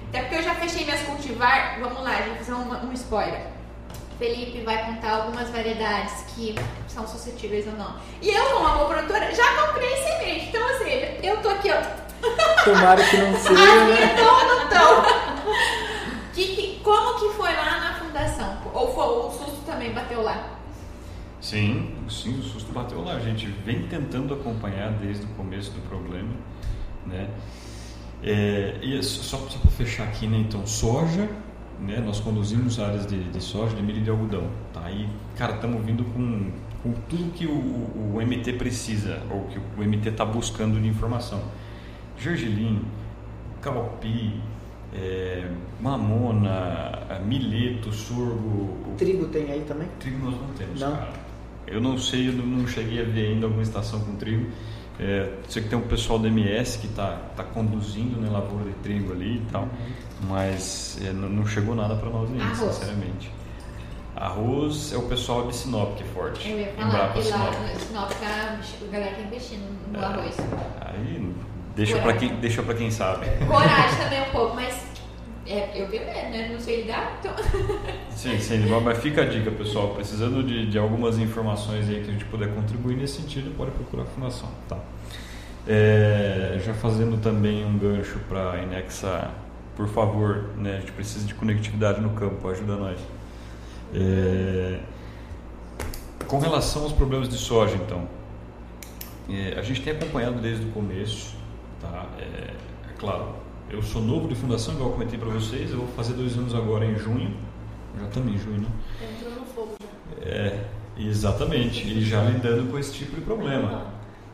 Até 0.09 0.23
porque 0.23 0.37
eu 0.37 0.43
já 0.43 0.55
fechei 0.55 0.85
minhas 0.85 1.03
cultivar. 1.03 1.79
Vamos 1.81 2.03
lá, 2.03 2.11
a 2.11 2.17
gente 2.17 2.29
vai 2.29 2.39
fazer 2.39 2.55
um, 2.55 2.89
um 2.89 2.93
spoiler. 2.93 3.47
Felipe 4.19 4.61
vai 4.63 4.85
contar 4.87 5.13
algumas 5.17 5.51
variedades 5.51 6.25
que 6.35 6.55
são 6.87 7.07
suscetíveis 7.07 7.67
ou 7.67 7.73
não. 7.73 7.97
E 8.21 8.29
eu, 8.31 8.45
como 8.47 8.61
uma 8.69 8.85
produtora, 8.87 9.35
já 9.35 9.67
comprei 9.67 9.97
semente. 9.97 10.47
Então, 10.49 10.63
ou 10.63 10.79
seja, 10.79 11.17
eu 11.23 11.37
tô 11.39 11.49
aqui, 11.49 11.71
ó, 11.73 12.03
Tomara 12.65 13.03
que 13.03 13.17
não 13.17 13.35
seja, 13.37 13.53
Aqui 13.53 13.91
né? 13.91 14.13
então 14.13 14.35
ou 14.35 14.47
não 14.47 14.69
tão? 14.69 15.05
Que, 16.33 16.47
que, 16.55 16.81
como 16.85 17.19
que 17.19 17.37
foi 17.37 17.53
lá 17.53 17.81
na 17.81 17.95
fundação? 17.99 18.59
Ou 18.73 18.95
foi, 18.95 19.05
o 19.05 19.31
susto 19.31 19.63
também 19.67 19.93
bateu 19.93 20.23
lá? 20.23 20.45
Sim, 21.43 21.91
sim, 22.09 22.39
o 22.39 22.43
susto 22.43 22.73
bateu 22.73 23.03
lá. 23.03 23.15
A 23.15 23.21
gente 23.21 23.47
vem 23.47 23.83
tentando 23.89 24.33
acompanhar 24.33 24.93
desde 24.93 25.25
o 25.25 25.29
começo 25.31 25.73
do 25.73 25.81
problema, 25.89 26.31
né? 27.05 27.29
É, 28.23 28.79
e 28.81 29.03
só, 29.03 29.37
só 29.39 29.59
para 29.59 29.71
fechar 29.73 30.05
aqui, 30.05 30.29
né? 30.29 30.39
Então, 30.39 30.65
soja, 30.65 31.29
né? 31.81 31.99
Nós 31.99 32.21
conduzimos 32.21 32.79
áreas 32.79 33.09
de, 33.09 33.25
de 33.25 33.41
soja, 33.43 33.75
de 33.75 33.83
milho 33.83 33.99
e 33.99 34.03
de 34.03 34.11
algodão, 34.11 34.49
tá? 34.73 34.89
E, 34.89 35.09
cara, 35.37 35.57
estamos 35.57 35.85
vindo 35.85 36.05
com, 36.15 36.53
com 36.81 36.93
tudo 37.09 37.33
que 37.33 37.45
o, 37.45 37.51
o, 37.51 38.15
o 38.15 38.23
MT 38.25 38.53
precisa, 38.53 39.21
ou 39.29 39.47
que 39.47 39.59
o 39.59 39.85
MT 39.85 40.11
está 40.11 40.25
buscando 40.25 40.81
de 40.81 40.87
informação. 40.87 41.43
Gergelim, 42.17 42.85
calpi, 43.61 44.41
é, 44.95 45.51
mamona, 45.81 47.21
mileto, 47.27 47.93
sorgo, 47.93 48.95
Trigo 48.97 49.27
tem 49.27 49.51
aí 49.51 49.65
também? 49.67 49.89
Trigo 49.99 50.25
nós 50.25 50.41
não 50.41 50.49
temos, 50.55 50.81
Não? 50.81 50.93
cara. 50.93 51.32
Eu 51.67 51.81
não 51.81 51.97
sei, 51.99 52.29
eu 52.29 52.33
não- 52.33 52.67
cheguei 52.67 53.01
a 53.01 53.05
ver 53.05 53.29
ainda 53.33 53.47
alguma 53.47 53.63
estação 53.63 54.01
com 54.01 54.15
trigo. 54.17 54.51
É, 55.01 55.33
sei 55.49 55.63
que 55.63 55.69
tem 55.69 55.79
um 55.79 55.83
pessoal 55.83 56.19
do 56.19 56.27
MS 56.29 56.79
que 56.79 56.87
está 56.87 57.17
tá 57.37 57.43
conduzindo 57.43 58.21
né, 58.21 58.29
lavoura 58.31 58.65
de 58.67 58.75
trigo 58.83 59.13
ali 59.13 59.37
e 59.39 59.47
tal, 59.51 59.67
mas 60.29 60.99
é, 61.03 61.13
não, 61.13 61.29
não 61.29 61.47
chegou 61.47 61.75
nada 61.75 61.95
para 61.97 62.11
nós 62.11 62.31
ainda, 62.31 62.45
Arroz. 62.45 62.75
sinceramente. 62.75 63.31
Arroz 64.15 64.93
é 64.93 64.97
o 64.99 65.03
pessoal 65.03 65.47
de 65.49 65.57
Sinop 65.57 65.97
que 65.97 66.03
é 66.03 66.07
forte. 66.07 66.49
Eu 66.51 66.59
ia 66.59 66.67
falar 66.73 66.87
Embrapa, 66.89 67.13
que 67.21 67.29
lá 67.31 67.39
Sinop. 67.39 67.55
no 67.75 67.81
Sinop 67.81 68.11
tá, 68.21 68.59
a 68.89 68.93
galera 68.93 69.17
tá 69.17 69.23
investindo 69.23 69.65
no 69.93 69.99
É. 69.99 70.05
arroz. 70.05 70.37
Aí 70.83 71.33
deixa 71.75 71.99
para 71.99 72.13
quem, 72.13 72.35
deixa 72.37 72.63
quem 72.75 72.91
sabe. 72.91 73.27
Coragem 73.49 73.99
também 73.99 74.21
um 74.23 74.31
pouco, 74.31 74.55
mas 74.55 74.75
é, 75.47 75.71
eu 75.75 75.89
tenho 75.89 76.05
medo, 76.07 76.31
né? 76.31 76.51
Não 76.53 76.61
sei 76.61 76.83
lidar, 76.83 77.19
então. 77.19 77.35
Sim, 78.11 78.39
sim, 78.39 78.59
mas 78.85 78.99
fica 78.99 79.23
a 79.23 79.25
dica, 79.25 79.51
pessoal. 79.51 79.95
Precisando 79.95 80.45
de, 80.45 80.67
de 80.67 80.79
algumas 80.79 81.19
informações 81.19 81.89
aí 81.89 82.03
que 82.03 82.11
a 82.11 82.13
gente 82.13 82.25
puder 82.27 82.55
contribuir 82.55 82.97
nesse 82.97 83.21
sentido, 83.21 83.53
pode 83.57 83.73
procurar 83.73 84.05
a 84.05 84.07
fundação. 84.07 84.49
Tá. 84.69 84.79
É, 85.67 86.61
já 86.65 86.75
fazendo 86.75 87.21
também 87.21 87.65
um 87.65 87.77
gancho 87.77 88.19
para 88.29 88.63
Inexa, 88.63 89.31
por 89.77 89.89
favor, 89.89 90.51
né, 90.57 90.77
a 90.77 90.81
gente 90.81 90.93
precisa 90.93 91.27
de 91.27 91.35
conectividade 91.35 92.01
no 92.01 92.11
campo, 92.11 92.49
ajuda 92.49 92.77
nós. 92.77 92.99
É, 93.95 94.79
com 96.27 96.39
relação 96.39 96.83
aos 96.85 96.93
problemas 96.93 97.29
de 97.29 97.37
soja, 97.37 97.75
então, 97.77 98.09
é, 99.29 99.59
a 99.59 99.63
gente 99.63 99.83
tem 99.83 99.93
acompanhado 99.93 100.41
desde 100.41 100.67
o 100.67 100.71
começo, 100.71 101.35
tá? 101.81 102.07
É, 102.19 102.23
é 102.23 102.93
claro, 102.99 103.35
eu 103.73 103.83
sou 103.83 104.03
novo 104.03 104.29
de 104.29 104.35
fundação, 104.35 104.75
igual 104.75 104.91
eu 104.91 104.93
comentei 104.93 105.19
para 105.19 105.31
vocês, 105.31 105.71
eu 105.71 105.79
vou 105.79 105.89
fazer 105.89 106.13
dois 106.13 106.37
anos 106.37 106.55
agora 106.55 106.85
em 106.85 106.95
junho, 106.99 107.35
já 107.99 108.07
estamos 108.07 108.35
em 108.35 108.39
junho, 108.39 108.61
né? 108.61 108.69
Entrou 109.11 109.35
no 109.35 109.47
fogo 109.47 109.75
já. 109.81 110.29
É, 110.29 110.67
exatamente, 110.99 111.89
e 111.89 112.05
já 112.05 112.23
lidando 112.23 112.71
com 112.71 112.79
esse 112.79 112.93
tipo 112.93 113.15
de 113.17 113.23
problema. 113.23 113.87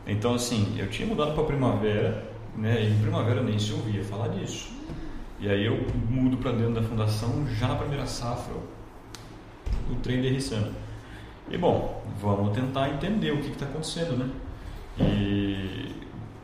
Então, 0.05 0.33
assim, 0.33 0.75
eu 0.77 0.89
tinha 0.89 1.07
mudado 1.07 1.33
para 1.33 1.43
primavera, 1.45 2.29
né? 2.57 2.83
E 2.83 2.91
em 2.91 2.99
primavera 2.99 3.41
nem 3.41 3.57
se 3.57 3.71
ouvia 3.71 4.03
falar 4.03 4.27
disso. 4.27 4.69
E 5.39 5.49
aí 5.49 5.65
eu 5.65 5.87
mudo 6.09 6.35
para 6.35 6.51
dentro 6.51 6.73
da 6.73 6.83
fundação, 6.83 7.47
já 7.57 7.69
na 7.69 7.75
primeira 7.75 8.05
safra, 8.05 8.53
o 9.89 9.95
trem 10.03 10.21
derriçando. 10.21 10.73
E 11.49 11.57
bom, 11.57 12.03
vamos 12.21 12.53
tentar 12.53 12.89
entender 12.89 13.31
o 13.31 13.37
que 13.37 13.51
está 13.51 13.65
acontecendo, 13.65 14.17
né? 14.17 14.29
E 14.99 15.95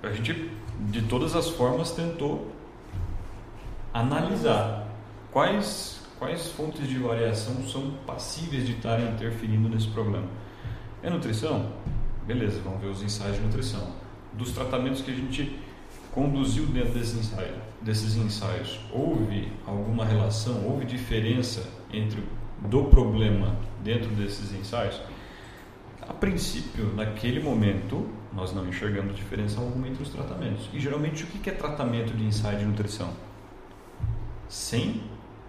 a 0.01 0.13
gente, 0.13 0.49
de 0.79 1.01
todas 1.01 1.35
as 1.35 1.49
formas, 1.49 1.91
tentou 1.91 2.54
analisar 3.95 4.89
quais, 5.31 6.01
quais 6.19 6.47
fontes 6.47 6.85
de 6.85 6.97
variação 6.97 7.65
são 7.65 7.91
passíveis 8.05 8.65
de 8.65 8.73
estarem 8.73 9.09
interferindo 9.11 9.69
nesse 9.69 9.87
problema. 9.87 10.27
É 11.01 11.09
nutrição? 11.09 11.71
Beleza, 12.27 12.59
vamos 12.61 12.81
ver 12.81 12.87
os 12.87 13.01
ensaios 13.01 13.37
de 13.37 13.43
nutrição. 13.43 13.87
Dos 14.33 14.51
tratamentos 14.51 15.01
que 15.01 15.11
a 15.11 15.13
gente 15.13 15.57
conduziu 16.11 16.65
dentro 16.65 16.99
desse 16.99 17.17
ensaio, 17.17 17.55
desses 17.81 18.17
ensaios, 18.17 18.81
houve 18.91 19.49
alguma 19.65 20.03
relação, 20.03 20.65
houve 20.65 20.83
diferença 20.83 21.63
entre 21.93 22.21
do 22.69 22.83
problema 22.85 23.55
dentro 23.81 24.09
desses 24.09 24.53
ensaios? 24.53 24.99
A 26.01 26.13
princípio, 26.13 26.93
naquele 26.93 27.39
momento, 27.39 28.09
nós 28.33 28.53
não 28.53 28.67
enxergamos 28.67 29.15
diferença 29.15 29.61
alguma 29.61 29.87
entre 29.87 30.03
os 30.03 30.09
tratamentos. 30.09 30.69
E 30.73 30.81
geralmente, 30.81 31.23
o 31.23 31.27
que 31.27 31.49
é 31.49 31.53
tratamento 31.53 32.13
de 32.13 32.25
ensaio 32.25 32.59
de 32.59 32.65
nutrição? 32.65 33.13
Sem 34.47 35.01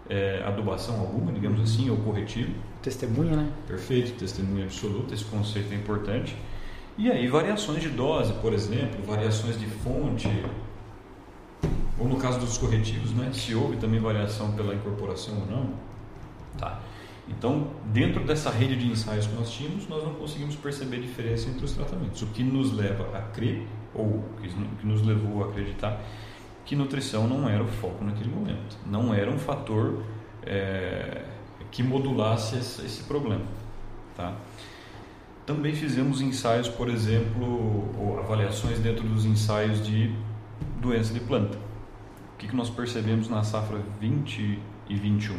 é, 0.09 0.42
adubação 0.47 1.01
alguma, 1.01 1.32
digamos 1.32 1.61
assim, 1.61 1.90
ou 1.90 1.97
corretivo. 1.99 2.53
Testemunha, 2.82 3.36
né? 3.36 3.51
Perfeito, 3.66 4.12
testemunha 4.18 4.64
absoluta, 4.64 5.14
esse 5.14 5.24
conceito 5.24 5.72
é 5.72 5.76
importante. 5.76 6.36
E 6.99 7.11
aí, 7.11 7.28
variações 7.28 7.82
de 7.82 7.90
dose, 7.90 8.32
por 8.34 8.53
exemplo, 8.53 9.05
variações 9.05 9.59
de 9.59 9.66
fonte, 9.66 10.28
ou 11.99 12.09
no 12.09 12.16
caso 12.16 12.38
dos 12.38 12.57
corretivos, 12.57 13.12
né, 13.12 13.30
se 13.32 13.55
houve 13.55 13.76
também 13.76 14.01
variação 14.01 14.53
pela 14.53 14.74
incorporação 14.74 15.34
ou 15.40 15.47
não. 15.47 15.70
Tá. 16.57 16.80
Então, 17.28 17.68
dentro 17.86 18.24
dessa 18.24 18.51
rede 18.51 18.76
de 18.76 18.86
ensaios 18.86 19.26
que 19.26 19.34
nós 19.34 19.51
tínhamos, 19.51 19.88
nós 19.88 20.05
não 20.05 20.14
conseguimos 20.14 20.55
perceber 20.57 21.01
diferença 21.01 21.51
entre 21.51 21.64
os 21.64 21.72
tratamentos, 21.72 22.22
o 22.22 22.26
que 22.28 22.42
nos 22.42 22.72
leva 22.72 23.16
a 23.16 23.22
crer, 23.22 23.66
ou 23.92 24.05
o 24.05 24.24
que 24.40 24.86
nos 24.86 25.03
levou 25.03 25.42
a 25.44 25.49
acreditar, 25.49 26.01
que 26.67 26.75
nutrição 26.75 27.29
não 27.29 27.49
era 27.49 27.62
o 27.62 27.69
foco 27.69 28.05
naquele 28.05 28.29
momento, 28.29 28.77
não 28.85 29.14
era 29.14 29.31
um 29.31 29.39
fator 29.39 30.03
é, 30.43 31.25
que 31.71 31.81
modulasse 31.83 32.57
esse, 32.57 33.05
problema. 33.05 33.45
Tá? 34.17 34.37
Também 35.47 35.73
fizemos 35.75 36.21
ensaios, 36.21 36.69
por 36.69 36.89
exemplo, 36.89 38.19
avaliações 38.19 38.81
dentro 38.81 39.07
dos 39.07 39.25
ensaios 39.25 39.85
de 39.87 40.12
doença 40.81 41.14
de 41.14 41.21
planta. 41.21 41.57
O 42.35 42.37
que, 42.37 42.49
que 42.49 42.57
nós 42.57 42.69
percebemos 42.69 43.29
na 43.29 43.45
safra 43.45 43.79
20 44.01 44.59
e 44.89 44.95
21? 44.97 45.39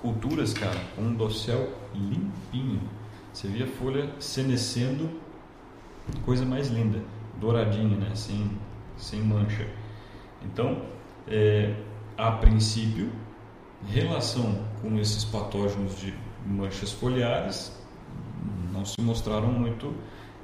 Culturas, 0.00 0.54
cara, 0.54 0.80
com 0.94 1.02
um 1.02 1.14
dossel 1.14 1.72
limpinho. 1.92 2.80
Você 3.32 3.48
via 3.48 3.64
a 3.64 3.68
folha 3.68 4.08
senecendo, 4.20 5.10
coisa 6.24 6.44
mais 6.44 6.68
linda, 6.68 7.02
douradinha, 7.40 7.96
né? 7.96 8.14
sem, 8.14 8.50
sem 8.96 9.20
mancha. 9.20 9.79
Então, 10.42 10.82
é, 11.28 11.74
a 12.16 12.32
princípio, 12.32 13.10
relação 13.86 14.64
com 14.82 14.98
esses 14.98 15.24
patógenos 15.24 15.98
de 15.98 16.14
manchas 16.46 16.92
foliares 16.92 17.78
não 18.72 18.84
se 18.84 19.00
mostraram 19.00 19.48
muito 19.48 19.94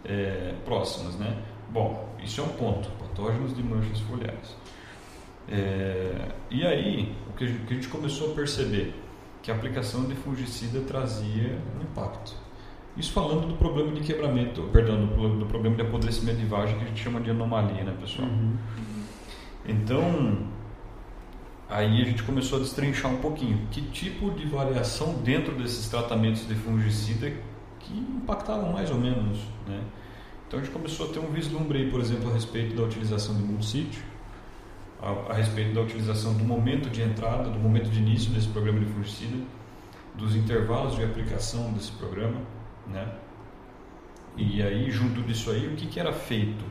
é, 0.05 0.55
próximas, 0.65 1.17
né? 1.17 1.37
Bom, 1.71 2.09
isso 2.23 2.41
é 2.41 2.45
um 2.45 2.49
ponto, 2.49 2.89
patógenos 2.99 3.55
de 3.55 3.63
manchas 3.63 4.01
foliares. 4.01 4.57
É, 5.49 6.29
e 6.51 6.67
aí, 6.67 7.15
o 7.29 7.33
que, 7.35 7.45
a 7.45 7.49
gente, 7.49 7.89
começou 7.89 8.33
a 8.33 8.35
perceber? 8.35 8.95
Que 9.43 9.51
a 9.51 9.55
aplicação 9.55 10.05
de 10.05 10.15
fungicida 10.17 10.81
trazia 10.81 11.59
um 11.79 11.83
impacto. 11.83 12.35
Isso 12.97 13.13
falando 13.13 13.47
do 13.47 13.55
problema 13.55 13.93
de 13.93 14.01
quebramento, 14.01 14.63
perdão, 14.73 15.07
do, 15.07 15.39
do 15.39 15.47
problema 15.47 15.77
de 15.77 15.83
apodrecimento 15.83 16.39
de 16.39 16.47
vagem 16.47 16.79
que 16.79 16.85
a 16.85 16.89
gente 16.89 17.03
chama 17.03 17.21
de 17.21 17.31
anomalia, 17.31 17.85
né, 17.85 17.95
pessoal? 18.01 18.27
Uhum. 18.27 18.57
Então, 19.69 20.47
aí 21.69 22.01
a 22.01 22.05
gente 22.05 22.23
começou 22.23 22.59
a 22.59 22.63
destrinchar 22.63 23.13
um 23.13 23.19
pouquinho 23.19 23.67
que 23.71 23.83
tipo 23.83 24.31
de 24.31 24.47
variação 24.47 25.15
dentro 25.15 25.55
desses 25.55 25.89
tratamentos 25.89 26.47
de 26.47 26.55
fungicida 26.55 27.33
que 27.81 27.99
impactavam 27.99 28.73
mais 28.73 28.91
ou 28.91 28.99
menos, 28.99 29.39
né? 29.67 29.83
Então 30.47 30.61
a 30.61 30.63
gente 30.63 30.73
começou 30.73 31.11
a 31.11 31.13
ter 31.13 31.19
um 31.19 31.33
vislumbre 31.33 31.79
aí, 31.79 31.91
por 31.91 32.01
exemplo, 32.01 32.31
a 32.31 32.33
respeito 32.33 32.77
da 32.77 32.85
utilização 32.85 33.35
do 33.35 33.45
multissítio, 33.45 34.01
a, 35.03 35.33
a 35.33 35.35
respeito 35.35 35.75
da 35.75 35.81
utilização 35.81 36.35
do 36.35 36.45
momento 36.45 36.89
de 36.89 37.03
entrada, 37.03 37.51
do 37.51 37.59
momento 37.59 37.91
de 37.91 37.99
início 37.99 38.31
desse 38.31 38.49
programa 38.49 38.79
de 38.79 38.87
fungicida, 38.87 39.37
dos 40.15 40.37
intervalos 40.37 40.95
de 40.95 41.05
aplicação 41.05 41.73
desse 41.73 41.91
programa, 41.93 42.41
né? 42.87 43.13
E 44.37 44.63
aí, 44.63 44.91
junto 44.91 45.23
disso 45.23 45.51
aí, 45.51 45.67
o 45.67 45.77
que, 45.77 45.87
que 45.87 45.99
era 45.99 46.13
feito? 46.13 46.65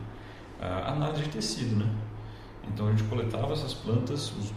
A 0.62 0.94
análise 0.94 1.24
de 1.24 1.30
tecido, 1.30 1.76
né? 1.76 1.90
Então 2.74 2.88
a 2.88 2.92
gente 2.92 3.04
coletava 3.04 3.54
essas 3.54 3.74
plantas, 3.74 4.32
os 4.38 4.54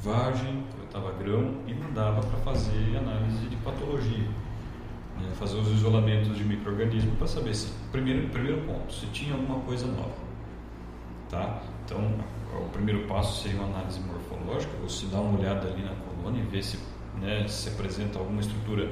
vagem, 0.00 0.64
coletava 0.76 1.12
grão 1.18 1.56
e 1.66 1.74
mandava 1.74 2.20
para 2.20 2.38
fazer 2.40 2.96
análise 2.96 3.46
de 3.46 3.56
patologia, 3.56 4.28
né? 5.18 5.32
fazer 5.34 5.58
os 5.58 5.68
isolamentos 5.68 6.36
de 6.36 6.44
microorganismos 6.44 7.16
para 7.18 7.26
saber 7.26 7.54
se 7.54 7.72
primeiro 7.90 8.28
primeiro 8.28 8.62
ponto 8.62 8.92
se 8.92 9.06
tinha 9.06 9.34
alguma 9.34 9.60
coisa 9.60 9.86
nova, 9.86 10.14
tá? 11.28 11.60
Então 11.84 11.98
o 12.54 12.68
primeiro 12.70 13.06
passo 13.06 13.42
seria 13.42 13.60
uma 13.60 13.68
análise 13.76 14.00
morfológica, 14.00 14.72
você 14.82 15.06
dá 15.06 15.20
uma 15.20 15.38
olhada 15.38 15.68
ali 15.68 15.82
na 15.82 15.94
colônia 15.94 16.42
e 16.42 16.46
ver 16.46 16.62
se 16.62 16.78
né, 17.20 17.46
se 17.48 17.68
apresenta 17.68 18.18
alguma 18.18 18.40
estrutura 18.40 18.88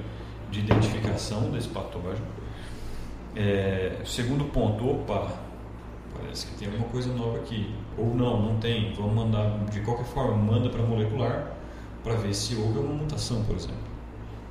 de 0.50 0.60
identificação 0.60 1.50
desse 1.50 1.68
patógeno. 1.68 2.26
É, 3.34 4.00
segundo 4.04 4.44
ponto, 4.46 4.88
opa, 4.88 5.30
parece 6.18 6.46
que 6.46 6.54
tem 6.56 6.68
alguma 6.68 6.88
coisa 6.88 7.12
nova 7.12 7.38
aqui. 7.38 7.74
Ou 7.96 8.14
não, 8.14 8.42
não 8.42 8.56
tem. 8.58 8.92
Vamos 8.94 9.14
mandar, 9.14 9.58
de 9.70 9.80
qualquer 9.80 10.06
forma, 10.06 10.36
manda 10.36 10.68
para 10.68 10.82
molecular 10.82 11.56
para 12.02 12.14
ver 12.14 12.34
se 12.34 12.54
houve 12.54 12.78
alguma 12.78 12.94
mutação, 12.94 13.42
por 13.42 13.56
exemplo. 13.56 13.76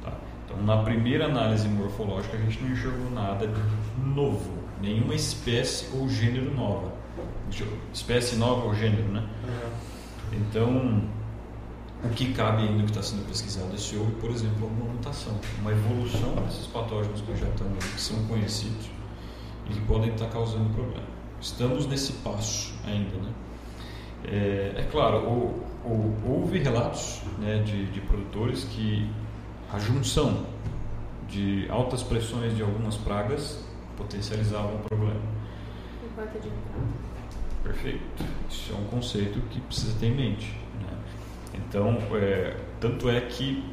Tá? 0.03 0.11
Então, 0.45 0.61
na 0.63 0.83
primeira 0.83 1.25
análise 1.25 1.67
morfológica, 1.69 2.35
a 2.35 2.39
gente 2.41 2.61
não 2.61 2.71
enxergou 2.71 3.09
nada 3.11 3.47
de 3.47 3.61
novo, 4.05 4.51
nenhuma 4.81 5.15
espécie 5.15 5.87
ou 5.95 6.09
gênero 6.09 6.53
nova. 6.53 6.91
Espécie 7.93 8.35
nova 8.35 8.65
ou 8.65 8.75
gênero, 8.75 9.07
né? 9.07 9.23
Então, 10.33 11.01
o 12.03 12.09
que 12.09 12.33
cabe 12.33 12.63
ainda 12.63 12.83
que 12.83 12.89
está 12.89 13.01
sendo 13.01 13.25
pesquisado 13.27 13.73
é 13.73 13.77
se 13.77 13.95
houve, 13.95 14.11
por 14.13 14.29
exemplo, 14.29 14.63
alguma 14.63 14.93
mutação, 14.93 15.33
uma 15.61 15.71
evolução 15.71 16.35
desses 16.45 16.67
patógenos 16.67 17.21
que 17.21 17.35
já 17.37 17.47
estão 17.47 17.67
que 17.67 18.01
são 18.01 18.21
conhecidos 18.25 18.89
e 19.69 19.73
que 19.73 19.81
podem 19.81 20.11
estar 20.11 20.27
causando 20.27 20.69
problema. 20.73 21.14
Estamos 21.41 21.85
nesse 21.85 22.13
passo 22.13 22.73
ainda, 22.85 23.17
né? 23.17 23.31
É, 24.27 24.73
é 24.77 24.87
claro, 24.91 25.17
ou, 25.17 25.65
ou, 25.83 26.15
houve 26.25 26.59
relatos 26.59 27.21
né, 27.37 27.61
de, 27.63 27.85
de 27.91 28.01
produtores 28.01 28.63
que 28.63 29.07
a 29.71 29.77
junção 29.77 30.45
de 31.29 31.67
altas 31.69 32.01
pressões 32.01 32.55
de 32.55 32.61
algumas 32.61 32.97
pragas 32.97 33.63
potencializavam 33.97 34.75
o 34.75 34.79
problema. 34.79 35.19
Perfeito. 37.63 38.01
Isso 38.49 38.73
é 38.73 38.75
um 38.75 38.85
conceito 38.85 39.39
que 39.49 39.59
precisa 39.61 39.97
ter 39.99 40.07
em 40.07 40.15
mente. 40.15 40.59
Né? 40.81 40.97
Então, 41.55 41.97
é, 42.13 42.57
tanto 42.79 43.09
é 43.09 43.19
que 43.21 43.63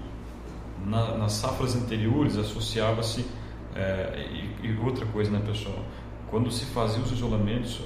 na, 0.85 1.17
nas 1.17 1.33
safras 1.33 1.77
anteriores 1.77 2.37
associava-se 2.37 3.27
é, 3.75 4.27
e, 4.63 4.67
e, 4.67 4.79
outra 4.79 5.07
coisa, 5.07 5.31
né, 5.31 5.43
pessoal? 5.45 5.79
Quando 6.33 6.51
se 6.51 6.65
fazia 6.65 7.03
os 7.03 7.13
isolamentos, 7.13 7.83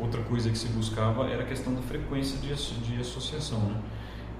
outra 0.00 0.20
coisa 0.22 0.50
que 0.50 0.58
se 0.58 0.66
buscava 0.66 1.28
era 1.28 1.44
a 1.44 1.46
questão 1.46 1.72
da 1.72 1.80
frequência 1.80 2.36
de, 2.40 2.52
de 2.80 3.00
associação. 3.00 3.60
Né? 3.60 3.80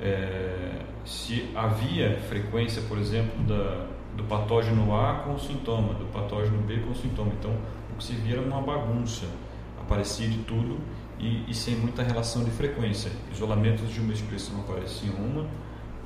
É, 0.00 0.80
se 1.04 1.48
havia 1.54 2.18
frequência, 2.28 2.82
por 2.82 2.98
exemplo, 2.98 3.44
da, 3.44 3.86
do 4.16 4.24
patógeno 4.24 4.92
A 4.92 5.20
com 5.20 5.34
o 5.34 5.38
sintoma, 5.38 5.94
do 5.94 6.06
patógeno 6.06 6.60
B 6.62 6.78
com 6.80 6.90
o 6.90 6.96
sintoma, 6.96 7.30
então 7.38 7.52
o 7.92 7.96
que 7.96 8.02
se 8.02 8.14
via 8.14 8.38
era 8.38 8.42
uma 8.44 8.60
bagunça, 8.60 9.26
aparecia 9.80 10.28
de 10.28 10.38
tudo 10.38 10.80
e, 11.20 11.48
e 11.48 11.54
sem 11.54 11.76
muita 11.76 12.02
relação 12.02 12.42
de 12.42 12.50
frequência. 12.50 13.12
Isolamentos 13.32 13.88
de 13.88 14.00
uma 14.00 14.12
expressão 14.12 14.58
apareciam 14.62 15.14
uma, 15.14 15.46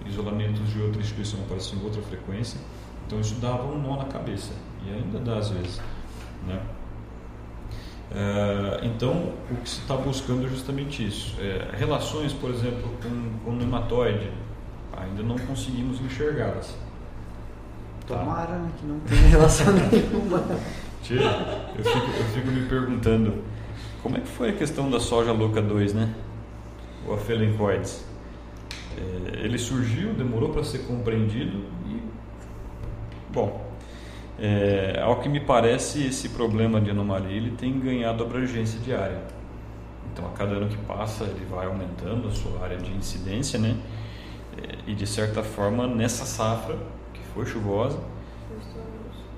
isolamentos 0.05 0.69
de 0.69 0.83
outra 0.83 1.01
expressão 1.01 1.41
apareciam 1.41 1.83
outra 1.83 2.03
frequência, 2.03 2.61
então 3.07 3.19
isso 3.19 3.37
dava 3.37 3.65
um 3.65 3.81
nó 3.81 3.97
na 3.97 4.05
cabeça 4.05 4.53
e 4.87 4.93
ainda 4.93 5.19
dá 5.19 5.39
às 5.39 5.49
vezes. 5.49 5.81
Né? 6.47 6.61
É, 8.11 8.87
então, 8.87 9.35
o 9.51 9.57
que 9.57 9.69
se 9.69 9.81
está 9.81 9.97
buscando 9.97 10.47
é 10.47 10.49
justamente 10.49 11.07
isso. 11.07 11.37
É, 11.41 11.77
relações, 11.77 12.33
por 12.33 12.51
exemplo, 12.51 12.91
com, 13.03 13.39
com 13.45 13.51
o 13.51 13.57
nematóide, 13.57 14.31
ainda 14.97 15.23
não 15.23 15.39
conseguimos 15.39 16.01
enxergá-las. 16.01 16.77
Tá? 18.07 18.19
Tomara 18.19 18.59
né, 18.59 18.71
que 18.79 18.87
não 18.87 19.01
tenha 19.01 19.29
relação 19.29 19.67
nenhuma. 19.93 20.43
Tia, 21.03 21.21
eu 21.77 21.85
fico, 21.85 22.07
eu 22.07 22.25
fico 22.35 22.49
me 22.49 22.67
perguntando, 22.67 23.45
como 24.03 24.17
é 24.17 24.21
que 24.21 24.29
foi 24.29 24.51
a 24.51 24.53
questão 24.53 24.91
da 24.91 24.99
soja 24.99 25.33
louca 25.33 25.61
2, 25.61 25.93
né? 25.93 26.15
O 27.07 27.13
afelencoides. 27.13 28.05
É, 28.97 29.45
ele 29.45 29.59
surgiu, 29.59 30.15
demorou 30.15 30.49
para 30.49 30.65
ser 30.65 30.79
compreendido 30.81 31.65
e, 31.87 32.03
bom, 33.33 33.68
é, 34.39 35.01
ao 35.03 35.17
que 35.21 35.29
me 35.29 35.41
parece, 35.41 36.07
esse 36.07 36.29
problema 36.29 36.81
de 36.81 36.91
anomalia 36.91 37.37
ele 37.37 37.51
tem 37.51 37.79
ganhado 37.79 38.23
abrangência 38.23 38.79
diária. 38.81 39.21
Então, 40.13 40.27
a 40.27 40.31
cada 40.31 40.53
ano 40.53 40.69
que 40.69 40.77
passa, 40.79 41.25
ele 41.25 41.45
vai 41.45 41.67
aumentando 41.67 42.29
a 42.29 42.31
sua 42.31 42.63
área 42.63 42.77
de 42.77 42.91
incidência, 42.93 43.59
né? 43.59 43.77
É, 44.57 44.91
e 44.91 44.95
de 44.95 45.07
certa 45.07 45.43
forma, 45.43 45.87
nessa 45.87 46.25
safra, 46.25 46.77
que 47.13 47.21
foi 47.35 47.47
chuvosa, 47.47 47.99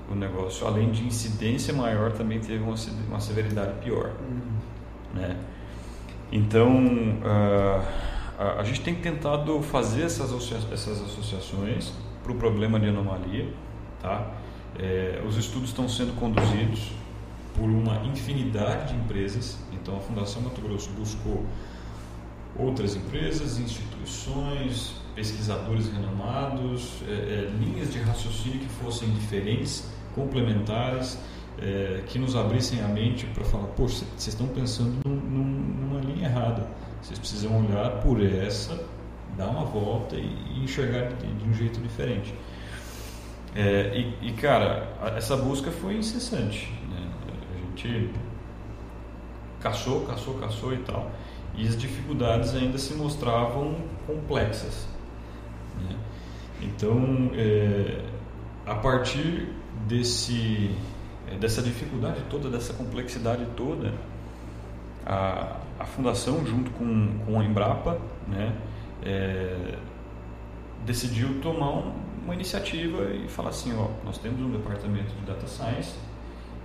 o 0.09 0.15
negócio, 0.15 0.67
além 0.67 0.91
de 0.91 1.03
incidência 1.03 1.73
maior, 1.73 2.11
também 2.11 2.39
teve 2.39 2.63
uma, 2.63 2.75
uma 3.07 3.19
severidade 3.19 3.73
pior. 3.83 4.11
Uhum. 4.19 5.19
Né? 5.19 5.37
Então, 6.31 6.69
uh, 7.23 7.85
a, 8.37 8.59
a, 8.59 8.63
gente 8.63 8.81
tem 8.81 8.95
tentado 8.95 9.61
fazer 9.61 10.03
essas, 10.03 10.31
essas 10.71 11.01
associações 11.01 11.93
para 12.23 12.31
o 12.31 12.35
problema 12.35 12.79
de 12.79 12.87
anomalia, 12.87 13.53
tá? 14.01 14.40
É, 14.79 15.21
os 15.27 15.37
estudos 15.37 15.69
estão 15.69 15.87
sendo 15.87 16.17
conduzidos 16.19 16.91
por 17.55 17.69
uma 17.69 18.05
infinidade 18.05 18.93
de 18.93 18.99
empresas. 18.99 19.57
Então, 19.73 19.97
a 19.97 19.99
Fundação 19.99 20.41
Mato 20.41 20.61
Grosso 20.61 20.89
buscou 20.91 21.45
outras 22.57 22.95
empresas, 22.95 23.59
instituições, 23.59 24.93
pesquisadores 25.15 25.91
renomados, 25.91 27.01
é, 27.07 27.11
é, 27.11 27.51
linhas 27.59 27.91
de 27.91 27.99
raciocínio 27.99 28.59
que 28.59 28.69
fossem 28.83 29.09
diferentes, 29.11 29.89
complementares, 30.15 31.17
é, 31.59 32.01
que 32.07 32.17
nos 32.17 32.35
abrissem 32.35 32.81
a 32.81 32.87
mente 32.87 33.25
para 33.27 33.43
falar: 33.43 33.67
poxa, 33.67 34.05
vocês 34.17 34.33
estão 34.33 34.47
pensando 34.47 34.97
num, 35.05 35.15
num, 35.15 35.43
numa 35.43 35.99
linha 36.01 36.27
errada. 36.27 36.67
Vocês 37.01 37.17
precisam 37.17 37.65
olhar 37.65 37.99
por 38.01 38.23
essa, 38.23 38.85
dar 39.35 39.47
uma 39.47 39.65
volta 39.65 40.15
e, 40.15 40.27
e 40.55 40.63
enxergar 40.63 41.09
de, 41.13 41.27
de 41.27 41.49
um 41.49 41.53
jeito 41.53 41.79
diferente. 41.79 42.33
É, 43.55 43.91
e, 43.95 44.29
e, 44.29 44.33
cara, 44.33 44.87
essa 45.15 45.35
busca 45.35 45.71
foi 45.71 45.97
incessante. 45.97 46.71
Né? 46.89 47.11
A 47.53 47.57
gente 47.59 48.09
caçou, 49.59 50.05
caçou, 50.05 50.35
caçou 50.35 50.73
e 50.73 50.77
tal. 50.77 51.11
E 51.55 51.67
as 51.67 51.77
dificuldades 51.77 52.55
ainda 52.55 52.77
se 52.77 52.93
mostravam 52.93 53.75
complexas. 54.07 54.87
Né? 55.81 55.97
Então, 56.61 57.31
é, 57.33 58.03
a 58.65 58.75
partir 58.75 59.49
desse, 59.87 60.73
é, 61.27 61.35
dessa 61.35 61.61
dificuldade 61.61 62.21
toda, 62.29 62.49
dessa 62.49 62.73
complexidade 62.73 63.45
toda, 63.57 63.93
a, 65.05 65.57
a 65.79 65.85
fundação, 65.85 66.45
junto 66.45 66.71
com, 66.71 67.19
com 67.25 67.39
a 67.39 67.43
Embrapa, 67.43 67.97
né, 68.27 68.55
é, 69.03 69.77
decidiu 70.85 71.41
tomar 71.41 71.71
um, 71.71 71.93
uma 72.23 72.33
iniciativa 72.33 73.13
e 73.13 73.27
falar 73.27 73.49
assim, 73.49 73.75
ó, 73.75 73.87
nós 74.05 74.17
temos 74.17 74.39
um 74.41 74.51
departamento 74.51 75.13
de 75.13 75.25
data 75.25 75.47
science 75.47 75.95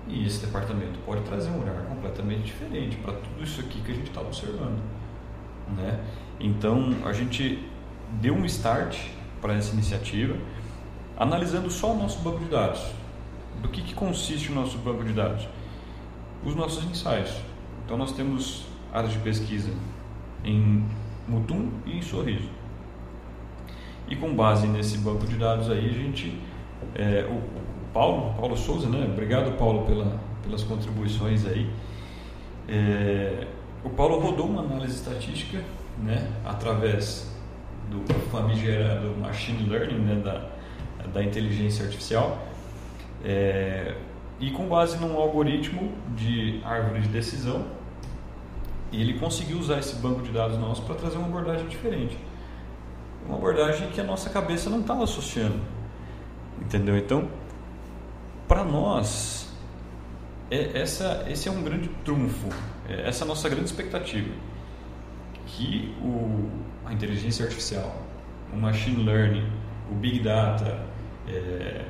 e 0.09 0.27
esse 0.27 0.45
departamento 0.45 0.99
pode 1.05 1.23
trazer 1.23 1.51
um 1.51 1.63
olhar 1.63 1.85
completamente 1.87 2.45
diferente 2.45 2.97
para 2.97 3.15
tudo 3.15 3.43
isso 3.43 3.61
aqui 3.61 3.81
que 3.81 3.91
a 3.91 3.95
gente 3.95 4.09
está 4.09 4.21
observando, 4.21 4.81
né? 5.77 6.05
Então 6.39 6.95
a 7.05 7.13
gente 7.13 7.67
deu 8.21 8.35
um 8.35 8.45
start 8.45 8.97
para 9.41 9.55
essa 9.55 9.73
iniciativa, 9.73 10.37
analisando 11.17 11.71
só 11.71 11.93
o 11.93 11.97
nosso 11.97 12.21
banco 12.21 12.39
de 12.39 12.51
dados. 12.51 12.83
Do 13.63 13.69
que, 13.69 13.83
que 13.83 13.95
consiste 13.95 14.53
o 14.53 14.55
nosso 14.55 14.77
banco 14.79 15.03
de 15.03 15.13
dados? 15.13 15.49
Os 16.45 16.55
nossos 16.55 16.85
ensaios. 16.85 17.35
Então 17.85 17.97
nós 17.97 18.13
temos 18.13 18.67
áreas 18.93 19.13
de 19.13 19.19
pesquisa 19.21 19.73
em 20.45 20.87
Mutum 21.27 21.71
e 21.87 21.97
em 21.97 22.03
Sorriso. 22.03 22.49
E 24.09 24.15
com 24.15 24.35
base 24.35 24.67
nesse 24.67 24.99
banco 24.99 25.27
de 25.27 25.37
dados 25.37 25.71
aí, 25.71 25.89
a 25.89 25.93
gente. 25.93 26.39
É, 26.95 27.27
o, 27.29 27.43
Paulo, 27.93 28.35
Paulo 28.35 28.57
Souza, 28.57 28.89
né? 28.89 29.09
Obrigado, 29.11 29.57
Paulo, 29.57 29.87
pela, 29.87 30.21
pelas 30.43 30.63
contribuições 30.63 31.47
aí. 31.47 31.69
É, 32.69 33.47
o 33.83 33.91
Paulo 33.91 34.21
rodou 34.21 34.47
uma 34.47 34.63
análise 34.63 34.97
estatística, 34.97 35.63
né? 35.99 36.31
Através 36.45 37.35
do 37.91 38.03
famigerado 38.31 39.17
machine 39.19 39.69
learning, 39.69 39.99
né? 39.99 40.23
Da, 40.23 40.47
da 41.09 41.25
inteligência 41.25 41.85
artificial. 41.85 42.39
É, 43.25 43.95
e 44.39 44.51
com 44.51 44.69
base 44.69 44.99
num 44.99 45.17
algoritmo 45.17 45.91
de 46.15 46.61
árvore 46.65 47.01
de 47.01 47.09
decisão, 47.09 47.65
ele 48.93 49.15
conseguiu 49.19 49.59
usar 49.59 49.79
esse 49.79 49.97
banco 49.97 50.23
de 50.23 50.31
dados 50.31 50.59
nosso 50.59 50.83
para 50.83 50.95
trazer 50.95 51.17
uma 51.17 51.27
abordagem 51.27 51.67
diferente 51.67 52.17
uma 53.27 53.37
abordagem 53.37 53.91
que 53.91 54.01
a 54.01 54.05
nossa 54.05 54.31
cabeça 54.31 54.70
não 54.70 54.81
estava 54.81 55.05
associando. 55.05 55.61
Entendeu? 56.61 56.97
Então, 56.97 57.29
para 58.49 58.64
nós, 58.64 59.53
é, 60.51 60.81
essa, 60.81 61.27
esse 61.29 61.49
é 61.49 61.53
um 61.53 61.62
grande 61.62 61.89
trunfo, 62.05 62.49
é, 62.89 63.09
essa 63.09 63.22
é 63.22 63.24
a 63.24 63.29
nossa 63.29 63.49
grande 63.49 63.66
expectativa. 63.66 64.33
Que 65.47 65.95
o, 66.01 66.49
a 66.85 66.93
inteligência 66.93 67.45
artificial, 67.45 68.03
o 68.53 68.57
machine 68.57 69.03
learning, 69.03 69.51
o 69.91 69.95
big 69.95 70.20
data, 70.20 70.81
é, 71.29 71.85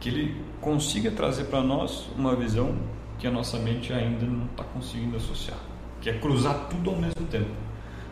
que 0.00 0.08
ele 0.08 0.44
consiga 0.60 1.10
trazer 1.10 1.44
para 1.44 1.62
nós 1.62 2.08
uma 2.16 2.34
visão 2.34 2.74
que 3.18 3.26
a 3.26 3.30
nossa 3.30 3.58
mente 3.58 3.92
ainda 3.92 4.26
não 4.26 4.46
está 4.46 4.64
conseguindo 4.64 5.16
associar, 5.16 5.58
que 6.00 6.10
é 6.10 6.18
cruzar 6.18 6.68
tudo 6.68 6.90
ao 6.90 6.96
mesmo 6.96 7.26
tempo. 7.30 7.63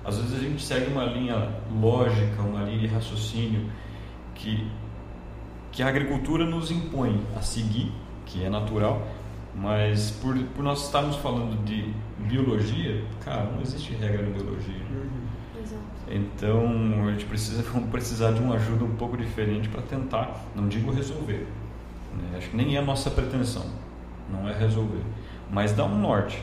Às 0.04 0.18
vezes 0.18 0.34
a 0.34 0.40
gente 0.40 0.62
segue 0.62 0.90
uma 0.90 1.04
linha 1.04 1.48
lógica, 1.80 2.42
uma 2.42 2.64
linha 2.64 2.78
de 2.78 2.86
raciocínio 2.88 3.70
que, 4.34 4.66
que 5.70 5.82
a 5.82 5.88
agricultura 5.88 6.44
nos 6.44 6.70
impõe 6.70 7.24
a 7.36 7.40
seguir, 7.40 7.92
que 8.26 8.44
é 8.44 8.50
natural, 8.50 9.06
Mas 9.54 10.10
por, 10.10 10.36
por 10.54 10.64
nós 10.64 10.84
estarmos 10.86 11.16
falando 11.16 11.62
de 11.64 11.92
biologia, 12.18 13.04
cara, 13.24 13.44
não 13.44 13.60
existe 13.60 13.92
regra 13.92 14.22
na 14.22 14.30
biologia. 14.30 14.82
Então 16.08 17.06
a 17.06 17.12
gente 17.12 17.24
precisa 17.26 17.62
vamos 17.62 17.90
precisar 17.90 18.32
de 18.32 18.40
uma 18.40 18.56
ajuda 18.56 18.84
um 18.84 18.96
pouco 18.96 19.16
diferente 19.16 19.68
para 19.68 19.82
tentar, 19.82 20.44
não 20.54 20.68
digo 20.68 20.90
resolver. 20.90 21.46
Né? 22.16 22.38
Acho 22.38 22.50
que 22.50 22.56
nem 22.56 22.76
é 22.76 22.78
a 22.78 22.82
nossa 22.82 23.10
pretensão, 23.10 23.64
não 24.30 24.48
é 24.48 24.52
resolver, 24.52 25.02
mas 25.50 25.72
dar 25.72 25.84
um 25.84 25.98
norte. 25.98 26.42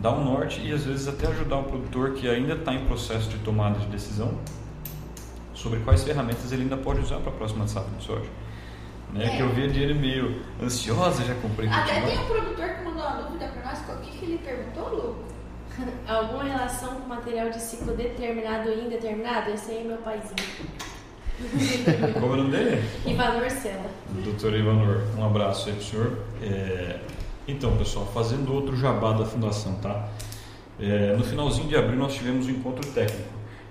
Dar 0.00 0.12
um 0.12 0.24
norte 0.24 0.60
e 0.62 0.72
às 0.72 0.84
vezes 0.84 1.06
até 1.06 1.26
ajudar 1.28 1.58
o 1.58 1.64
produtor 1.64 2.14
que 2.14 2.28
ainda 2.28 2.54
está 2.54 2.72
em 2.72 2.86
processo 2.86 3.28
de 3.28 3.38
tomada 3.38 3.78
de 3.78 3.86
decisão 3.86 4.32
sobre 5.54 5.80
quais 5.80 6.02
ferramentas 6.02 6.50
ele 6.52 6.62
ainda 6.62 6.76
pode 6.78 7.00
usar 7.00 7.18
para 7.18 7.30
a 7.30 7.34
próxima 7.34 7.68
safra 7.68 7.90
de 7.98 8.02
soja. 8.02 8.30
Né? 9.12 9.26
É. 9.26 9.36
Que 9.36 9.42
eu 9.42 9.50
vi 9.50 9.62
ele 9.62 9.94
meio 9.94 10.42
ansiosa, 10.62 11.24
já 11.24 11.34
comprei 11.34 11.68
Até 11.68 12.00
tem 12.00 12.18
um 12.18 12.26
produtor 12.26 12.68
que 12.68 12.84
mandou 12.84 13.02
uma 13.02 13.22
dúvida 13.22 13.48
pra 13.48 13.70
nós. 13.70 13.80
O 13.80 14.00
que, 14.00 14.18
que 14.18 14.24
ele 14.24 14.38
perguntou, 14.38 14.88
Lu? 14.88 15.16
Alguma 16.08 16.44
relação 16.44 16.94
com 16.94 17.08
material 17.08 17.50
de 17.50 17.60
ciclo 17.60 17.94
determinado 17.94 18.70
e 18.70 18.86
indeterminado? 18.86 19.50
Esse 19.50 19.72
aí 19.72 19.80
é 19.80 19.84
meu 19.84 19.98
paizinho. 19.98 20.34
Como 22.14 22.26
é 22.26 22.28
o 22.28 22.36
nome 22.36 22.50
dele? 22.50 22.82
Ivan 23.06 23.36
Orcela. 23.36 23.90
Doutor 24.24 24.54
Ivanor, 24.54 25.02
um 25.18 25.24
abraço 25.24 25.68
aí 25.68 25.74
pro 25.74 25.84
senhor. 25.84 26.18
É, 26.42 27.00
então, 27.50 27.76
pessoal, 27.76 28.06
fazendo 28.12 28.52
outro 28.52 28.76
jabá 28.76 29.12
da 29.12 29.24
fundação, 29.24 29.74
tá? 29.76 30.08
É, 30.78 31.14
no 31.16 31.24
finalzinho 31.24 31.68
de 31.68 31.76
abril 31.76 31.98
nós 31.98 32.14
tivemos 32.14 32.46
um 32.46 32.50
encontro 32.50 32.88
técnico. 32.92 33.28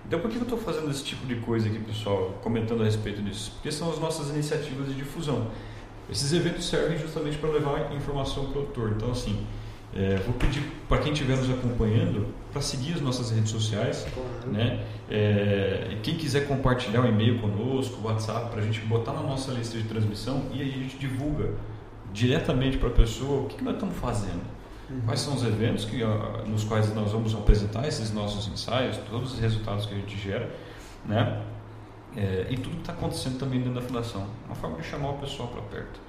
Então, 0.08 0.20
por 0.20 0.30
que 0.30 0.38
eu 0.38 0.44
estou 0.44 0.58
fazendo 0.58 0.90
esse 0.90 1.04
tipo 1.04 1.26
de 1.26 1.36
coisa 1.36 1.68
aqui, 1.68 1.80
pessoal, 1.80 2.40
comentando 2.42 2.82
a 2.82 2.86
respeito 2.86 3.22
disso? 3.22 3.52
Porque 3.56 3.72
são 3.72 3.92
as 3.92 4.00
nossas 4.00 4.30
iniciativas 4.30 4.88
de 4.88 4.96
difusão. 4.96 5.48
Esses 6.10 6.34
eventos 6.34 6.68
servem 6.68 6.98
justamente 6.98 7.38
para 7.38 7.50
levar 7.50 7.94
informação 7.96 8.46
ao 8.46 8.50
produtor. 8.50 8.94
Então, 8.96 9.12
assim, 9.12 9.46
é, 9.96 10.16
vou 10.18 10.34
pedir 10.34 10.64
para 10.88 10.98
quem 11.00 11.14
estiver 11.14 11.38
nos 11.38 11.50
acompanhando 11.50 12.28
para 12.52 12.62
seguir 12.62 12.94
as 12.94 13.02
nossas 13.02 13.30
redes 13.32 13.52
sociais, 13.52 14.06
Claro. 14.14 14.52
né? 14.52 14.84
É, 15.10 15.90
e 15.92 15.96
quem 16.02 16.16
quiser 16.16 16.48
compartilhar 16.48 17.02
o 17.02 17.08
e-mail 17.08 17.40
conosco, 17.40 18.00
o 18.02 18.06
WhatsApp, 18.08 18.50
para 18.50 18.62
a 18.62 18.66
gente 18.66 18.80
botar 18.82 19.14
na 19.14 19.22
nossa 19.22 19.52
lista 19.52 19.78
de 19.78 19.84
transmissão 19.84 20.44
e 20.54 20.62
aí 20.62 20.70
a 20.70 20.78
gente 20.78 20.98
divulga 20.98 21.54
diretamente 22.14 22.78
para 22.78 22.90
a 22.90 22.94
pessoa 22.94 23.42
o 23.42 23.46
que, 23.48 23.58
que 23.58 23.64
nós 23.64 23.76
estamos 23.76 23.96
fazendo. 23.98 24.60
Quais 25.06 25.20
são 25.20 25.36
os 25.36 25.44
eventos 25.44 25.86
que, 25.86 26.02
ah, 26.02 26.44
nos 26.48 26.64
quais 26.64 26.94
nós 26.96 27.12
vamos 27.12 27.36
apresentar 27.36 27.88
esses 27.88 28.12
nossos 28.12 28.48
ensaios, 28.52 28.98
todos 29.10 29.34
os 29.34 29.40
resultados 29.40 29.86
que 29.86 29.94
a 29.94 29.98
gente 29.98 30.18
gera, 30.18 30.50
né? 31.06 31.44
É, 32.18 32.48
e 32.50 32.58
tudo 32.58 32.72
que 32.72 32.82
está 32.82 32.94
acontecendo 32.94 33.38
também 33.38 33.60
dentro 33.60 33.76
da 33.76 33.82
fundação. 33.82 34.26
Uma 34.48 34.56
forma 34.56 34.78
de 34.78 34.88
chamar 34.88 35.12
o 35.12 35.18
pessoal 35.20 35.48
para 35.50 35.62
perto. 35.62 36.00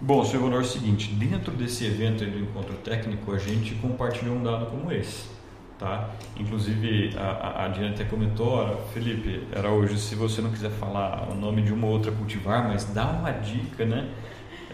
Bom, 0.00 0.24
seu 0.24 0.42
Honor, 0.44 0.62
é 0.62 0.62
o 0.62 0.66
seguinte, 0.66 1.12
dentro 1.12 1.52
desse 1.52 1.84
evento 1.84 2.24
do 2.24 2.38
encontro 2.38 2.74
técnico, 2.76 3.30
a 3.32 3.38
gente 3.38 3.74
compartilhou 3.74 4.36
um 4.36 4.42
dado 4.42 4.66
como 4.66 4.90
esse. 4.90 5.30
Tá? 5.78 6.10
Inclusive, 6.38 7.14
a, 7.16 7.64
a, 7.64 7.68
Diana 7.68 7.90
até 7.90 8.04
comentou, 8.04 8.48
"Ora, 8.48 8.76
Felipe, 8.94 9.46
era 9.52 9.70
hoje, 9.70 9.98
se 9.98 10.14
você 10.14 10.40
não 10.40 10.50
quiser 10.50 10.70
falar 10.70 11.28
o 11.30 11.34
nome 11.34 11.60
de 11.62 11.72
uma 11.72 11.86
ou 11.86 11.92
outra 11.92 12.10
cultivar, 12.10 12.66
mas 12.66 12.84
dá 12.86 13.06
uma 13.06 13.30
dica, 13.32 13.84
né? 13.84 14.08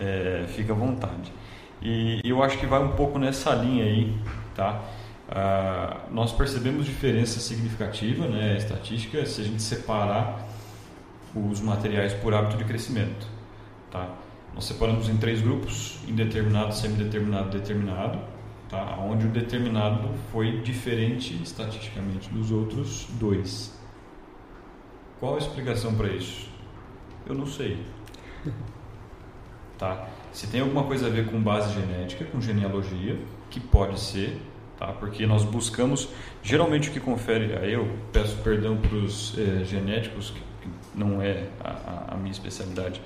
É, 0.01 0.47
fica 0.49 0.73
à 0.73 0.77
vontade. 0.77 1.33
E 1.81 2.21
eu 2.25 2.43
acho 2.43 2.59
que 2.59 2.67
vai 2.67 2.83
um 2.83 2.93
pouco 2.93 3.19
nessa 3.19 3.55
linha 3.55 3.85
aí, 3.85 4.17
tá? 4.55 4.83
Ah, 5.31 6.07
nós 6.11 6.33
percebemos 6.33 6.87
diferença 6.87 7.39
significativa, 7.39 8.27
né, 8.27 8.57
estatística, 8.57 9.25
se 9.27 9.43
a 9.43 9.45
gente 9.45 9.63
separar 9.63 10.49
os 11.35 11.61
materiais 11.61 12.15
por 12.15 12.33
hábito 12.33 12.57
de 12.57 12.65
crescimento, 12.65 13.27
tá? 13.91 14.09
Nós 14.55 14.65
separamos 14.65 15.09
em 15.09 15.17
três 15.19 15.41
grupos, 15.43 15.99
indeterminado, 16.09 16.75
semideterminado, 16.75 17.51
determinado, 17.51 18.19
tá? 18.69 18.99
Onde 18.99 19.27
o 19.27 19.31
determinado 19.31 20.09
foi 20.33 20.61
diferente 20.63 21.41
estatisticamente 21.43 22.31
dos 22.31 22.51
outros 22.51 23.07
dois. 23.21 23.79
Qual 25.21 25.35
a 25.35 25.39
explicação 25.39 25.95
para 25.95 26.09
isso? 26.09 26.49
Eu 27.27 27.35
não 27.35 27.47
sei. 27.47 27.85
Tá? 29.79 30.09
Se 30.33 30.47
tem 30.49 30.61
alguma 30.61 30.85
coisa 30.85 31.07
a 31.07 31.11
ver 31.11 31.27
com 31.31 31.41
base 31.41 31.73
genética, 31.73 32.25
com 32.25 32.41
genealogia, 32.41 33.17
que 33.49 33.61
pode 33.61 33.99
ser, 34.01 34.41
tá? 34.79 34.89
Porque 34.89 35.27
nós 35.27 35.45
buscamos, 35.45 36.09
geralmente 36.43 36.89
o 36.91 36.93
que 36.93 37.01
confere, 37.01 37.57
aí 37.57 37.73
eu 37.73 37.89
peço 38.13 38.37
perdão 38.39 38.77
para 38.77 38.97
os 38.97 39.37
genéticos, 39.65 40.31
que 40.31 40.69
não 40.95 41.23
é 41.23 41.45
a- 41.63 42.09
a 42.09 42.17
minha 42.17 42.33
especialidade. 42.33 43.01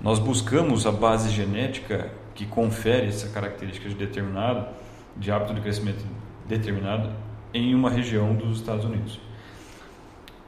Nós 0.00 0.18
buscamos 0.18 0.86
a 0.86 0.92
base 0.92 1.30
genética 1.30 2.10
que 2.34 2.46
confere 2.46 3.06
essa 3.08 3.28
característica 3.28 3.88
de 3.88 3.94
determinado, 3.94 4.66
de 5.16 5.30
hábito 5.30 5.54
de 5.54 5.60
crescimento 5.60 6.04
determinado, 6.46 7.10
em 7.52 7.74
uma 7.74 7.90
região 7.90 8.34
dos 8.34 8.58
Estados 8.58 8.84
Unidos. 8.84 9.20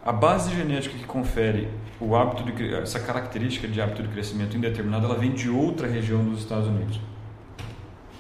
A 0.07 0.12
base 0.12 0.54
genética 0.54 0.96
que 0.96 1.04
confere 1.04 1.68
o 2.00 2.14
hábito 2.14 2.44
de, 2.44 2.74
essa 2.74 3.00
característica 3.00 3.66
de 3.66 3.80
hábito 3.80 4.04
de 4.04 4.09
crescimento 4.09 4.57
indeterminado, 4.57 5.04
ela 5.04 5.16
vem 5.16 5.32
de 5.32 5.50
outra 5.50 5.88
região 5.88 6.24
dos 6.24 6.38
Estados 6.38 6.68
Unidos. 6.68 7.00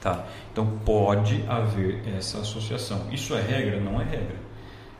Tá? 0.00 0.26
Então 0.50 0.66
pode 0.84 1.44
haver 1.48 2.02
essa 2.16 2.38
associação. 2.38 3.06
Isso 3.12 3.36
é 3.36 3.40
regra? 3.40 3.78
Não 3.78 4.00
é 4.00 4.04
regra. 4.04 4.34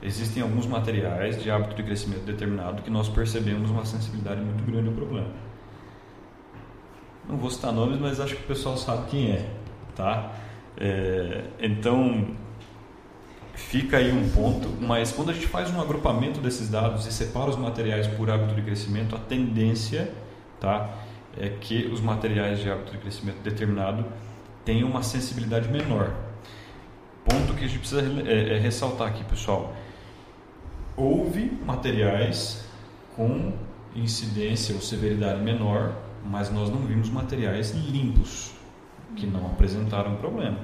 Existem 0.00 0.44
alguns 0.44 0.64
materiais 0.64 1.42
de 1.42 1.50
hábito 1.50 1.74
de 1.74 1.82
crescimento 1.82 2.24
determinado 2.24 2.82
que 2.82 2.90
nós 2.90 3.08
percebemos 3.08 3.68
uma 3.68 3.84
sensibilidade 3.84 4.40
muito 4.40 4.64
grande 4.64 4.86
ao 4.86 4.94
problema. 4.94 5.30
Não 7.28 7.36
vou 7.36 7.50
citar 7.50 7.72
nomes, 7.72 7.98
mas 7.98 8.20
acho 8.20 8.36
que 8.36 8.44
o 8.44 8.46
pessoal 8.46 8.76
sabe 8.76 9.10
quem 9.10 9.32
é, 9.32 9.50
tá? 9.96 10.30
É, 10.76 11.46
então 11.58 12.36
fica 13.56 13.96
aí 13.96 14.12
um 14.12 14.28
ponto, 14.28 14.68
mas 14.80 15.10
quando 15.10 15.30
a 15.30 15.32
gente 15.32 15.46
faz 15.46 15.70
um 15.70 15.80
agrupamento 15.80 16.40
desses 16.40 16.68
dados 16.68 17.06
e 17.06 17.12
separa 17.12 17.50
os 17.50 17.56
materiais 17.56 18.06
por 18.06 18.30
hábito 18.30 18.54
de 18.54 18.62
crescimento, 18.62 19.16
a 19.16 19.18
tendência, 19.18 20.12
tá, 20.60 20.90
é 21.38 21.48
que 21.48 21.86
os 21.86 22.00
materiais 22.00 22.60
de 22.60 22.70
hábito 22.70 22.92
de 22.92 22.98
crescimento 22.98 23.38
determinado 23.42 24.04
tenham 24.64 24.88
uma 24.88 25.02
sensibilidade 25.02 25.68
menor. 25.68 26.14
Ponto 27.24 27.54
que 27.54 27.64
a 27.64 27.68
gente 27.68 27.78
precisa 27.78 28.02
é, 28.02 28.56
é, 28.56 28.58
ressaltar 28.58 29.08
aqui, 29.08 29.24
pessoal. 29.24 29.74
Houve 30.96 31.50
materiais 31.64 32.64
com 33.16 33.52
incidência 33.94 34.74
ou 34.74 34.80
severidade 34.80 35.42
menor, 35.42 35.96
mas 36.24 36.50
nós 36.50 36.70
não 36.70 36.78
vimos 36.80 37.08
materiais 37.08 37.72
limpos 37.72 38.52
que 39.16 39.26
não 39.26 39.46
apresentaram 39.46 40.16
problema. 40.16 40.58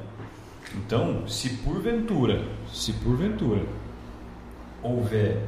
Então, 0.74 1.26
se 1.26 1.50
porventura, 1.56 2.44
se 2.72 2.92
porventura 2.94 3.64
houver 4.82 5.38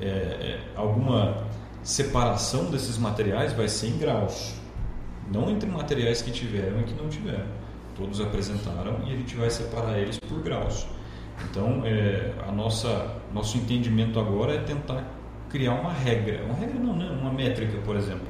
é, 0.00 0.04
é, 0.04 0.60
alguma 0.76 1.46
separação 1.82 2.70
desses 2.70 2.98
materiais, 2.98 3.52
vai 3.52 3.68
ser 3.68 3.88
em 3.88 3.98
graus, 3.98 4.54
não 5.32 5.50
entre 5.50 5.68
materiais 5.68 6.22
que 6.22 6.30
tiveram 6.30 6.80
e 6.80 6.84
que 6.84 6.94
não 6.94 7.08
tiveram. 7.08 7.46
Todos 7.96 8.20
apresentaram 8.20 9.00
e 9.06 9.12
a 9.12 9.16
gente 9.16 9.36
vai 9.36 9.50
separar 9.50 9.98
eles 9.98 10.18
por 10.18 10.40
graus. 10.42 10.86
Então, 11.44 11.82
é, 11.84 12.32
a 12.46 12.52
nossa 12.52 13.16
nosso 13.32 13.56
entendimento 13.56 14.20
agora 14.20 14.54
é 14.54 14.58
tentar 14.58 15.04
criar 15.48 15.74
uma 15.74 15.92
regra, 15.92 16.44
uma 16.44 16.54
regra 16.54 16.78
não, 16.78 16.96
né? 16.96 17.10
uma 17.10 17.32
métrica, 17.32 17.78
por 17.78 17.96
exemplo. 17.96 18.28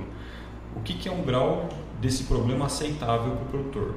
O 0.76 0.80
que, 0.80 0.94
que 0.94 1.08
é 1.08 1.12
um 1.12 1.22
grau 1.22 1.68
desse 2.00 2.24
problema 2.24 2.66
aceitável 2.66 3.36
para 3.36 3.42
o 3.42 3.46
produtor? 3.46 3.96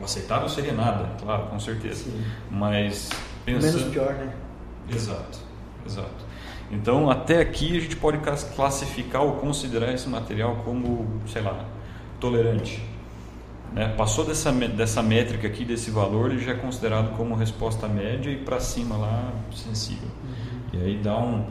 O 0.00 0.04
aceitável 0.04 0.48
seria 0.48 0.72
nada, 0.72 1.10
claro, 1.22 1.46
com 1.46 1.58
certeza. 1.58 2.04
Sim. 2.04 2.24
Mas 2.50 3.10
Menos 3.46 3.64
pensando 3.64 3.90
pior, 3.90 4.12
né? 4.14 4.32
Exato, 4.90 5.38
exato. 5.86 6.26
Então, 6.70 7.10
até 7.10 7.40
aqui 7.40 7.76
a 7.76 7.80
gente 7.80 7.96
pode 7.96 8.18
clas- 8.18 8.44
classificar 8.54 9.22
ou 9.22 9.32
considerar 9.34 9.92
esse 9.92 10.08
material 10.08 10.56
como, 10.64 11.20
sei 11.26 11.40
lá, 11.42 11.64
tolerante. 12.20 12.82
Né? 13.72 13.88
Passou 13.96 14.24
dessa, 14.24 14.50
dessa 14.52 15.02
métrica 15.02 15.46
aqui, 15.46 15.64
desse 15.64 15.90
valor, 15.90 16.30
ele 16.30 16.42
já 16.44 16.52
é 16.52 16.54
considerado 16.54 17.16
como 17.16 17.34
resposta 17.34 17.88
média 17.88 18.30
e 18.30 18.36
para 18.36 18.58
cima 18.60 18.96
lá, 18.96 19.32
sensível. 19.52 20.08
E 20.72 20.76
aí 20.78 21.00
dá 21.02 21.16
um, 21.18 21.46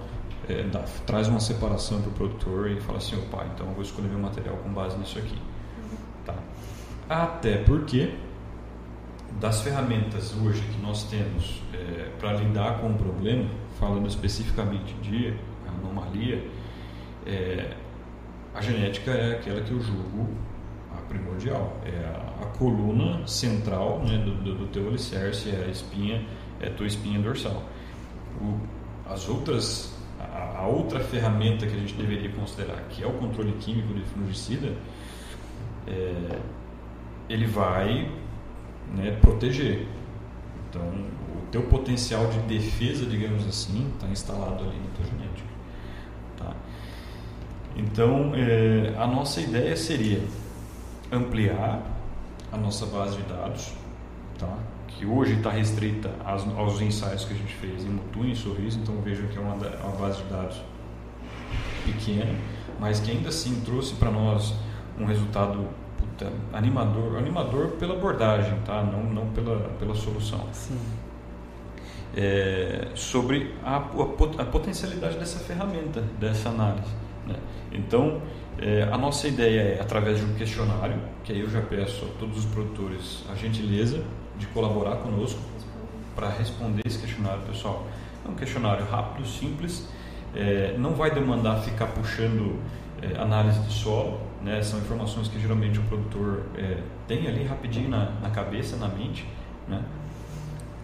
é, 0.50 0.64
dá- 0.64 0.84
traz 1.06 1.28
uma 1.28 1.40
separação 1.40 2.02
para 2.02 2.10
o 2.10 2.14
produtor 2.14 2.70
e 2.70 2.80
fala 2.82 2.98
assim, 2.98 3.16
opa, 3.18 3.46
então 3.54 3.68
eu 3.68 3.74
vou 3.74 3.84
escolher 3.84 4.08
meu 4.10 4.20
material 4.20 4.56
com 4.58 4.70
base 4.70 4.98
nisso 4.98 5.18
aqui. 5.20 5.38
Tá? 6.26 6.36
Até 7.10 7.58
porque 7.58 8.14
das 9.40 9.62
ferramentas 9.62 10.34
hoje 10.34 10.62
que 10.62 10.82
nós 10.82 11.04
temos 11.04 11.62
para 12.20 12.34
lidar 12.34 12.80
com 12.80 12.88
o 12.88 12.94
problema, 12.96 13.48
falando 13.80 14.08
especificamente 14.08 14.94
de 14.96 15.34
anomalia, 15.68 16.44
é, 17.26 17.76
a 18.54 18.62
genética 18.62 19.12
é 19.12 19.34
aquela 19.34 19.62
que 19.62 19.72
eu 19.72 19.82
julgo 19.82 20.30
a 20.92 21.02
primordial, 21.02 21.78
é 21.86 22.06
a, 22.06 22.44
a 22.44 22.46
coluna 22.58 23.28
central 23.28 24.02
né, 24.06 24.18
do, 24.18 24.34
do, 24.36 24.56
do 24.56 24.68
teu 24.68 24.88
alicerce, 24.88 25.50
é 25.50 25.66
a 25.66 25.70
espinha, 25.70 26.26
é 26.60 26.68
a 26.68 26.72
tua 26.72 26.88
espinha 26.88 27.20
dorsal. 27.20 27.64
O, 28.42 28.60
as 29.08 29.28
outras, 29.28 29.96
a, 30.20 30.60
a 30.60 30.68
outra 30.68 31.00
ferramenta 31.00 31.68
que 31.68 31.76
a 31.76 31.80
gente 31.80 31.94
deveria 31.94 32.32
considerar, 32.32 32.82
que 32.90 33.04
é 33.04 33.08
o 33.08 33.14
controle 33.14 33.52
químico 33.60 33.94
de 33.94 34.02
fungicida, 34.02 34.74
é, 35.88 36.40
ele 37.28 37.46
vai 37.46 38.10
né, 38.94 39.18
proteger. 39.22 39.88
Então, 40.70 40.82
o 40.82 41.48
teu 41.52 41.64
potencial 41.64 42.28
de 42.28 42.40
defesa, 42.40 43.06
digamos 43.06 43.48
assim, 43.48 43.90
está 43.96 44.08
instalado 44.08 44.64
ali 44.64 44.78
na 44.78 44.96
tua 44.96 45.06
genética. 45.06 45.50
Tá? 46.38 46.54
Então, 47.76 48.34
é, 48.36 48.96
a 48.98 49.08
nossa 49.08 49.40
ideia 49.42 49.76
seria 49.76 50.22
ampliar 51.12 51.82
a 52.52 52.58
nossa 52.58 52.86
base 52.86 53.18
de 53.18 53.24
dados, 53.24 53.74
tá? 54.38 54.58
que 54.88 55.06
hoje 55.06 55.34
está 55.34 55.50
restrita 55.50 56.10
aos, 56.24 56.48
aos, 56.58 56.82
ensaios 56.82 57.26
que 57.26 57.34
a 57.34 57.38
gente 57.38 57.54
fez 57.56 57.84
em 57.84 57.90
Mutum 57.90 58.26
e 58.26 58.36
Sorriso, 58.36 58.80
então 58.80 58.96
vejo 59.02 59.28
que 59.28 59.38
é 59.38 59.42
uma, 59.42 59.56
uma 59.56 59.96
base 59.98 60.22
de 60.24 60.30
dados 60.30 60.62
pequena, 61.86 62.34
mas 62.80 63.00
que 63.00 63.12
ainda 63.12 63.30
assim 63.30 63.62
trouxe 63.62 63.94
para 63.96 64.10
nós 64.10 64.54
um 65.00 65.06
resultado 65.06 65.68
animador, 66.54 67.18
animador 67.18 67.68
pela 67.80 67.96
abordagem, 67.96 68.58
tá? 68.66 68.84
não, 68.84 69.04
não 69.04 69.28
pela, 69.28 69.70
pela 69.80 69.96
solução. 69.96 70.48
Sim. 70.52 70.80
É, 72.16 72.88
sobre 72.96 73.54
a, 73.64 73.76
a, 73.76 73.80
a, 73.80 74.46
potencialidade 74.46 75.18
dessa 75.18 75.40
ferramenta, 75.40 76.02
dessa 76.18 76.50
análise. 76.50 76.92
Né? 77.28 77.36
Então, 77.74 78.22
é, 78.58 78.84
a 78.84 78.98
nossa 78.98 79.28
ideia 79.28 79.62
é, 79.62 79.82
através 79.82 80.20
de 80.20 80.26
um 80.26 80.34
questionário, 80.36 80.98
que 81.24 81.34
aí 81.34 81.42
eu 81.42 81.50
já 81.50 81.62
peço 81.62 82.06
a 82.06 82.20
todos 82.20 82.38
os 82.38 82.46
produtores 82.46 83.26
a 83.30 83.36
gentileza 83.36 84.02
de 84.38 84.48
colaborar 84.48 84.98
conosco 84.98 85.40
para 86.16 86.30
responder 86.30 86.84
esse 86.86 87.00
questionário, 87.00 87.42
pessoal. 87.42 87.86
É 88.26 88.30
um 88.30 88.36
questionário 88.36 88.86
rápido, 88.86 89.28
simples, 89.28 89.88
é, 90.34 90.76
não 90.78 90.94
vai 90.94 91.12
demandar 91.12 91.62
ficar 91.62 91.88
puxando 91.88 92.60
é, 93.14 93.20
análise 93.20 93.60
de 93.60 93.74
solo, 93.74 94.20
né? 94.42 94.62
são 94.62 94.80
informações 94.80 95.28
que 95.28 95.40
geralmente 95.40 95.80
o 95.80 95.84
produtor 95.84 96.44
é, 96.58 96.78
tem 97.08 97.28
ali 97.28 97.44
rapidinho 97.44 97.90
na, 97.90 98.12
na 98.22 98.30
cabeça, 98.30 98.76
na 98.78 98.88
mente, 98.88 99.28
né? 99.68 99.84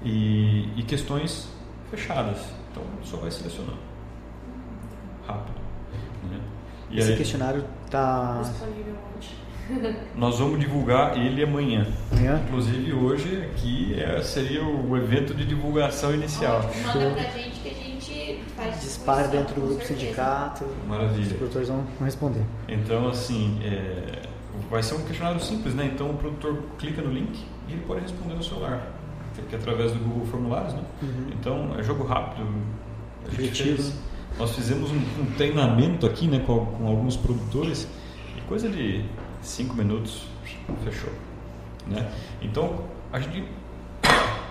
e, 0.04 0.70
e 0.78 0.84
questões 0.84 1.50
fechadas. 1.90 2.40
Então, 2.72 2.84
só 3.04 3.18
vai 3.18 3.32
selecionando 3.32 3.78
rápido. 5.28 5.58
Né? 6.30 6.40
E 6.90 7.00
Esse 7.00 7.12
aí, 7.12 7.18
questionário 7.18 7.66
está 7.86 8.42
disponível 8.42 8.96
nós 10.16 10.40
vamos 10.40 10.60
divulgar 10.60 11.18
ele 11.18 11.44
amanhã. 11.44 11.88
Amanhã? 12.12 12.42
Inclusive 12.46 12.94
hoje 12.94 13.44
aqui 13.44 13.96
é, 14.00 14.22
seria 14.22 14.64
o 14.64 14.98
evento 14.98 15.34
de 15.34 15.46
divulgação 15.46 16.14
inicial. 16.14 16.62
Manda 16.86 17.12
pra 17.12 17.24
gente 17.24 17.60
que 17.60 17.70
a 17.70 17.74
gente 17.74 17.91
Dispara 18.70 19.28
dentro 19.28 19.56
do 19.56 19.62
grupo 19.62 19.84
sindicato. 19.86 20.66
Maravilha. 20.88 21.24
Os 21.24 21.34
produtores 21.34 21.68
vão 21.68 21.84
responder. 22.02 22.44
Então, 22.68 23.08
assim, 23.10 23.60
é, 23.64 24.22
vai 24.70 24.84
ser 24.84 24.96
um 24.96 25.04
questionário 25.04 25.40
simples, 25.40 25.74
né? 25.74 25.90
Então 25.94 26.12
o 26.12 26.14
produtor 26.16 26.64
clica 26.78 27.02
no 27.02 27.12
link 27.12 27.44
e 27.68 27.74
ele 27.74 27.82
pode 27.82 28.02
responder 28.02 28.36
no 28.36 28.44
celular. 28.44 28.88
Que 29.50 29.56
é 29.56 29.58
através 29.58 29.92
do 29.94 30.00
Google 30.00 30.26
Formulários, 30.26 30.74
né? 30.74 30.84
Uhum. 31.02 31.28
Então 31.32 31.76
é 31.80 31.84
jogo 31.84 32.04
rápido. 32.04 32.46
Fez, 33.30 33.94
nós 34.38 34.54
fizemos 34.56 34.92
um, 34.92 34.98
um, 35.22 35.26
treinamento 35.38 36.06
aqui 36.06 36.28
né, 36.28 36.40
com, 36.46 36.66
com 36.66 36.88
alguns 36.88 37.16
produtores 37.16 37.88
e 38.38 38.42
coisa 38.42 38.68
de 38.68 39.06
cinco 39.42 39.76
minutos, 39.76 40.24
fechou. 40.84 41.12
Né? 41.88 42.10
Então, 42.42 42.84
a 43.12 43.20
gente, 43.20 43.44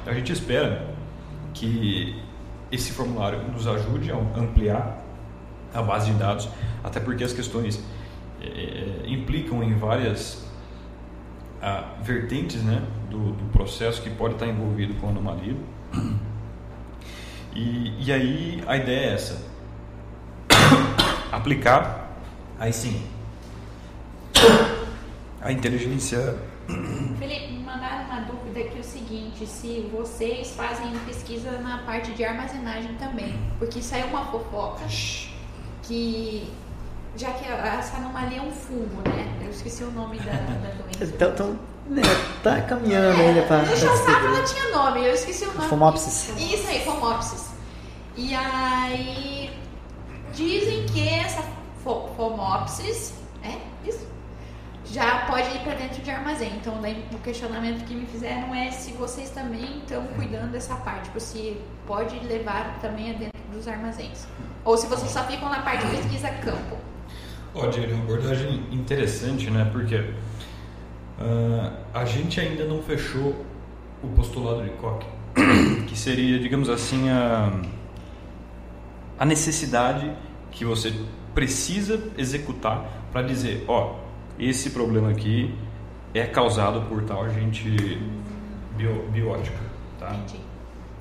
a 0.07 0.13
gente 0.13 0.33
espera 0.33 0.95
que 1.53 2.21
esse 2.71 2.93
formulário 2.93 3.43
nos 3.53 3.67
ajude 3.67 4.11
a 4.11 4.17
ampliar 4.17 5.03
a 5.75 5.83
base 5.83 6.11
de 6.11 6.19
dados, 6.19 6.49
até 6.83 7.01
porque 7.01 7.25
as 7.25 7.33
questões 7.33 7.83
é, 8.41 8.47
é 8.47 9.09
implicam 9.09 9.63
em 9.63 9.77
várias 9.77 10.45
ah, 11.63 11.95
vertentes 12.03 12.63
né, 12.63 12.83
do, 13.11 13.33
do, 13.33 13.45
processo 13.53 14.01
que 14.03 14.11
pode 14.11 14.35
estar 14.35 14.47
envolvido 14.47 14.95
com 14.95 15.09
a 15.09 15.11
anomalia. 15.11 15.57
E, 17.55 18.07
e 18.07 18.13
aí 18.13 18.65
a 18.67 18.77
ideia 18.77 19.11
é 19.11 19.15
essa: 19.15 19.45
aplicar, 21.33 22.17
aí 22.59 22.73
sim, 22.73 23.03
a 25.43 25.53
inteligência. 25.53 26.37
Felipe, 27.19 27.53
me 27.53 27.65
mandaram 27.65 28.05
uma 28.05 28.21
dúvida 28.21 28.61
aqui 28.61 28.79
o 28.79 28.85
seguinte, 28.85 29.47
se 29.47 29.91
vocês 29.93 30.53
fazem 30.53 30.93
pesquisa 31.07 31.59
na 31.59 31.79
parte 31.79 32.13
de 32.13 32.25
armazenagem 32.25 32.95
também, 32.95 33.39
porque 33.59 33.83
saiu 33.83 34.07
uma 34.07 34.27
fofoca 34.27 34.85
que 35.83 36.49
já 37.17 37.31
que 37.33 37.45
essa 37.49 37.97
anomalia 37.97 38.39
é 38.39 38.43
um 38.43 38.53
fungo, 38.53 39.03
né? 39.09 39.39
Eu 39.43 39.51
esqueci 39.51 39.83
o 39.83 39.91
nome 39.91 40.19
da, 40.19 40.33
da 40.33 40.71
doença. 40.75 41.01
Então, 41.01 41.31
então 41.31 41.59
né, 41.87 42.03
tá 42.43 42.61
caminhando 42.61 43.21
é, 43.21 43.29
ainda 43.29 43.43
para. 43.43 43.65
Eu 43.65 43.77
já 43.77 43.97
sabia 43.97 44.21
que 44.21 44.27
ela 44.27 44.45
tinha 44.45 44.69
nome, 44.69 45.05
eu 45.05 45.15
esqueci 45.15 45.45
o 45.45 45.53
nome. 45.55 45.69
Fomopsis. 45.69 46.29
Isso 46.39 46.69
aí, 46.69 46.85
Fomopsis. 46.85 47.51
E 48.17 48.35
aí 48.35 49.51
dizem 50.33 50.87
que 50.87 51.09
essa 51.09 51.43
Fomopsis, 51.83 53.15
é? 53.17 53.20
Já 54.93 55.27
pode 55.27 55.49
ir 55.55 55.61
para 55.61 55.75
dentro 55.75 56.03
de 56.03 56.11
armazém. 56.11 56.53
Então, 56.57 56.75
o 57.13 57.19
questionamento 57.19 57.85
que 57.85 57.95
me 57.95 58.07
fizeram 58.07 58.55
é 58.55 58.71
se 58.71 58.93
vocês 58.93 59.31
também 59.31 59.79
estão 59.79 60.05
cuidando 60.09 60.51
dessa 60.51 60.75
parte, 60.77 61.05
tipo, 61.05 61.21
se 61.21 61.57
pode 61.87 62.19
levar 62.27 62.79
também 62.81 63.13
dentro 63.15 63.41
dos 63.53 63.69
armazéns. 63.69 64.27
Ou 64.65 64.77
se 64.77 64.87
vocês 64.87 65.11
só 65.11 65.23
ficam 65.25 65.49
na 65.49 65.63
parte 65.63 65.87
de 65.87 65.97
pesquisa 65.97 66.29
campo. 66.31 66.77
Ó, 67.55 67.65
oh, 67.65 67.95
uma 67.95 68.03
abordagem 68.03 68.65
interessante, 68.71 69.51
né? 69.51 69.69
Porque 69.73 69.97
uh, 69.97 71.73
a 71.95 72.05
gente 72.05 72.41
ainda 72.41 72.65
não 72.65 72.83
fechou 72.83 73.45
o 74.03 74.09
postulado 74.09 74.65
de 74.65 74.71
Koch, 74.71 75.05
que 75.87 75.97
seria, 75.97 76.39
digamos 76.39 76.69
assim, 76.69 77.09
a, 77.11 77.53
a 79.19 79.25
necessidade 79.25 80.11
que 80.51 80.65
você 80.65 80.93
precisa 81.35 82.11
executar 82.19 82.85
para 83.13 83.23
dizer, 83.23 83.65
ó, 83.69 83.93
oh, 83.95 84.10
esse 84.41 84.71
problema 84.71 85.11
aqui 85.11 85.55
é 86.15 86.27
causado 86.27 86.89
por 86.89 87.05
tal 87.05 87.25
agente 87.25 87.69
bio, 88.77 89.09
biótica. 89.11 89.59
Tá? 89.99 90.19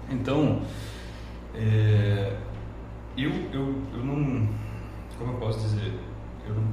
Então, 0.10 0.62
é, 1.56 2.36
eu, 3.18 3.32
eu, 3.54 3.82
eu 3.94 4.04
não. 4.04 4.48
Como 5.18 5.34
eu 5.34 5.40
posso 5.40 5.60
dizer? 5.60 5.94
Eu 6.46 6.54
não 6.54 6.64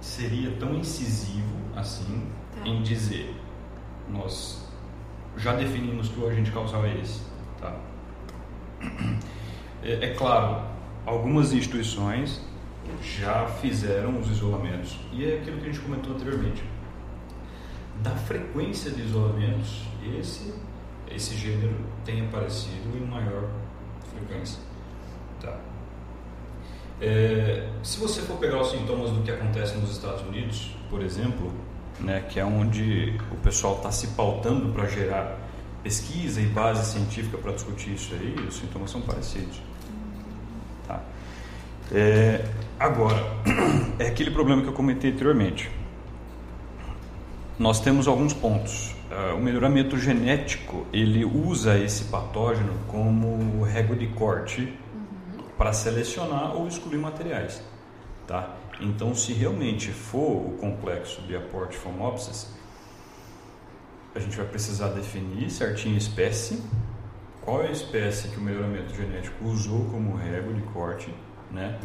seria 0.00 0.50
tão 0.52 0.74
incisivo 0.74 1.56
assim 1.74 2.26
tá. 2.54 2.68
em 2.68 2.82
dizer 2.82 3.34
nós 4.08 4.68
já 5.36 5.54
definimos 5.54 6.08
que 6.08 6.20
o 6.20 6.28
agente 6.28 6.50
causal 6.50 6.84
é 6.84 6.94
esse. 7.00 7.22
Tá? 7.60 7.74
É, 9.82 10.06
é 10.06 10.14
claro, 10.14 10.62
algumas 11.04 11.52
instituições 11.52 12.40
já 13.02 13.46
fizeram 13.46 14.18
os 14.18 14.30
isolamentos. 14.30 14.98
E 15.12 15.24
é 15.24 15.38
aquilo 15.38 15.58
que 15.58 15.68
a 15.68 15.72
gente 15.72 15.80
comentou 15.80 16.14
anteriormente. 16.14 16.62
Da 18.02 18.10
frequência 18.10 18.90
de 18.90 19.02
isolamentos, 19.02 19.82
esse, 20.18 20.54
esse 21.10 21.36
gênero 21.36 21.76
tem 22.04 22.26
aparecido 22.26 22.96
em 22.96 23.06
maior 23.06 23.48
frequência. 24.12 24.60
Tá. 25.40 25.58
É, 27.00 27.68
se 27.82 27.98
você 27.98 28.22
for 28.22 28.36
pegar 28.38 28.60
os 28.60 28.70
sintomas 28.70 29.10
do 29.10 29.22
que 29.22 29.30
acontece 29.30 29.76
nos 29.76 29.90
Estados 29.90 30.22
Unidos, 30.22 30.74
por 30.88 31.02
exemplo, 31.02 31.52
né, 32.00 32.20
que 32.28 32.38
é 32.38 32.44
onde 32.44 33.18
o 33.30 33.36
pessoal 33.36 33.76
está 33.76 33.90
se 33.90 34.08
pautando 34.08 34.72
para 34.72 34.86
gerar 34.86 35.38
pesquisa 35.82 36.40
e 36.40 36.46
base 36.46 36.92
científica 36.92 37.36
para 37.36 37.52
discutir 37.52 37.94
isso 37.94 38.14
aí, 38.14 38.34
os 38.48 38.56
sintomas 38.56 38.90
são 38.90 39.02
parecidos. 39.02 39.60
É, 41.92 42.44
Agora, 42.78 43.16
é 44.00 44.08
aquele 44.08 44.30
problema 44.30 44.60
que 44.60 44.68
eu 44.68 44.72
comentei 44.72 45.10
anteriormente. 45.12 45.70
Nós 47.58 47.80
temos 47.80 48.08
alguns 48.08 48.34
pontos. 48.34 48.94
Uh, 49.10 49.36
o 49.36 49.40
melhoramento 49.40 49.96
genético 49.96 50.84
ele 50.92 51.24
usa 51.24 51.78
esse 51.78 52.04
patógeno 52.04 52.74
como 52.88 53.62
régua 53.62 53.94
de 53.94 54.08
corte 54.08 54.60
uhum. 54.62 55.44
para 55.56 55.72
selecionar 55.72 56.56
ou 56.56 56.66
excluir 56.66 56.98
materiais, 56.98 57.62
tá? 58.26 58.56
Então, 58.80 59.14
se 59.14 59.32
realmente 59.32 59.90
for 59.90 60.48
o 60.48 60.58
complexo 60.60 61.22
de 61.22 61.36
aporte 61.36 61.76
Phomopsis, 61.76 62.52
a 64.14 64.18
gente 64.18 64.36
vai 64.36 64.46
precisar 64.46 64.88
definir 64.88 65.48
certinho 65.48 65.94
a 65.94 65.98
espécie, 65.98 66.60
qual 67.40 67.62
é 67.62 67.68
a 67.68 67.72
espécie 67.72 68.28
que 68.28 68.36
o 68.36 68.42
melhoramento 68.42 68.94
genético 68.94 69.44
usou 69.44 69.84
como 69.86 70.16
régua 70.16 70.52
de 70.52 70.62
corte, 70.72 71.14
né? 71.54 71.78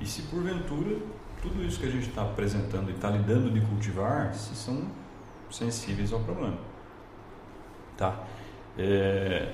E 0.00 0.06
se 0.06 0.22
porventura 0.22 0.96
tudo 1.42 1.64
isso 1.64 1.78
que 1.78 1.86
a 1.86 1.90
gente 1.90 2.08
está 2.08 2.22
apresentando 2.22 2.90
e 2.90 2.94
está 2.94 3.10
lidando 3.10 3.50
de 3.50 3.60
cultivar, 3.60 4.32
se 4.34 4.54
são 4.54 4.82
sensíveis 5.50 6.12
ao 6.12 6.20
problema. 6.20 6.58
Tá? 7.96 8.24
É... 8.78 9.52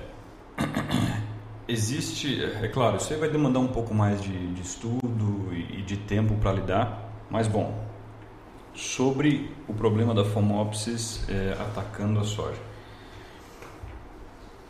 Existe, 1.65 2.43
é 2.43 2.67
claro, 2.67 2.97
isso 2.97 3.13
aí 3.13 3.19
vai 3.19 3.29
demandar 3.29 3.59
um 3.59 3.69
pouco 3.69 3.93
mais 3.93 4.21
de, 4.21 4.53
de 4.53 4.61
estudo 4.61 5.53
e, 5.53 5.81
de 5.81 5.95
tempo 5.95 6.35
para 6.35 6.51
lidar, 6.51 7.09
mas 7.29 7.47
bom, 7.47 7.87
sobre 8.73 9.49
o 9.65 9.73
problema 9.73 10.13
da 10.13 10.25
Phomopsis 10.25 11.25
é, 11.29 11.53
atacando 11.53 12.19
a 12.19 12.25
soja. 12.25 12.59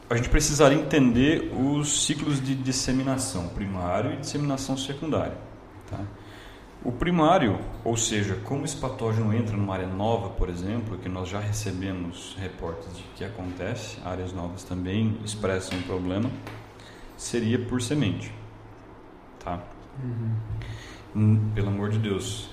A 0.10 0.16
gente 0.16 0.30
precisaria 0.30 0.78
entender 0.78 1.52
os 1.58 2.06
ciclos 2.06 2.44
de 2.44 2.56
disseminação 2.56 3.48
primário 3.50 4.14
e 4.14 4.18
disseminação 4.18 4.78
secundária. 4.78 5.38
Tá? 5.90 6.00
O 6.84 6.92
primário, 6.92 7.58
ou 7.86 7.96
seja, 7.96 8.36
como 8.44 8.66
esse 8.66 8.76
patógeno 8.76 9.34
entra 9.34 9.56
numa 9.56 9.74
área 9.74 9.88
nova, 9.88 10.30
por 10.32 10.50
exemplo, 10.50 10.98
que 10.98 11.08
nós 11.08 11.30
já 11.30 11.40
recebemos 11.40 12.36
reportes 12.38 12.98
de 12.98 13.04
que 13.16 13.24
acontece, 13.24 13.98
áreas 14.04 14.34
novas 14.34 14.64
também 14.64 15.18
expressam 15.24 15.78
um 15.78 15.82
problema, 15.84 16.30
seria 17.16 17.58
por 17.58 17.82
semente. 17.82 18.34
Tá? 19.40 19.64
Uhum. 21.16 21.52
Pelo 21.56 21.70
amor 21.70 21.90
de 21.90 22.00
Deus. 22.00 22.50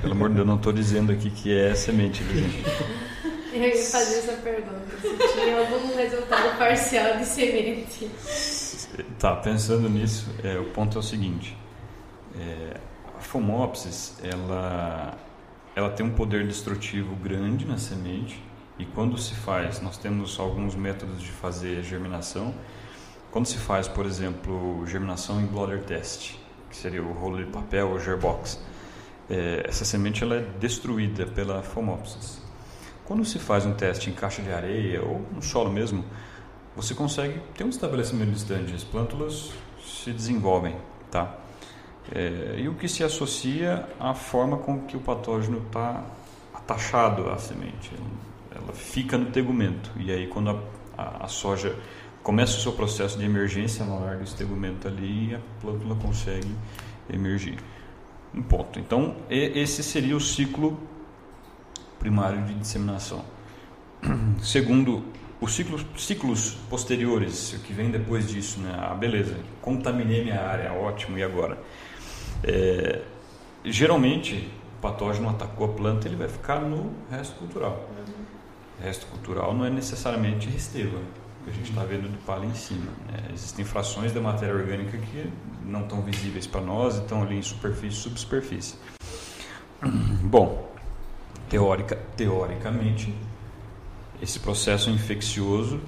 Pelo 0.00 0.14
amor 0.14 0.30
de 0.30 0.34
Deus, 0.34 0.46
não 0.48 0.56
estou 0.56 0.72
dizendo 0.72 1.12
aqui 1.12 1.30
que 1.30 1.56
é 1.56 1.72
semente, 1.74 2.24
gente? 2.24 2.64
Eu 3.52 3.62
ia 3.62 3.84
fazer 3.84 4.18
essa 4.18 4.32
pergunta. 4.34 4.96
Se 5.00 5.32
tinha 5.34 5.58
algum 5.58 5.96
resultado 5.96 6.56
parcial 6.56 7.16
de 7.16 7.24
semente. 7.24 8.10
Tá, 9.18 9.36
pensando 9.36 9.88
nisso, 9.88 10.28
é, 10.42 10.58
o 10.58 10.64
ponto 10.66 10.96
é 10.96 11.00
o 11.00 11.02
seguinte. 11.02 11.56
É, 12.38 12.76
a 13.16 13.20
Phomopsis, 13.20 14.18
ela, 14.22 15.18
ela 15.74 15.90
tem 15.90 16.04
um 16.04 16.10
poder 16.10 16.46
destrutivo 16.46 17.14
grande 17.16 17.64
na 17.64 17.78
semente 17.78 18.42
e 18.80 18.86
quando 18.86 19.18
se 19.18 19.34
faz, 19.34 19.80
nós 19.82 19.98
temos 19.98 20.40
alguns 20.40 20.74
métodos 20.74 21.20
de 21.20 21.30
fazer 21.30 21.82
germinação. 21.82 22.54
Quando 23.30 23.46
se 23.46 23.58
faz, 23.58 23.86
por 23.86 24.06
exemplo, 24.06 24.86
germinação 24.86 25.38
em 25.38 25.46
blotter 25.46 25.82
test, 25.84 26.36
que 26.70 26.76
seria 26.76 27.02
o 27.02 27.12
rolo 27.12 27.44
de 27.44 27.50
papel 27.50 27.90
ou 27.90 28.00
gerbox, 28.00 28.58
é, 29.28 29.64
essa 29.68 29.84
semente 29.84 30.24
ela 30.24 30.36
é 30.36 30.46
destruída 30.58 31.26
pela 31.26 31.62
Phomopsis. 31.62 32.39
Quando 33.10 33.24
se 33.24 33.40
faz 33.40 33.66
um 33.66 33.72
teste 33.72 34.08
em 34.08 34.12
caixa 34.12 34.40
de 34.40 34.52
areia 34.52 35.02
ou 35.02 35.20
no 35.34 35.42
solo 35.42 35.68
mesmo, 35.68 36.04
você 36.76 36.94
consegue 36.94 37.40
ter 37.56 37.64
um 37.64 37.68
estabelecimento 37.68 38.30
distante, 38.30 38.72
as 38.72 38.84
plântulas 38.84 39.50
se 39.84 40.12
desenvolvem, 40.12 40.76
tá? 41.10 41.36
É, 42.14 42.54
e 42.56 42.68
o 42.68 42.74
que 42.76 42.86
se 42.86 43.02
associa 43.02 43.84
à 43.98 44.14
forma 44.14 44.58
com 44.58 44.82
que 44.82 44.96
o 44.96 45.00
patógeno 45.00 45.58
está 45.66 46.04
atachado 46.54 47.28
à 47.28 47.36
semente. 47.36 47.90
Ela 48.54 48.72
fica 48.72 49.18
no 49.18 49.26
tegumento. 49.32 49.90
E 49.96 50.12
aí, 50.12 50.28
quando 50.28 50.50
a, 50.50 50.62
a, 50.96 51.24
a 51.24 51.26
soja 51.26 51.74
começa 52.22 52.58
o 52.58 52.60
seu 52.60 52.70
processo 52.74 53.18
de 53.18 53.24
emergência, 53.24 53.82
ela 53.82 53.98
larga 53.98 54.22
esse 54.22 54.36
tegumento 54.36 54.86
ali 54.86 55.30
e 55.30 55.34
a 55.34 55.40
plântula 55.60 55.96
consegue 55.96 56.54
emergir. 57.12 57.58
Um 58.32 58.42
ponto. 58.42 58.78
Então, 58.78 59.16
esse 59.28 59.82
seria 59.82 60.16
o 60.16 60.20
ciclo 60.20 60.78
primário 62.00 62.42
de 62.44 62.54
disseminação. 62.54 63.24
Segundo, 64.42 65.04
os 65.40 65.54
ciclos, 65.54 65.86
ciclos 65.96 66.56
posteriores, 66.68 67.52
o 67.52 67.60
que 67.60 67.72
vem 67.72 67.90
depois 67.90 68.28
disso, 68.28 68.58
né? 68.60 68.74
Ah, 68.76 68.94
beleza, 68.94 69.36
contaminei 69.62 70.24
minha 70.24 70.40
área, 70.40 70.72
ótimo, 70.72 71.16
e 71.16 71.22
agora? 71.22 71.58
É, 72.42 73.02
geralmente, 73.64 74.50
o 74.78 74.80
patógeno 74.80 75.28
atacou 75.28 75.66
a 75.66 75.72
planta, 75.72 76.08
ele 76.08 76.16
vai 76.16 76.28
ficar 76.28 76.60
no 76.60 76.92
resto 77.10 77.36
cultural. 77.36 77.88
O 78.78 78.82
resto 78.82 79.06
cultural 79.06 79.54
não 79.54 79.64
é 79.64 79.70
necessariamente 79.70 80.48
resteva, 80.48 80.98
que 81.44 81.50
a 81.50 81.52
gente 81.52 81.70
está 81.70 81.84
vendo 81.84 82.10
do 82.10 82.18
palo 82.24 82.44
em 82.44 82.54
cima. 82.54 82.90
Né? 83.08 83.30
Existem 83.32 83.64
frações 83.64 84.12
da 84.12 84.20
matéria 84.20 84.54
orgânica 84.54 84.96
que 84.96 85.30
não 85.64 85.82
estão 85.82 86.00
visíveis 86.02 86.46
para 86.46 86.62
nós, 86.62 86.96
estão 86.96 87.22
ali 87.22 87.36
em 87.36 87.42
superfície 87.42 87.98
e 87.98 88.00
subsuperfície. 88.00 88.76
Bom, 90.22 90.69
teórica, 91.50 91.96
teoricamente, 92.16 93.12
esse 94.22 94.38
processo 94.38 94.88
infeccioso 94.88 95.80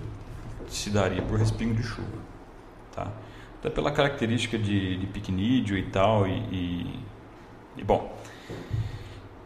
se 0.67 0.91
daria 0.91 1.23
por 1.23 1.39
respingo 1.39 1.75
de 1.75 1.83
chuva. 1.85 2.19
Tá? 2.95 3.09
Até 3.61 3.71
pela 3.71 3.93
característica 3.93 4.59
de, 4.59 4.97
de 4.97 5.07
picnídeo 5.07 5.79
e 5.79 5.85
tal. 5.85 6.27
E, 6.27 6.33
e, 6.51 7.01
e 7.77 7.85
bom, 7.85 8.13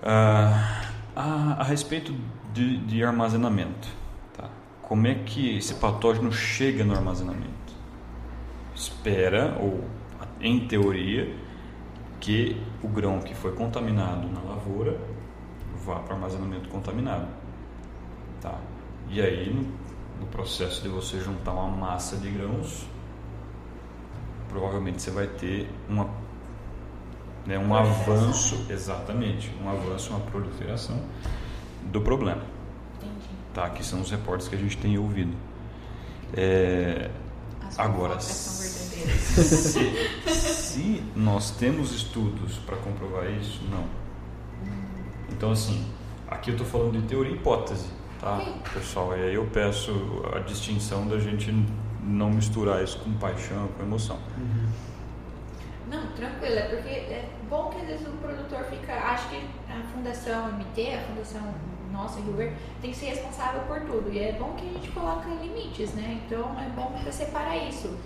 uh, 0.02 0.86
a, 1.14 1.56
a, 1.58 1.62
respeito 1.62 2.14
de, 2.52 2.78
de 2.78 3.04
armazenamento. 3.04 3.88
Tá? 4.36 4.48
Como 4.82 5.06
é 5.06 5.14
que 5.14 5.58
esse 5.58 5.74
patógeno 5.74 6.32
chega 6.32 6.82
no 6.82 6.94
armazenamento? 6.94 7.52
Espera, 8.74 9.56
ou 9.60 9.84
em 10.40 10.66
teoria, 10.66 11.34
que 12.20 12.60
o 12.82 12.88
grão 12.88 13.20
que 13.20 13.34
foi 13.34 13.52
contaminado 13.52 14.28
na 14.28 14.40
lavoura 14.40 14.98
vá 15.86 16.00
para 16.00 16.16
armazenamento 16.16 16.68
contaminado. 16.68 17.28
Tá? 18.40 18.58
E 19.08 19.20
aí, 19.20 19.54
no, 19.54 19.62
no 20.20 20.26
processo 20.26 20.82
de 20.82 20.88
você 20.88 21.20
juntar 21.20 21.52
uma 21.52 21.68
massa 21.68 22.16
de 22.16 22.28
grãos, 22.28 22.84
provavelmente 24.48 25.00
você 25.00 25.12
vai 25.12 25.28
ter 25.28 25.70
uma, 25.88 26.10
né, 27.46 27.56
um 27.56 27.74
avanço, 27.74 28.66
exatamente, 28.68 29.54
um 29.62 29.70
avanço, 29.70 30.10
uma 30.10 30.20
proliferação 30.20 31.00
do 31.84 32.00
problema. 32.00 32.42
Entendi. 32.96 33.28
Tá, 33.54 33.70
que 33.70 33.84
são 33.84 34.00
os 34.00 34.10
reportes 34.10 34.48
que 34.48 34.56
a 34.56 34.58
gente 34.58 34.76
tem 34.76 34.98
ouvido. 34.98 35.34
É, 36.34 37.08
agora, 37.78 38.18
se, 38.18 39.04
se 40.24 41.04
nós 41.14 41.52
temos 41.52 41.92
estudos 41.92 42.58
para 42.58 42.76
comprovar 42.78 43.30
isso, 43.30 43.62
não 43.70 44.05
então, 45.36 45.50
assim, 45.50 45.84
aqui 46.28 46.50
eu 46.50 46.56
estou 46.56 46.66
falando 46.66 47.00
de 47.00 47.06
teoria 47.06 47.32
e 47.32 47.34
hipótese, 47.36 47.90
tá, 48.18 48.40
pessoal? 48.72 49.16
E 49.16 49.22
aí 49.22 49.34
eu 49.34 49.46
peço 49.52 49.92
a 50.34 50.38
distinção 50.38 51.06
da 51.06 51.18
gente 51.18 51.52
não 52.02 52.30
misturar 52.30 52.82
isso 52.82 52.98
com 53.00 53.12
paixão, 53.14 53.68
com 53.76 53.82
emoção. 53.82 54.16
Uhum. 54.38 54.66
Não, 55.90 56.06
tranquilo, 56.12 56.54
é 56.54 56.62
porque 56.62 56.88
é 56.88 57.28
bom 57.50 57.70
que 57.70 57.80
às 57.82 57.86
vezes 57.86 58.06
o 58.06 58.12
produtor 58.12 58.64
fica. 58.64 58.94
Acho 58.94 59.28
que 59.28 59.36
a 59.68 59.82
Fundação 59.92 60.52
MT, 60.52 60.94
a 60.94 61.00
Fundação 61.02 61.42
nossa, 61.92 62.18
Huber, 62.18 62.52
tem 62.80 62.90
que 62.90 62.96
ser 62.96 63.06
responsável 63.06 63.60
por 63.62 63.80
tudo. 63.80 64.10
E 64.10 64.18
é 64.18 64.32
bom 64.32 64.54
que 64.54 64.68
a 64.68 64.72
gente 64.72 64.90
coloca 64.90 65.28
limites, 65.28 65.92
né? 65.94 66.20
Então 66.24 66.56
é 66.58 66.68
bom 66.70 66.92
você 66.98 67.12
separar 67.12 67.56
isso. 67.56 67.96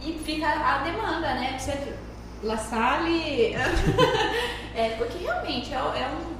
E 0.00 0.18
fica 0.18 0.48
a 0.48 0.82
demanda, 0.82 1.34
né? 1.34 1.56
Você, 1.58 1.94
La 2.42 2.56
Salle. 2.56 3.54
é, 4.74 4.96
porque 4.98 5.18
realmente 5.18 5.72
é, 5.72 5.76
é 5.76 6.08
um 6.08 6.39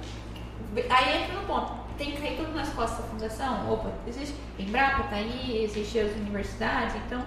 Aí 0.88 1.22
entra 1.22 1.40
no 1.40 1.46
ponto, 1.46 1.72
tem 1.98 2.12
que 2.12 2.20
cair 2.22 2.36
tudo 2.36 2.54
nas 2.54 2.68
costas 2.70 3.04
da 3.04 3.10
fundação? 3.10 3.72
Opa, 3.72 3.90
existe 4.06 4.34
Embrapa, 4.58 5.04
tá 5.04 5.16
aí, 5.16 5.64
existe 5.64 5.98
as 5.98 6.12
universidades, 6.12 6.94
então 7.06 7.22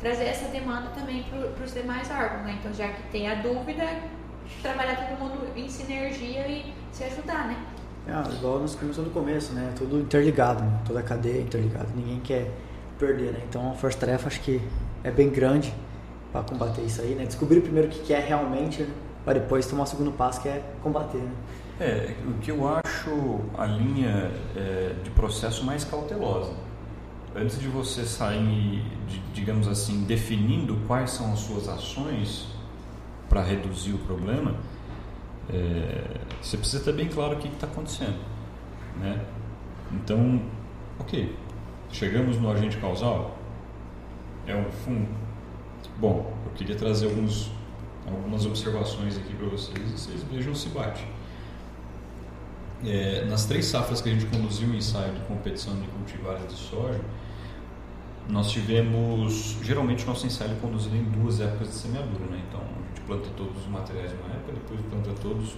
trazer 0.00 0.24
essa 0.24 0.48
demanda 0.48 0.88
também 0.90 1.24
para 1.24 1.64
os 1.64 1.74
demais 1.74 2.10
órgãos, 2.10 2.42
né? 2.42 2.58
Então 2.58 2.72
já 2.72 2.88
que 2.88 3.02
tem 3.10 3.30
a 3.30 3.36
dúvida, 3.36 3.84
trabalhar 4.62 4.96
todo 4.96 5.18
mundo 5.18 5.48
em 5.56 5.68
sinergia 5.68 6.46
e 6.48 6.72
se 6.92 7.04
ajudar, 7.04 7.48
né? 7.48 7.56
É, 8.06 8.34
igual 8.34 8.60
nós 8.60 8.74
começamos 8.74 9.08
no 9.08 9.14
começo, 9.14 9.52
né? 9.52 9.72
Tudo 9.76 10.00
interligado, 10.00 10.62
né? 10.62 10.80
toda 10.86 11.00
a 11.00 11.02
cadeia 11.02 11.42
interligada, 11.42 11.88
ninguém 11.94 12.20
quer 12.20 12.50
perder, 12.98 13.32
né? 13.32 13.40
Então 13.48 13.70
a 13.70 13.74
força-tarefa 13.74 14.28
acho 14.28 14.40
que 14.40 14.60
é 15.04 15.10
bem 15.10 15.28
grande 15.30 15.74
para 16.32 16.42
combater 16.42 16.82
isso 16.82 17.00
aí, 17.00 17.14
né? 17.14 17.26
Descobrir 17.26 17.60
primeiro 17.60 17.88
o 17.88 17.90
que 17.90 18.12
é 18.12 18.20
realmente, 18.20 18.82
né? 18.82 18.94
para 19.24 19.40
depois 19.40 19.66
tomar 19.66 19.82
o 19.82 19.86
segundo 19.86 20.10
passo 20.12 20.40
que 20.40 20.48
é 20.48 20.62
combater, 20.82 21.18
né? 21.18 21.32
É, 21.80 22.12
o 22.26 22.34
que 22.40 22.50
eu 22.50 22.66
acho 22.66 23.40
a 23.56 23.64
linha 23.64 24.32
é, 24.56 24.96
de 25.04 25.10
processo 25.10 25.64
mais 25.64 25.84
cautelosa. 25.84 26.52
Antes 27.36 27.60
de 27.60 27.68
você 27.68 28.04
sair, 28.04 28.82
de, 29.06 29.18
digamos 29.32 29.68
assim, 29.68 30.02
definindo 30.02 30.76
quais 30.88 31.10
são 31.10 31.32
as 31.32 31.38
suas 31.38 31.68
ações 31.68 32.48
para 33.28 33.44
reduzir 33.44 33.92
o 33.92 33.98
problema, 33.98 34.56
é, 35.48 36.18
você 36.42 36.56
precisa 36.56 36.82
ter 36.82 36.94
bem 36.94 37.08
claro 37.08 37.36
o 37.36 37.38
que 37.38 37.46
está 37.46 37.68
acontecendo. 37.68 38.18
Né? 38.98 39.24
Então, 39.92 40.42
ok, 40.98 41.32
chegamos 41.92 42.36
no 42.38 42.50
agente 42.50 42.76
causal, 42.78 43.38
é 44.48 44.56
um 44.56 44.68
fungo. 44.84 45.08
Bom, 45.96 46.34
eu 46.44 46.52
queria 46.54 46.74
trazer 46.74 47.06
alguns, 47.06 47.52
algumas 48.04 48.44
observações 48.46 49.16
aqui 49.16 49.32
para 49.34 49.46
vocês 49.46 49.78
e 49.78 49.92
vocês 49.92 50.22
vejam 50.24 50.56
se 50.56 50.70
bate. 50.70 51.06
É, 52.84 53.24
nas 53.24 53.44
três 53.44 53.66
safras 53.66 54.00
que 54.00 54.08
a 54.08 54.12
gente 54.12 54.26
conduziu 54.26 54.68
o 54.68 54.74
ensaio 54.74 55.12
de 55.12 55.20
competição 55.22 55.74
de 55.80 55.86
cultivares 55.88 56.46
de 56.48 56.54
soja, 56.54 57.00
nós 58.28 58.50
tivemos, 58.50 59.56
geralmente 59.62 60.06
nosso 60.06 60.26
ensaio 60.26 60.52
é 60.52 60.54
conduzido 60.60 60.94
em 60.94 61.02
duas 61.04 61.40
épocas 61.40 61.68
de 61.68 61.74
semeadura, 61.74 62.26
né? 62.26 62.42
então 62.46 62.60
a 62.60 62.88
gente 62.88 63.00
planta 63.06 63.28
todos 63.36 63.62
os 63.62 63.68
materiais 63.68 64.12
em 64.12 64.16
uma 64.16 64.34
época, 64.34 64.52
depois 64.52 64.80
planta 64.90 65.10
todos 65.20 65.54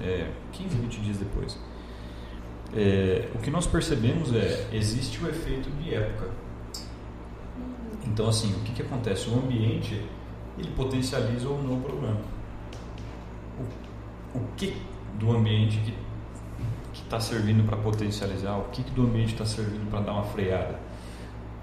é, 0.00 0.30
15, 0.52 0.76
20 0.76 1.00
dias 1.00 1.16
depois. 1.16 1.58
É, 2.74 3.28
o 3.34 3.38
que 3.38 3.50
nós 3.50 3.66
percebemos 3.66 4.32
é, 4.34 4.68
existe 4.72 5.22
o 5.24 5.28
efeito 5.28 5.70
de 5.70 5.94
época. 5.94 6.30
Então 8.06 8.28
assim, 8.28 8.52
o 8.52 8.60
que, 8.60 8.72
que 8.72 8.82
acontece? 8.82 9.28
O 9.28 9.34
ambiente, 9.34 10.00
ele 10.58 10.70
potencializa 10.76 11.48
ou 11.48 11.60
não 11.62 11.78
o 11.78 11.80
problema. 11.80 12.20
O, 13.58 14.38
o 14.38 14.46
que 14.56 14.76
do 15.18 15.32
ambiente 15.32 15.78
que 15.78 15.94
está 17.10 17.18
servindo 17.18 17.66
para 17.66 17.76
potencializar, 17.76 18.56
o 18.56 18.64
que, 18.70 18.84
que 18.84 18.92
do 18.92 19.02
ambiente 19.02 19.32
está 19.32 19.44
servindo 19.44 19.90
para 19.90 20.00
dar 20.00 20.12
uma 20.12 20.22
freada. 20.22 20.78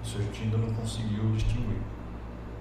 Isso 0.04 0.18
a 0.18 0.20
gente 0.20 0.42
ainda 0.42 0.58
não 0.58 0.74
conseguiu 0.74 1.24
distinguir. 1.32 1.78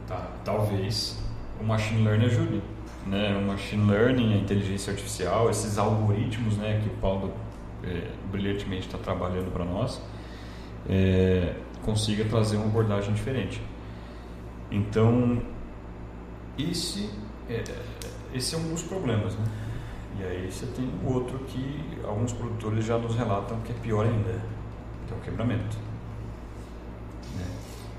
Tá? 0.08 0.32
Talvez 0.46 1.22
o 1.60 1.66
machine 1.66 2.02
learning 2.06 2.26
ajude. 2.28 2.62
Né? 3.06 3.38
O 3.38 3.46
machine 3.46 3.92
learning, 3.92 4.34
a 4.34 4.38
inteligência 4.38 4.92
artificial, 4.92 5.50
esses 5.50 5.78
algoritmos 5.78 6.56
né, 6.56 6.80
que 6.82 6.88
o 6.88 6.94
Paulo 7.02 7.34
é, 7.84 8.10
brilhantemente 8.32 8.88
está 8.88 8.98
trabalhando 8.98 9.52
para 9.52 9.66
nós, 9.66 10.02
é, 10.90 11.56
consiga 11.84 12.24
trazer 12.24 12.56
uma 12.56 12.68
abordagem 12.68 13.14
diferente. 13.14 13.62
Então, 14.72 15.42
esse 16.58 17.10
é, 17.50 17.64
esse 18.34 18.56
é 18.56 18.58
um 18.58 18.70
dos 18.70 18.84
problemas, 18.84 19.36
né? 19.36 19.46
E 20.20 20.24
aí 20.24 20.52
você 20.52 20.66
tem 20.68 20.90
o 21.06 21.14
outro 21.14 21.38
que 21.40 22.00
alguns 22.04 22.34
produtores 22.34 22.86
já 22.86 22.98
nos 22.98 23.16
relatam 23.16 23.60
que 23.62 23.72
é 23.72 23.76
pior 23.76 24.06
ainda, 24.06 24.42
que 25.08 25.14
é 25.14 25.18
o 25.18 25.20
quebramento. 25.22 25.78
Né? 27.36 27.46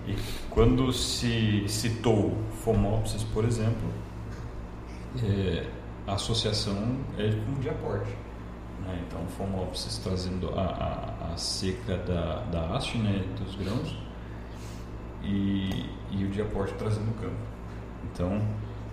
E 0.09 0.17
quando 0.51 0.93
se 0.93 1.65
citou 1.69 2.37
Fomopsis, 2.65 3.23
por 3.23 3.45
exemplo, 3.45 3.89
é, 5.23 5.67
a 6.07 6.15
associação 6.15 6.97
é 7.17 7.31
com 7.31 7.53
o 7.53 7.61
de 7.61 7.69
aporte. 7.69 8.11
Né? 8.85 9.05
Então, 9.07 9.25
Fomopsis 9.37 9.99
trazendo 9.99 10.49
a, 10.59 10.63
a, 10.63 11.33
a, 11.33 11.37
seca 11.37 11.97
da, 11.99 12.43
da 12.51 12.77
haste, 12.77 12.99
né, 12.99 13.25
dos 13.39 13.55
grãos, 13.55 13.97
e, 15.23 15.91
e 16.11 16.25
o 16.25 16.29
de 16.31 16.41
aporte 16.41 16.75
trazendo 16.75 17.11
o 17.11 17.15
campo. 17.15 17.37
Então, 18.13 18.41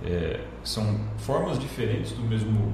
é, 0.04 0.46
são 0.64 1.00
formas 1.18 1.58
diferentes 1.58 2.12
do 2.12 2.24
mesmo 2.24 2.74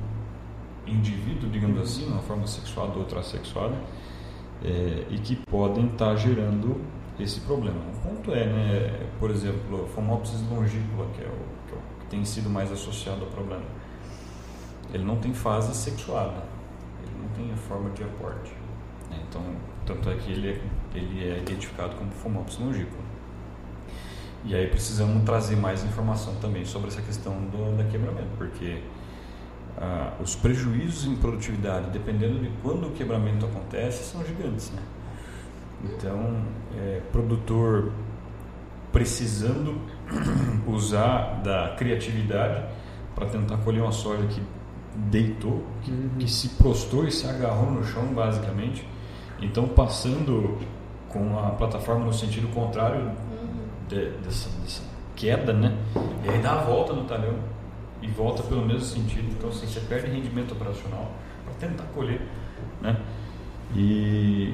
indivíduo, 0.86 1.50
digamos 1.50 1.80
assim, 1.82 2.08
uma 2.08 2.22
forma 2.22 2.48
sexuada 2.48 2.94
ou 2.94 3.00
outra 3.00 3.20
assexuada, 3.20 3.76
é, 4.64 5.06
e 5.10 5.18
que 5.20 5.36
podem 5.36 5.88
estar 5.88 6.16
gerando 6.16 6.82
esse 7.20 7.40
problema. 7.42 7.80
O 7.80 8.10
ponto 8.10 8.32
é, 8.32 8.46
né, 8.46 9.08
por 9.20 9.30
exemplo, 9.30 9.84
a 9.84 9.88
Phomopsis 9.88 10.42
longicula, 10.50 11.08
que 11.16 11.22
é, 11.22 11.28
o, 11.28 11.68
que 11.68 11.74
é 11.74 11.78
o 11.78 12.02
que 12.02 12.06
tem 12.08 12.26
sido 12.26 12.50
mais 12.50 12.72
associado 12.72 13.22
ao 13.22 13.28
problema. 13.28 13.66
Ele 14.94 15.04
não 15.04 15.18
tem 15.18 15.34
fase 15.34 15.74
sexuada, 15.76 16.44
ele 17.04 17.22
não 17.22 17.30
tem 17.30 17.52
a 17.52 17.58
forma 17.58 17.90
de 17.92 18.04
aporte. 18.04 18.52
Né? 19.10 19.18
Então, 19.30 19.42
tanto 19.86 20.10
é 20.10 20.16
que 20.16 20.32
ele 20.32 20.50
é, 20.50 20.62
ele 20.96 21.30
é 21.30 21.38
identificado 21.38 21.96
como 21.96 22.12
Phomopsis 22.12 22.60
longicula. 22.60 23.12
E 24.44 24.56
aí 24.56 24.68
precisamos 24.68 25.24
trazer 25.24 25.56
mais 25.56 25.84
informação 25.84 26.36
também 26.36 26.66
sobre 26.66 26.88
essa 26.88 27.02
questão 27.02 27.34
do 27.34 27.78
da 27.78 27.84
quebramento, 27.84 28.30
porque 28.38 28.82
ah, 29.78 30.14
os 30.22 30.36
prejuízos 30.36 31.06
em 31.06 31.16
produtividade, 31.16 31.90
dependendo 31.92 32.40
de 32.40 32.52
quando 32.62 32.88
o 32.88 32.92
quebramento 32.92 33.46
acontece, 33.46 34.04
são 34.04 34.24
gigantes. 34.26 34.72
Né? 34.72 34.82
Então, 35.84 36.42
é, 36.78 37.02
produtor 37.12 37.92
precisando 38.92 39.80
usar 40.68 41.42
da 41.44 41.76
criatividade 41.78 42.64
para 43.16 43.26
tentar 43.26 43.58
colher 43.58 43.82
uma 43.82 43.92
soja 43.92 44.26
que 44.28 44.42
deitou, 44.96 45.64
que, 45.82 45.92
uhum. 45.92 46.10
que, 46.20 46.30
se 46.30 46.50
prostrou 46.50 47.08
e 47.08 47.12
se 47.12 47.28
agarrou 47.28 47.72
no 47.72 47.84
chão, 47.84 48.06
basicamente. 48.08 48.88
Então, 49.42 49.68
passando 49.68 50.58
com 51.10 51.40
a 51.40 51.52
plataforma 51.52 52.06
no 52.06 52.14
sentido 52.14 52.48
contrário 52.54 53.12
de, 53.88 54.12
dessa, 54.24 54.50
dessa, 54.60 54.84
queda, 55.16 55.54
né? 55.54 55.78
E 56.24 56.30
aí 56.30 56.42
dá 56.42 56.54
a 56.54 56.64
volta 56.64 56.94
no 56.94 57.04
talhão 57.04 57.36
e 58.02 58.08
volta 58.08 58.44
pelo 58.44 58.66
mesmo 58.66 58.82
sentido. 58.82 59.28
Então, 59.32 59.50
assim, 59.50 59.68
você 59.68 59.80
perde 59.82 60.12
rendimento 60.12 60.54
operacional 60.54 61.12
para 61.46 61.54
tentar 61.68 61.84
colher, 61.94 62.22
né? 62.82 62.98
E 63.76 64.54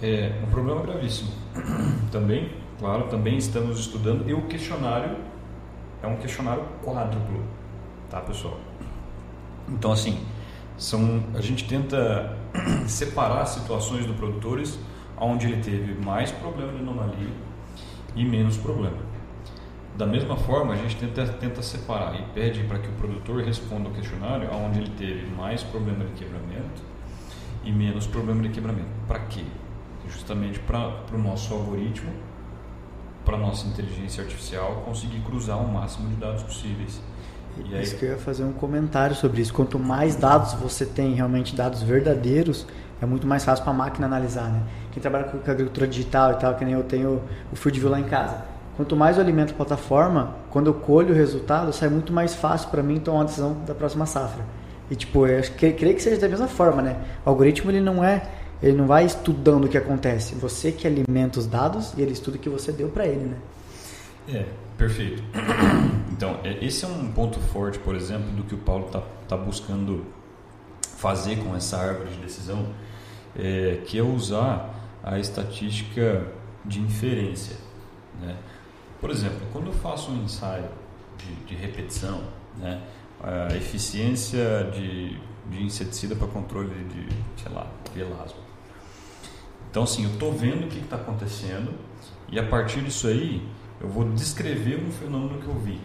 é 0.00 0.40
um 0.44 0.50
problema 0.50 0.82
gravíssimo. 0.82 1.30
também, 2.10 2.52
claro, 2.78 3.08
também 3.08 3.36
estamos 3.36 3.78
estudando. 3.80 4.28
E 4.28 4.34
o 4.34 4.42
questionário 4.42 5.16
é 6.02 6.06
um 6.06 6.16
questionário 6.16 6.64
quádruplo, 6.84 7.42
tá, 8.08 8.20
pessoal? 8.20 8.58
Então, 9.68 9.92
assim, 9.92 10.20
são, 10.76 11.24
a 11.34 11.40
gente 11.40 11.66
tenta 11.66 12.36
separar 12.86 13.44
situações 13.46 14.06
do 14.06 14.14
produtores 14.14 14.78
onde 15.20 15.46
ele 15.46 15.60
teve 15.60 15.94
mais 15.94 16.30
problema 16.30 16.72
de 16.72 16.78
anomalia 16.78 17.28
e 18.14 18.24
menos 18.24 18.56
problema. 18.56 19.07
Da 19.98 20.06
mesma 20.06 20.36
forma, 20.36 20.74
a 20.74 20.76
gente 20.76 20.94
tenta, 20.94 21.26
tenta 21.32 21.60
separar 21.60 22.14
e 22.14 22.22
pede 22.32 22.62
para 22.62 22.78
que 22.78 22.86
o 22.86 22.92
produtor 22.92 23.42
responda 23.42 23.88
ao 23.88 23.94
questionário 23.96 24.48
onde 24.54 24.78
ele 24.78 24.92
teve 24.96 25.26
mais 25.26 25.64
problema 25.64 26.04
de 26.04 26.12
quebramento 26.12 26.82
e 27.64 27.72
menos 27.72 28.06
problema 28.06 28.40
de 28.42 28.50
quebramento. 28.50 28.86
Para 29.08 29.18
quê? 29.18 29.42
Justamente 30.08 30.60
para 30.60 31.02
o 31.12 31.18
nosso 31.18 31.52
algoritmo, 31.52 32.12
para 33.24 33.34
a 33.34 33.40
nossa 33.40 33.66
inteligência 33.66 34.22
artificial 34.22 34.84
conseguir 34.86 35.18
cruzar 35.22 35.58
o 35.58 35.66
máximo 35.66 36.08
de 36.10 36.14
dados 36.14 36.44
possíveis. 36.44 37.02
E 37.56 37.74
aí... 37.74 37.82
Isso 37.82 37.96
que 37.96 38.04
eu 38.04 38.10
ia 38.10 38.18
fazer 38.18 38.44
um 38.44 38.52
comentário 38.52 39.16
sobre 39.16 39.42
isso. 39.42 39.52
Quanto 39.52 39.80
mais 39.80 40.14
dados 40.14 40.54
você 40.54 40.86
tem, 40.86 41.12
realmente 41.14 41.56
dados 41.56 41.82
verdadeiros, 41.82 42.68
é 43.02 43.04
muito 43.04 43.26
mais 43.26 43.44
fácil 43.44 43.64
para 43.64 43.72
a 43.72 43.76
máquina 43.76 44.06
analisar, 44.06 44.48
né? 44.48 44.62
Quem 44.92 45.00
trabalha 45.02 45.24
com 45.24 45.38
agricultura 45.50 45.88
digital 45.88 46.34
e 46.34 46.36
tal, 46.36 46.54
que 46.54 46.64
nem 46.64 46.74
eu 46.74 46.84
tenho 46.84 47.20
o 47.52 47.56
field 47.56 47.80
view 47.80 47.90
lá 47.90 47.98
em 47.98 48.04
casa. 48.04 48.57
Quanto 48.78 48.94
mais 48.94 49.16
eu 49.16 49.24
alimento 49.24 49.50
a 49.50 49.56
plataforma, 49.56 50.36
quando 50.50 50.68
eu 50.68 50.74
colho 50.74 51.12
o 51.12 51.12
resultado, 51.12 51.72
sai 51.72 51.88
muito 51.88 52.12
mais 52.12 52.36
fácil 52.36 52.68
para 52.68 52.80
mim 52.80 53.00
tomar 53.00 53.18
uma 53.18 53.24
decisão 53.24 53.56
da 53.66 53.74
próxima 53.74 54.06
safra. 54.06 54.44
E 54.88 54.94
tipo, 54.94 55.26
eu 55.26 55.42
creio 55.56 55.96
que 55.96 56.00
seja 56.00 56.20
da 56.20 56.28
mesma 56.28 56.46
forma, 56.46 56.80
né? 56.80 56.96
O 57.26 57.30
algoritmo 57.30 57.72
ele 57.72 57.80
não 57.80 58.04
é, 58.04 58.22
ele 58.62 58.76
não 58.76 58.86
vai 58.86 59.04
estudando 59.04 59.64
o 59.64 59.68
que 59.68 59.76
acontece. 59.76 60.36
Você 60.36 60.70
que 60.70 60.86
alimenta 60.86 61.40
os 61.40 61.46
dados 61.48 61.92
e 61.98 62.02
ele 62.02 62.12
estuda 62.12 62.36
o 62.36 62.40
que 62.40 62.48
você 62.48 62.70
deu 62.70 62.88
para 62.88 63.04
ele, 63.04 63.24
né? 63.24 63.36
É, 64.28 64.44
perfeito. 64.76 65.24
Então, 66.10 66.40
é, 66.42 66.64
esse 66.64 66.84
é 66.84 66.88
um 66.88 67.12
ponto 67.12 67.38
forte, 67.38 67.78
por 67.78 67.94
exemplo, 67.94 68.28
do 68.32 68.42
que 68.42 68.52
o 68.52 68.58
Paulo 68.58 68.86
está 68.86 69.00
tá 69.28 69.36
buscando 69.36 70.04
fazer 70.96 71.36
com 71.36 71.54
essa 71.54 71.76
árvore 71.76 72.10
de 72.10 72.16
decisão 72.16 72.66
é, 73.38 73.78
que 73.86 73.96
é 73.96 74.02
usar 74.02 74.74
a 75.00 75.16
estatística 75.16 76.26
de 76.64 76.80
inferência. 76.80 77.56
Né? 78.20 78.34
Por 79.00 79.10
exemplo, 79.10 79.40
quando 79.52 79.66
eu 79.68 79.72
faço 79.72 80.10
um 80.10 80.24
ensaio 80.24 80.68
de, 81.16 81.34
de 81.46 81.54
repetição, 81.54 82.22
né? 82.56 82.82
a 83.20 83.54
eficiência 83.56 84.70
de, 84.72 85.18
de 85.50 85.62
inseticida 85.62 86.14
para 86.14 86.26
controle 86.28 86.84
de, 86.84 87.08
sei 87.42 87.52
lá, 87.52 87.66
velasmo. 87.94 88.38
Então, 89.70 89.82
assim, 89.82 90.04
eu 90.04 90.10
estou 90.10 90.32
vendo 90.32 90.66
o 90.66 90.68
que 90.68 90.78
está 90.78 90.96
acontecendo 90.96 91.72
e 92.30 92.38
a 92.38 92.46
partir 92.46 92.82
disso 92.82 93.06
aí 93.06 93.46
eu 93.80 93.88
vou 93.88 94.04
descrever 94.12 94.82
um 94.82 94.90
fenômeno 94.90 95.40
que 95.40 95.46
eu 95.46 95.54
vi. 95.54 95.80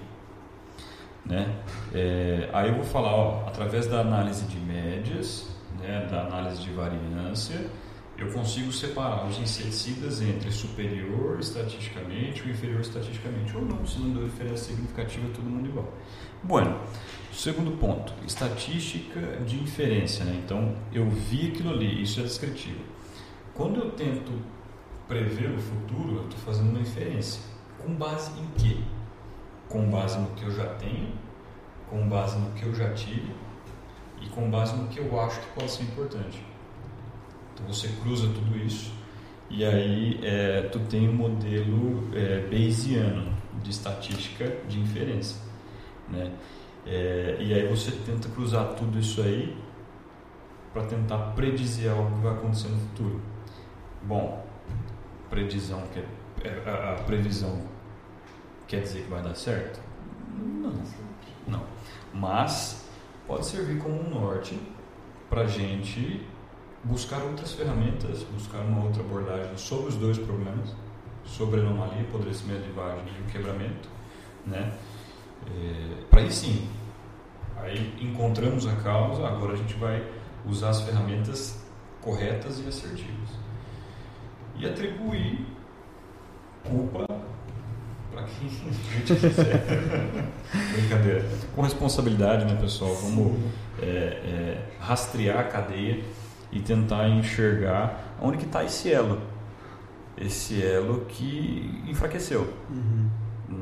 Né? 1.25 1.55
É, 1.93 2.49
aí 2.53 2.69
eu 2.69 2.75
vou 2.75 2.83
falar, 2.83 3.13
ó, 3.13 3.47
através 3.47 3.87
da 3.87 3.99
análise 3.99 4.45
de 4.45 4.57
médias, 4.57 5.47
né, 5.79 6.07
da 6.09 6.21
análise 6.21 6.61
de 6.61 6.71
variância, 6.71 7.69
eu 8.17 8.31
consigo 8.31 8.71
separar 8.71 9.27
os 9.27 9.39
inseticidas 9.39 10.21
entre 10.21 10.51
superior 10.51 11.39
estatisticamente 11.39 12.43
ou 12.43 12.49
inferior 12.49 12.81
estatisticamente, 12.81 13.55
ou 13.55 13.63
não, 13.63 13.85
se 13.85 13.99
não 13.99 14.11
deu 14.11 14.25
diferença 14.25 14.65
significativa, 14.65 15.27
todo 15.33 15.45
mundo 15.45 15.67
igual. 15.67 15.91
Bueno, 16.43 16.79
segundo 17.31 17.71
ponto, 17.77 18.13
estatística 18.25 19.19
de 19.45 19.57
inferência, 19.59 20.23
né? 20.25 20.39
então 20.43 20.75
eu 20.91 21.09
vi 21.09 21.47
aquilo 21.47 21.71
ali, 21.71 22.03
isso 22.03 22.19
é 22.19 22.23
descritivo. 22.23 22.79
Quando 23.55 23.79
eu 23.79 23.91
tento 23.91 24.31
prever 25.07 25.51
o 25.51 25.59
futuro, 25.59 26.17
eu 26.17 26.23
estou 26.25 26.39
fazendo 26.39 26.69
uma 26.69 26.79
inferência. 26.79 27.41
Com 27.79 27.93
base 27.95 28.31
em 28.39 28.47
quê? 28.57 28.77
Com 29.67 29.89
base 29.89 30.19
no 30.19 30.27
que 30.31 30.43
eu 30.43 30.51
já 30.51 30.65
tenho, 30.75 31.11
com 31.89 32.07
base 32.07 32.37
no 32.37 32.51
que 32.51 32.63
eu 32.63 32.73
já 32.73 32.93
tive 32.93 33.33
e 34.21 34.29
com 34.29 34.49
base 34.49 34.75
no 34.75 34.87
que 34.87 34.99
eu 34.99 35.19
acho 35.19 35.39
que 35.39 35.47
pode 35.59 35.71
ser 35.71 35.83
importante. 35.83 36.52
Então 37.53 37.67
você 37.67 37.87
cruza 38.01 38.27
tudo 38.27 38.57
isso 38.57 38.91
e 39.49 39.63
aí 39.63 40.19
é, 40.23 40.63
tu 40.71 40.79
tem 40.79 41.07
um 41.07 41.13
modelo 41.13 42.09
é, 42.13 42.39
Bayesiano 42.49 43.31
de 43.61 43.69
estatística 43.69 44.45
de 44.67 44.79
inferência, 44.79 45.39
né? 46.09 46.31
É, 46.85 47.37
e 47.39 47.53
aí 47.53 47.67
você 47.67 47.91
tenta 47.91 48.27
cruzar 48.29 48.73
tudo 48.73 48.99
isso 48.99 49.21
aí 49.21 49.55
para 50.73 50.83
tentar 50.85 51.17
predizer 51.33 51.91
algo 51.91 52.15
que 52.15 52.23
vai 52.23 52.33
acontecer 52.33 52.67
no 52.69 52.77
futuro. 52.77 53.21
Bom, 54.01 54.45
previsão 55.29 55.83
que 55.93 55.99
é, 56.45 56.63
a, 56.65 56.93
a 56.93 57.03
previsão 57.03 57.61
quer 58.67 58.81
dizer 58.81 59.03
que 59.03 59.09
vai 59.09 59.21
dar 59.21 59.35
certo? 59.35 59.79
Não, 60.35 60.73
não. 61.47 61.63
Mas 62.13 62.89
pode 63.27 63.45
servir 63.45 63.79
como 63.79 64.01
um 64.01 64.09
norte 64.09 64.59
para 65.29 65.45
gente 65.45 66.25
buscar 66.83 67.21
outras 67.23 67.53
ferramentas, 67.53 68.23
buscar 68.33 68.59
uma 68.59 68.83
outra 68.83 69.01
abordagem 69.01 69.57
sobre 69.57 69.89
os 69.89 69.95
dois 69.95 70.17
problemas, 70.17 70.75
sobre 71.25 71.61
a 71.61 71.63
anomalia, 71.63 72.01
apodrecimento 72.01 72.63
de 72.63 72.71
vagem 72.71 73.07
e 73.17 73.21
o 73.21 73.31
quebramento, 73.31 73.89
né? 74.45 74.73
É, 75.47 76.03
para 76.09 76.21
aí 76.21 76.31
sim, 76.31 76.69
aí 77.57 77.93
encontramos 78.01 78.67
a 78.67 78.75
causa, 78.77 79.25
agora 79.27 79.53
a 79.53 79.55
gente 79.55 79.75
vai 79.75 80.05
usar 80.45 80.69
as 80.69 80.81
ferramentas 80.81 81.63
corretas 82.01 82.59
e 82.59 82.67
assertivas. 82.67 83.29
E 84.55 84.65
atribuir 84.67 85.45
culpa 86.63 87.05
para 88.11 88.23
quem 88.23 88.47
a 88.47 88.49
gente 88.49 89.15
quiser. 89.15 89.63
Brincadeira. 90.73 91.25
Com 91.55 91.61
responsabilidade, 91.61 92.45
né, 92.45 92.59
pessoal? 92.59 92.93
Vamos 92.95 93.39
é, 93.81 93.85
é, 93.85 94.65
rastrear 94.79 95.39
a 95.39 95.43
cadeia 95.43 96.03
e 96.53 96.61
tentar 96.61 97.09
enxergar 97.09 98.15
onde 98.21 98.37
que 98.37 98.45
está 98.45 98.63
esse 98.63 98.91
elo. 98.91 99.19
Esse 100.15 100.63
elo 100.63 101.05
que 101.05 101.83
enfraqueceu. 101.87 102.47
Uhum. 102.69 103.09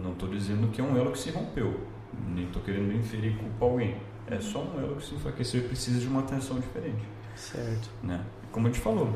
Não 0.03 0.11
estou 0.11 0.29
dizendo 0.29 0.67
que 0.67 0.81
é 0.81 0.83
um 0.83 0.97
elo 0.97 1.11
que 1.11 1.19
se 1.19 1.31
rompeu. 1.31 1.79
Nem 2.27 2.45
estou 2.45 2.61
querendo 2.61 2.93
inferir 2.93 3.37
culpa 3.37 3.65
a 3.65 3.69
alguém. 3.69 3.95
É 4.27 4.39
só 4.39 4.59
um 4.59 4.79
elo 4.79 4.97
que 4.97 5.05
se 5.05 5.15
enfraqueceu 5.15 5.61
e 5.61 5.63
precisa 5.63 5.99
de 5.99 6.07
uma 6.07 6.19
atenção 6.19 6.59
diferente. 6.59 7.01
Certo. 7.35 7.89
Né? 8.03 8.21
Como 8.51 8.67
a 8.67 8.69
gente 8.69 8.81
falou, 8.81 9.07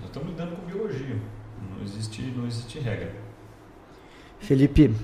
nós 0.00 0.06
estamos 0.06 0.28
lidando 0.28 0.56
com 0.56 0.66
biologia. 0.66 1.16
Não 1.76 1.82
existe, 1.82 2.22
não 2.22 2.46
existe 2.46 2.78
regra. 2.78 3.12
Felipe, 4.38 4.94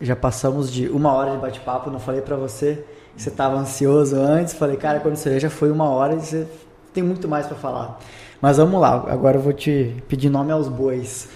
já 0.00 0.14
passamos 0.14 0.72
de 0.72 0.88
uma 0.88 1.12
hora 1.12 1.32
de 1.32 1.38
bate-papo. 1.38 1.90
Não 1.90 1.98
falei 1.98 2.20
para 2.20 2.36
você 2.36 2.84
que 3.16 3.22
você 3.22 3.28
estava 3.28 3.56
ansioso 3.56 4.16
antes. 4.16 4.54
Falei, 4.54 4.76
cara, 4.76 5.00
quando 5.00 5.16
você 5.16 5.40
já 5.40 5.50
foi 5.50 5.70
uma 5.70 5.88
hora 5.88 6.14
e 6.14 6.20
você 6.20 6.46
tem 6.92 7.02
muito 7.02 7.28
mais 7.28 7.46
para 7.46 7.56
falar. 7.56 7.98
Mas 8.40 8.56
vamos 8.56 8.80
lá, 8.80 8.94
agora 9.08 9.36
eu 9.38 9.42
vou 9.42 9.52
te 9.52 10.02
pedir 10.08 10.28
nome 10.28 10.50
aos 10.52 10.68
bois. 10.68 11.28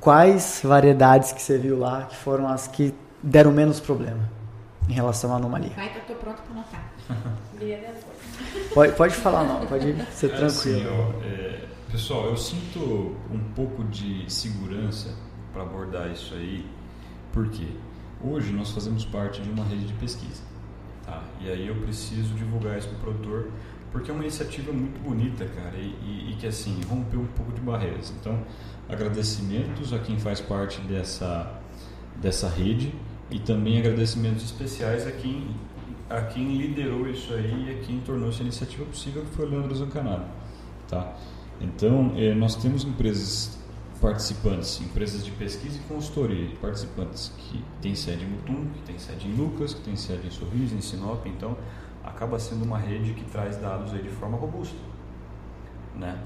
Quais 0.00 0.60
variedades 0.64 1.32
que 1.32 1.40
você 1.40 1.58
viu 1.58 1.78
lá 1.78 2.04
que 2.04 2.16
foram 2.16 2.48
as 2.48 2.66
que 2.66 2.92
deram 3.22 3.52
menos 3.52 3.78
problema 3.78 4.28
em 4.88 4.92
relação 4.92 5.32
à 5.32 5.36
anomalia? 5.36 5.70
Vai 5.76 5.90
que 5.90 5.98
eu 5.98 6.02
tô 6.06 6.14
pronto 6.14 6.42
para 6.42 6.52
anotar. 6.52 6.92
Pode, 8.74 8.92
pode 8.94 9.14
falar 9.14 9.44
não, 9.44 9.64
pode 9.66 9.94
ser 10.12 10.26
É 10.26 10.28
tranquilo. 10.36 10.46
assim, 10.46 10.86
ó, 10.86 11.24
é, 11.24 11.64
pessoal, 11.90 12.26
eu 12.26 12.36
sinto 12.36 13.14
um 13.30 13.38
pouco 13.54 13.84
de 13.84 14.24
segurança 14.32 15.10
para 15.52 15.62
abordar 15.62 16.10
isso 16.10 16.34
aí, 16.34 16.66
porque 17.32 17.66
hoje 18.22 18.52
nós 18.52 18.70
fazemos 18.72 19.04
parte 19.04 19.40
de 19.40 19.48
uma 19.50 19.64
rede 19.64 19.86
de 19.86 19.92
pesquisa, 19.94 20.42
tá? 21.06 21.22
E 21.40 21.48
aí 21.50 21.68
eu 21.68 21.76
preciso 21.76 22.34
divulgar 22.34 22.78
isso 22.78 22.88
para 22.88 22.96
o 22.96 23.00
produtor, 23.00 23.48
porque 23.92 24.10
é 24.10 24.14
uma 24.14 24.22
iniciativa 24.24 24.72
muito 24.72 24.98
bonita, 25.00 25.44
cara, 25.46 25.76
e, 25.76 25.94
e- 26.02 26.30
e 26.32 26.36
que 26.36 26.46
assim 26.46 26.80
rompeu 26.88 27.20
um 27.20 27.26
pouco 27.26 27.52
de 27.52 27.60
barreiras. 27.60 28.12
Então, 28.18 28.38
agradecimentos 28.88 29.92
a 29.92 29.98
quem 29.98 30.18
faz 30.18 30.40
parte 30.40 30.80
dessa 30.82 31.58
dessa 32.20 32.48
rede 32.48 32.94
e 33.30 33.38
também 33.38 33.78
agradecimentos 33.78 34.44
especiais 34.44 35.06
a 35.06 35.12
quem 35.12 35.48
a 36.10 36.20
quem 36.22 36.56
liderou 36.58 37.08
isso 37.08 37.32
aí 37.32 37.68
e 37.68 37.70
a 37.80 37.82
quem 37.86 38.00
tornou 38.00 38.28
essa 38.28 38.42
iniciativa 38.42 38.84
possível, 38.84 39.22
que 39.24 39.30
foi 39.34 39.46
o 39.46 39.48
Leandro 39.48 39.74
Zancanaro. 39.74 40.24
Tá? 40.88 41.14
Então, 41.58 42.12
eh, 42.16 42.34
nós 42.34 42.54
temos 42.56 42.84
empresas 42.84 43.58
participantes, 43.98 44.78
empresas 44.82 45.24
de 45.24 45.30
pesquisa 45.30 45.78
e 45.78 45.80
consultoria, 45.88 46.50
participantes 46.60 47.32
que 47.38 47.64
têm 47.80 47.94
sede 47.94 48.24
em 48.24 48.28
Mutum, 48.28 48.66
que 48.74 48.82
tem 48.82 48.98
sede 48.98 49.26
em 49.26 49.32
Lucas, 49.34 49.72
que 49.72 49.80
tem 49.80 49.96
sede 49.96 50.26
em 50.26 50.30
Sorriso, 50.30 50.74
em 50.74 50.80
Sinop, 50.82 51.24
então 51.26 51.56
acaba 52.04 52.38
sendo 52.38 52.64
uma 52.64 52.78
rede 52.78 53.12
que 53.14 53.24
traz 53.24 53.56
dados 53.56 53.92
aí 53.94 54.02
de 54.02 54.08
forma 54.10 54.36
robusta. 54.36 54.76
Né? 55.96 56.18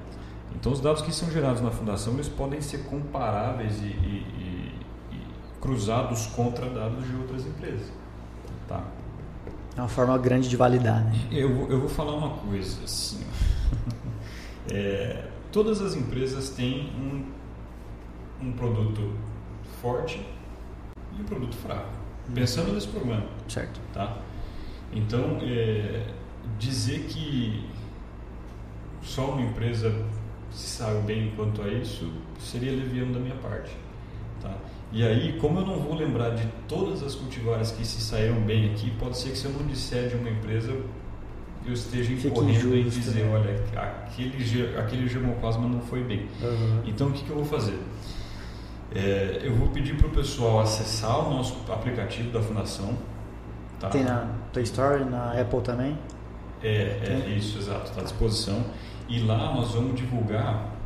Então, 0.54 0.72
os 0.72 0.80
dados 0.80 1.02
que 1.02 1.12
são 1.12 1.30
gerados 1.30 1.60
na 1.60 1.70
fundação, 1.70 2.14
eles 2.14 2.28
podem 2.28 2.60
ser 2.60 2.84
comparáveis 2.84 3.76
e, 3.82 3.86
e- 3.86 4.72
e- 5.12 5.16
e 5.16 5.26
cruzados 5.60 6.26
contra 6.28 6.68
dados 6.70 7.06
de 7.06 7.14
outras 7.16 7.44
empresas. 7.46 7.92
Tá? 8.68 8.82
É 9.76 9.80
uma 9.80 9.88
forma 9.88 10.16
grande 10.16 10.48
de 10.48 10.56
validar, 10.56 11.04
né? 11.04 11.12
Eu, 11.30 11.54
vou- 11.54 11.68
eu 11.68 11.80
vou 11.80 11.88
falar 11.88 12.14
uma 12.14 12.30
coisa 12.38 12.82
assim. 12.84 13.20
É, 14.68 15.28
todas 15.52 15.80
as 15.80 15.94
empresas 15.94 16.50
têm 16.50 16.90
um, 16.98 18.46
um 18.48 18.52
produto 18.52 19.12
forte 19.80 20.26
e 21.16 21.20
um 21.20 21.24
produto 21.24 21.54
fraco. 21.54 21.86
Pensando 22.34 22.72
nesse 22.72 22.88
problema, 22.88 23.24
Certo. 23.48 23.80
tá? 23.94 24.18
Então, 24.92 25.38
é, 25.42 26.06
dizer 26.58 27.06
que 27.08 27.64
só 29.02 29.30
uma 29.32 29.42
empresa 29.42 29.94
se 30.50 30.78
saiu 30.78 31.02
bem 31.02 31.32
quanto 31.36 31.62
a 31.62 31.68
isso 31.68 32.10
seria 32.38 32.72
leviano 32.72 33.12
da 33.12 33.20
minha 33.20 33.36
parte, 33.36 33.70
tá? 34.40 34.56
E 34.92 35.04
aí, 35.04 35.36
como 35.40 35.60
eu 35.60 35.66
não 35.66 35.78
vou 35.80 35.94
lembrar 35.94 36.30
de 36.30 36.46
todas 36.68 37.02
as 37.02 37.14
cultivares 37.14 37.72
que 37.72 37.84
se 37.84 38.00
saíram 38.00 38.40
bem 38.42 38.70
aqui, 38.70 38.90
pode 38.98 39.18
ser 39.18 39.30
que 39.30 39.38
se 39.38 39.46
eu 39.46 39.52
não 39.52 39.66
disser 39.66 40.08
de 40.08 40.14
uma 40.14 40.30
empresa, 40.30 40.72
eu 41.66 41.72
esteja 41.72 42.12
incorrendo 42.12 42.76
em 42.76 42.88
dizer, 42.88 43.24
né? 43.24 43.30
olha, 43.30 43.82
aquele, 44.06 44.78
aquele 44.78 45.08
germoplasma 45.08 45.68
não 45.68 45.80
foi 45.80 46.02
bem. 46.04 46.28
Então, 46.86 47.08
o 47.08 47.12
que, 47.12 47.24
que 47.24 47.30
eu 47.30 47.36
vou 47.36 47.44
fazer? 47.44 47.78
É, 48.94 49.40
eu 49.42 49.54
vou 49.54 49.68
pedir 49.68 49.96
para 49.96 50.06
o 50.06 50.10
pessoal 50.10 50.60
acessar 50.60 51.26
o 51.26 51.34
nosso 51.34 51.56
aplicativo 51.70 52.30
da 52.30 52.40
Fundação. 52.40 52.96
Tá? 53.80 53.88
Tem 53.88 54.04
na 54.04 54.26
Play 54.52 54.64
Store, 54.64 55.04
na 55.04 55.32
Apple 55.40 55.60
também? 55.60 55.98
É, 56.62 57.24
é 57.26 57.34
isso, 57.36 57.58
exato, 57.58 57.90
está 57.90 58.00
à 58.00 58.04
disposição. 58.04 58.64
E 59.08 59.20
lá 59.20 59.54
nós 59.54 59.72
vamos 59.72 59.94
divulgar 59.94 60.76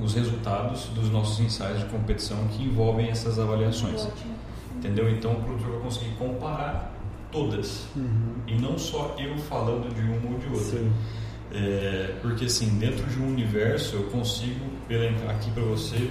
os 0.00 0.14
resultados 0.14 0.86
dos 0.86 1.10
nossos 1.10 1.40
ensaios 1.40 1.80
de 1.80 1.86
competição 1.86 2.46
que 2.48 2.62
envolvem 2.62 3.08
essas 3.08 3.38
avaliações. 3.38 4.06
Ótimo. 4.06 4.34
Entendeu? 4.76 5.10
Então 5.10 5.32
o 5.32 5.42
produtor 5.42 5.72
vai 5.72 5.80
conseguir 5.80 6.14
comparar 6.16 6.92
todas. 7.30 7.86
Uhum. 7.96 8.34
E 8.46 8.54
não 8.54 8.78
só 8.78 9.14
eu 9.18 9.36
falando 9.38 9.92
de 9.94 10.00
uma 10.00 10.32
ou 10.32 10.38
de 10.38 10.46
outra. 10.46 10.78
Sim. 10.78 10.92
É, 11.54 12.14
porque 12.22 12.46
assim, 12.46 12.78
dentro 12.78 13.04
de 13.06 13.20
um 13.20 13.28
universo 13.28 13.96
eu 13.96 14.04
consigo 14.04 14.64
elencar 14.88 15.30
aqui 15.30 15.50
para 15.50 15.62
você 15.62 16.10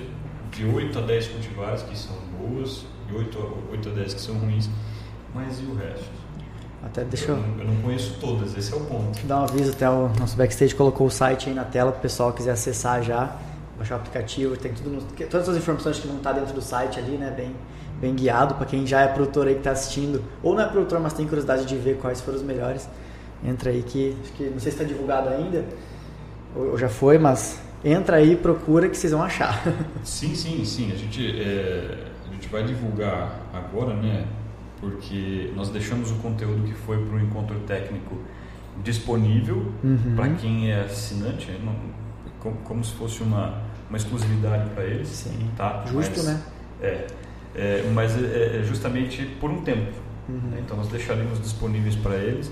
de 0.51 0.65
8 0.65 0.99
a 0.99 1.01
10 1.01 1.27
cultivares 1.29 1.81
que 1.83 1.97
são 1.97 2.15
boas 2.37 2.85
e 3.09 3.15
8 3.15 3.37
a, 3.39 3.71
8 3.71 3.89
a 3.89 3.91
10 3.93 4.13
que 4.13 4.21
são 4.21 4.35
ruins, 4.35 4.69
mas 5.34 5.59
e 5.59 5.65
o 5.65 5.75
resto? 5.75 6.09
Até 6.84 7.03
deixa 7.03 7.32
eu, 7.32 7.36
eu 7.36 7.41
não, 7.41 7.59
eu 7.59 7.65
não 7.65 7.82
conheço 7.82 8.17
todas, 8.19 8.57
esse 8.57 8.73
é 8.73 8.75
o 8.75 8.79
ponto. 8.82 9.19
dar 9.25 9.41
um 9.41 9.43
aviso 9.43 9.71
até 9.71 9.88
o 9.89 10.09
nosso 10.19 10.36
backstage 10.36 10.73
colocou 10.73 11.07
o 11.07 11.11
site 11.11 11.49
aí 11.49 11.55
na 11.55 11.63
tela 11.63 11.91
para 11.91 11.99
o 11.99 12.01
pessoal 12.01 12.34
quiser 12.34 12.51
acessar 12.51 13.03
já, 13.03 13.38
baixar 13.77 13.95
o 13.95 13.97
aplicativo, 13.99 14.57
tem 14.57 14.73
tudo 14.73 15.03
todas 15.29 15.47
as 15.47 15.57
informações 15.57 15.99
que 15.99 16.07
vão 16.07 16.17
estar 16.17 16.32
dentro 16.34 16.53
do 16.53 16.61
site 16.61 16.99
ali, 16.99 17.17
né, 17.17 17.32
bem 17.36 17.55
bem 18.01 18.15
guiado 18.15 18.55
para 18.55 18.65
quem 18.65 18.86
já 18.88 19.01
é 19.01 19.07
produtor 19.07 19.45
aí 19.45 19.53
que 19.53 19.59
está 19.59 19.71
assistindo, 19.71 20.23
ou 20.41 20.55
não 20.55 20.63
é 20.63 20.67
produtor, 20.67 20.99
mas 20.99 21.13
tem 21.13 21.27
curiosidade 21.27 21.65
de 21.65 21.77
ver 21.77 21.97
quais 21.97 22.19
foram 22.19 22.39
os 22.39 22.43
melhores. 22.43 22.89
Entra 23.43 23.69
aí 23.69 23.84
que 23.84 24.17
acho 24.23 24.34
que 24.34 24.43
não 24.45 24.59
sei 24.59 24.71
se 24.71 24.82
está 24.82 24.84
divulgado 24.84 25.29
ainda 25.29 25.63
ou, 26.55 26.71
ou 26.71 26.77
já 26.77 26.89
foi, 26.89 27.19
mas 27.19 27.61
entra 27.84 28.17
aí, 28.17 28.36
procura 28.36 28.89
que 28.89 28.97
vocês 28.97 29.13
vão 29.13 29.21
achar. 29.21 29.63
Sim, 30.03 30.36
sim, 30.36 30.63
sim. 30.66 30.91
A 30.91 30.95
gente, 30.95 31.41
é, 31.41 32.08
a 32.28 32.33
gente 32.33 32.47
vai 32.49 32.63
divulgar 32.63 33.39
agora, 33.53 33.93
né? 33.93 34.25
Porque 34.82 35.51
nós 35.55 35.70
deixamos 35.70 36.12
o 36.12 36.16
conteúdo 36.16 36.63
que 36.63 36.74
foi 36.74 36.97
para 37.05 37.16
o 37.16 37.20
encontro 37.20 37.58
técnico 37.62 38.17
disponível 38.83 39.71
Uhum. 39.83 40.13
para 40.16 40.29
quem 40.29 40.71
é 40.71 40.82
assinante, 40.82 41.51
né, 41.51 41.59
não- 41.63 41.75
como, 42.39 42.55
como 42.63 42.83
se 42.83 42.93
fosse 42.95 43.21
uma, 43.21 43.62
uma 43.89 43.97
exclusividade 43.97 44.70
para 44.71 44.83
eles. 44.83 45.08
Sim. 45.08 45.47
Tá? 45.55 45.83
Justo, 45.87 46.17
Mas- 46.17 46.25
né? 46.25 46.41
É, 46.82 47.08
é, 47.55 47.91
mas 47.93 48.16
é, 48.21 48.59
é 48.59 48.63
justamente 48.63 49.24
por 49.39 49.51
um 49.51 49.62
tempo. 49.62 49.91
Uhum. 50.28 50.36
né? 50.51 50.62
Então 50.66 50.75
nós 50.78 50.87
deixaremos 50.87 51.39
disponíveis 51.39 51.95
para 51.95 52.16
eles 52.16 52.51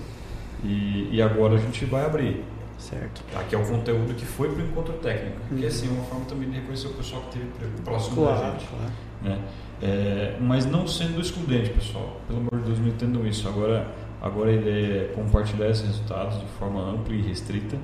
e, 0.62 1.08
e 1.10 1.20
agora 1.22 1.54
a 1.54 1.58
gente 1.58 1.84
vai 1.84 2.04
abrir. 2.04 2.44
Certo. 2.80 3.22
Que 3.48 3.54
é 3.54 3.58
o 3.58 3.66
conteúdo 3.66 4.14
que 4.14 4.24
foi 4.24 4.48
para 4.50 4.62
o 4.62 4.66
encontro 4.66 4.94
técnico. 4.94 5.36
Que 5.48 5.54
Uhum. 5.62 5.66
assim, 5.68 5.88
é 5.88 5.90
uma 5.92 6.02
forma 6.04 6.24
também 6.24 6.48
de 6.50 6.56
reconhecer 6.56 6.88
o 6.88 6.94
pessoal 6.94 7.22
que 7.30 7.38
esteve 7.38 7.82
próximo 7.84 8.24
da 8.24 8.32
Claro, 8.32 8.52
gente. 8.58 8.66
claro. 8.68 8.92
Né? 9.22 9.38
É, 9.82 10.36
mas 10.40 10.64
não 10.66 10.86
sendo 10.86 11.20
excludente, 11.20 11.70
pessoal. 11.70 12.20
Pelo 12.26 12.40
amor 12.40 12.56
de 12.58 12.62
Deus, 12.66 12.78
não 12.78 12.88
entendam 12.88 13.26
isso. 13.26 13.46
Agora, 13.48 13.86
agora 14.22 14.50
a 14.50 14.54
ideia 14.54 15.02
é 15.02 15.12
compartilhar 15.14 15.68
esses 15.68 15.86
resultados 15.86 16.40
de 16.40 16.46
forma 16.58 16.80
ampla 16.82 17.14
e 17.14 17.20
restrita, 17.20 17.76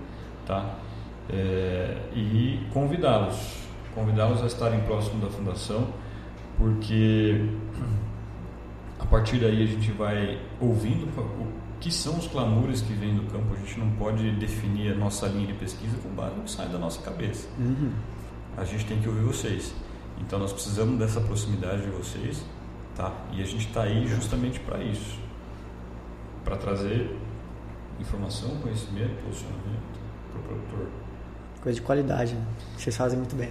tá? 0.47 0.77
É, 1.31 1.97
e 2.15 2.61
convidá-los, 2.73 3.59
convidá-los 3.95 4.43
a 4.43 4.47
estarem 4.47 4.81
próximo 4.81 5.21
da 5.21 5.29
fundação, 5.31 5.89
porque 6.57 7.45
a 8.99 9.05
partir 9.07 9.39
daí 9.39 9.63
a 9.63 9.67
gente 9.67 9.91
vai 9.93 10.39
ouvindo 10.61 11.07
o 11.07 11.47
que 11.87 11.93
são 11.95 12.19
os 12.19 12.27
clamores 12.27 12.81
que 12.81 12.93
vêm 12.93 13.15
do 13.15 13.23
campo. 13.31 13.55
A 13.55 13.57
gente 13.59 13.79
não 13.79 13.89
pode 13.93 14.29
definir 14.33 14.93
a 14.93 14.95
nossa 14.97 15.29
linha 15.29 15.47
de 15.47 15.53
pesquisa 15.55 15.97
com 16.03 16.09
base 16.09 16.35
no 16.35 16.43
que 16.43 16.51
sai 16.51 16.69
da 16.69 16.79
nossa 16.79 17.01
cabeça 17.01 17.47
Uhum. 17.59 17.93
a 18.57 18.65
gente 18.65 18.85
tem 18.87 19.01
que 19.01 19.09
ouvir 19.09 19.23
vocês. 19.23 19.73
Então 20.19 20.37
nós 20.41 20.53
precisamos 20.53 20.99
dessa 20.99 21.21
proximidade 21.21 21.83
de 21.83 21.91
vocês, 21.91 22.45
tá? 22.97 23.13
E 23.33 23.41
a 23.41 23.45
gente 23.47 23.69
está 23.69 23.83
aí 23.83 24.05
justamente 24.09 24.59
para 24.61 24.83
isso, 24.83 25.17
para 26.45 26.57
trazer 26.57 27.17
informação, 28.01 28.51
conhecimento, 28.63 29.15
posicionamento 29.25 30.01
para 30.33 30.41
o 30.41 30.43
produtor. 30.43 30.89
Coisa 31.63 31.77
de 31.81 31.83
qualidade, 31.87 32.35
né? 32.35 32.45
Vocês 32.77 32.97
fazem 32.97 33.17
muito 33.19 33.37
bem. 33.37 33.51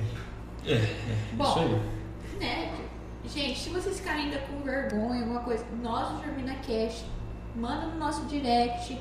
É, 0.65 0.73
é 0.73 1.17
Bom, 1.37 1.43
isso 1.45 1.59
aí. 1.59 2.37
né? 2.39 2.73
Gente, 3.27 3.59
se 3.59 3.69
vocês 3.69 3.97
ficarem 3.99 4.25
ainda 4.25 4.39
com 4.39 4.61
vergonha, 4.61 5.21
alguma 5.21 5.39
coisa, 5.41 5.63
nós 5.81 6.09
do 6.17 6.23
Germina 6.23 6.55
Cash, 6.55 7.05
manda 7.55 7.87
no 7.87 7.97
nosso 7.97 8.25
direct, 8.25 8.99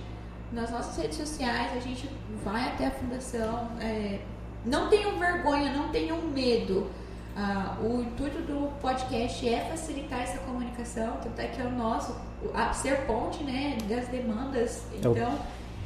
nas 0.52 0.70
nossas 0.70 0.96
redes 0.96 1.18
sociais, 1.18 1.72
a 1.76 1.80
gente 1.80 2.08
vai 2.44 2.68
até 2.68 2.86
a 2.86 2.90
fundação. 2.90 3.68
É, 3.80 4.20
não 4.64 4.88
tenham 4.88 5.18
vergonha, 5.18 5.72
não 5.72 5.88
tenham 5.88 6.20
medo. 6.22 6.90
Ah, 7.36 7.76
o 7.82 8.00
intuito 8.00 8.38
do 8.42 8.70
podcast 8.80 9.48
é 9.48 9.60
facilitar 9.68 10.22
essa 10.22 10.38
comunicação, 10.38 11.18
tanto 11.20 11.40
é 11.40 11.48
que 11.48 11.60
é 11.60 11.64
o 11.64 11.70
nosso, 11.70 12.16
a 12.54 12.72
ser 12.72 13.06
ponte 13.06 13.42
né, 13.42 13.76
das 13.88 14.06
demandas. 14.06 14.84
Então, 14.92 15.36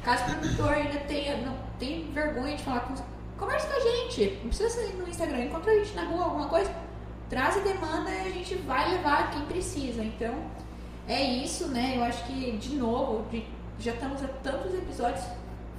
caso 0.04 0.24
o 0.24 0.38
produtor 0.38 0.74
ainda 0.74 1.00
tenha, 1.00 1.38
não 1.38 1.56
tem 1.78 2.10
vergonha 2.12 2.54
de 2.54 2.62
falar 2.62 2.80
com 2.80 2.94
conversa 3.38 3.66
com 3.66 3.76
a 3.76 3.80
gente. 3.80 4.38
Não 4.42 4.48
precisa 4.48 4.68
ser 4.68 4.94
no 4.96 5.08
Instagram, 5.08 5.44
encontra 5.44 5.72
a 5.72 5.74
gente 5.76 5.94
na 5.94 6.04
rua, 6.04 6.24
alguma 6.24 6.48
coisa, 6.48 6.70
traz 7.30 7.56
a 7.56 7.60
demanda 7.60 8.10
e 8.10 8.28
a 8.28 8.30
gente 8.30 8.54
vai 8.56 8.90
levar 8.90 9.30
quem 9.30 9.42
precisa. 9.46 10.04
Então, 10.04 10.34
é 11.08 11.22
isso, 11.22 11.68
né? 11.68 11.94
Eu 11.96 12.04
acho 12.04 12.24
que, 12.24 12.52
de 12.52 12.76
novo, 12.76 13.24
de, 13.30 13.44
já 13.80 13.92
estamos 13.92 14.22
há 14.22 14.28
tantos 14.42 14.74
episódios 14.74 15.24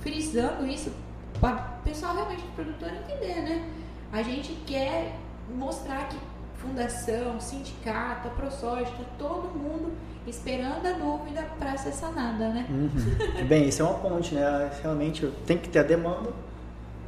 frisando 0.02 0.66
isso 0.66 0.92
para 1.40 1.78
o 1.80 1.84
pessoal 1.84 2.16
realmente, 2.16 2.44
o 2.44 2.52
produtor 2.52 2.90
entender, 2.90 3.42
né? 3.42 3.70
A 4.12 4.24
gente 4.24 4.54
quer 4.66 5.16
mostrar 5.56 6.10
que 6.10 6.18
fundação, 6.58 7.40
sindicato, 7.40 8.30
ProSoja, 8.32 8.86
tá 8.86 9.04
todo 9.18 9.58
mundo 9.58 9.94
esperando 10.28 10.86
a 10.86 10.92
dúvida 10.92 11.46
para 11.58 11.78
ser 11.78 11.92
sanada, 11.92 12.50
né? 12.50 12.66
Uhum. 12.70 13.48
Bem, 13.48 13.70
isso 13.70 13.82
é 13.82 13.86
uma 13.86 13.96
ponte, 14.00 14.36
né? 14.36 14.72
Realmente 14.82 15.28
tem 15.46 15.58
que 15.58 15.70
ter 15.70 15.80
a 15.80 15.84
demanda 15.84 16.32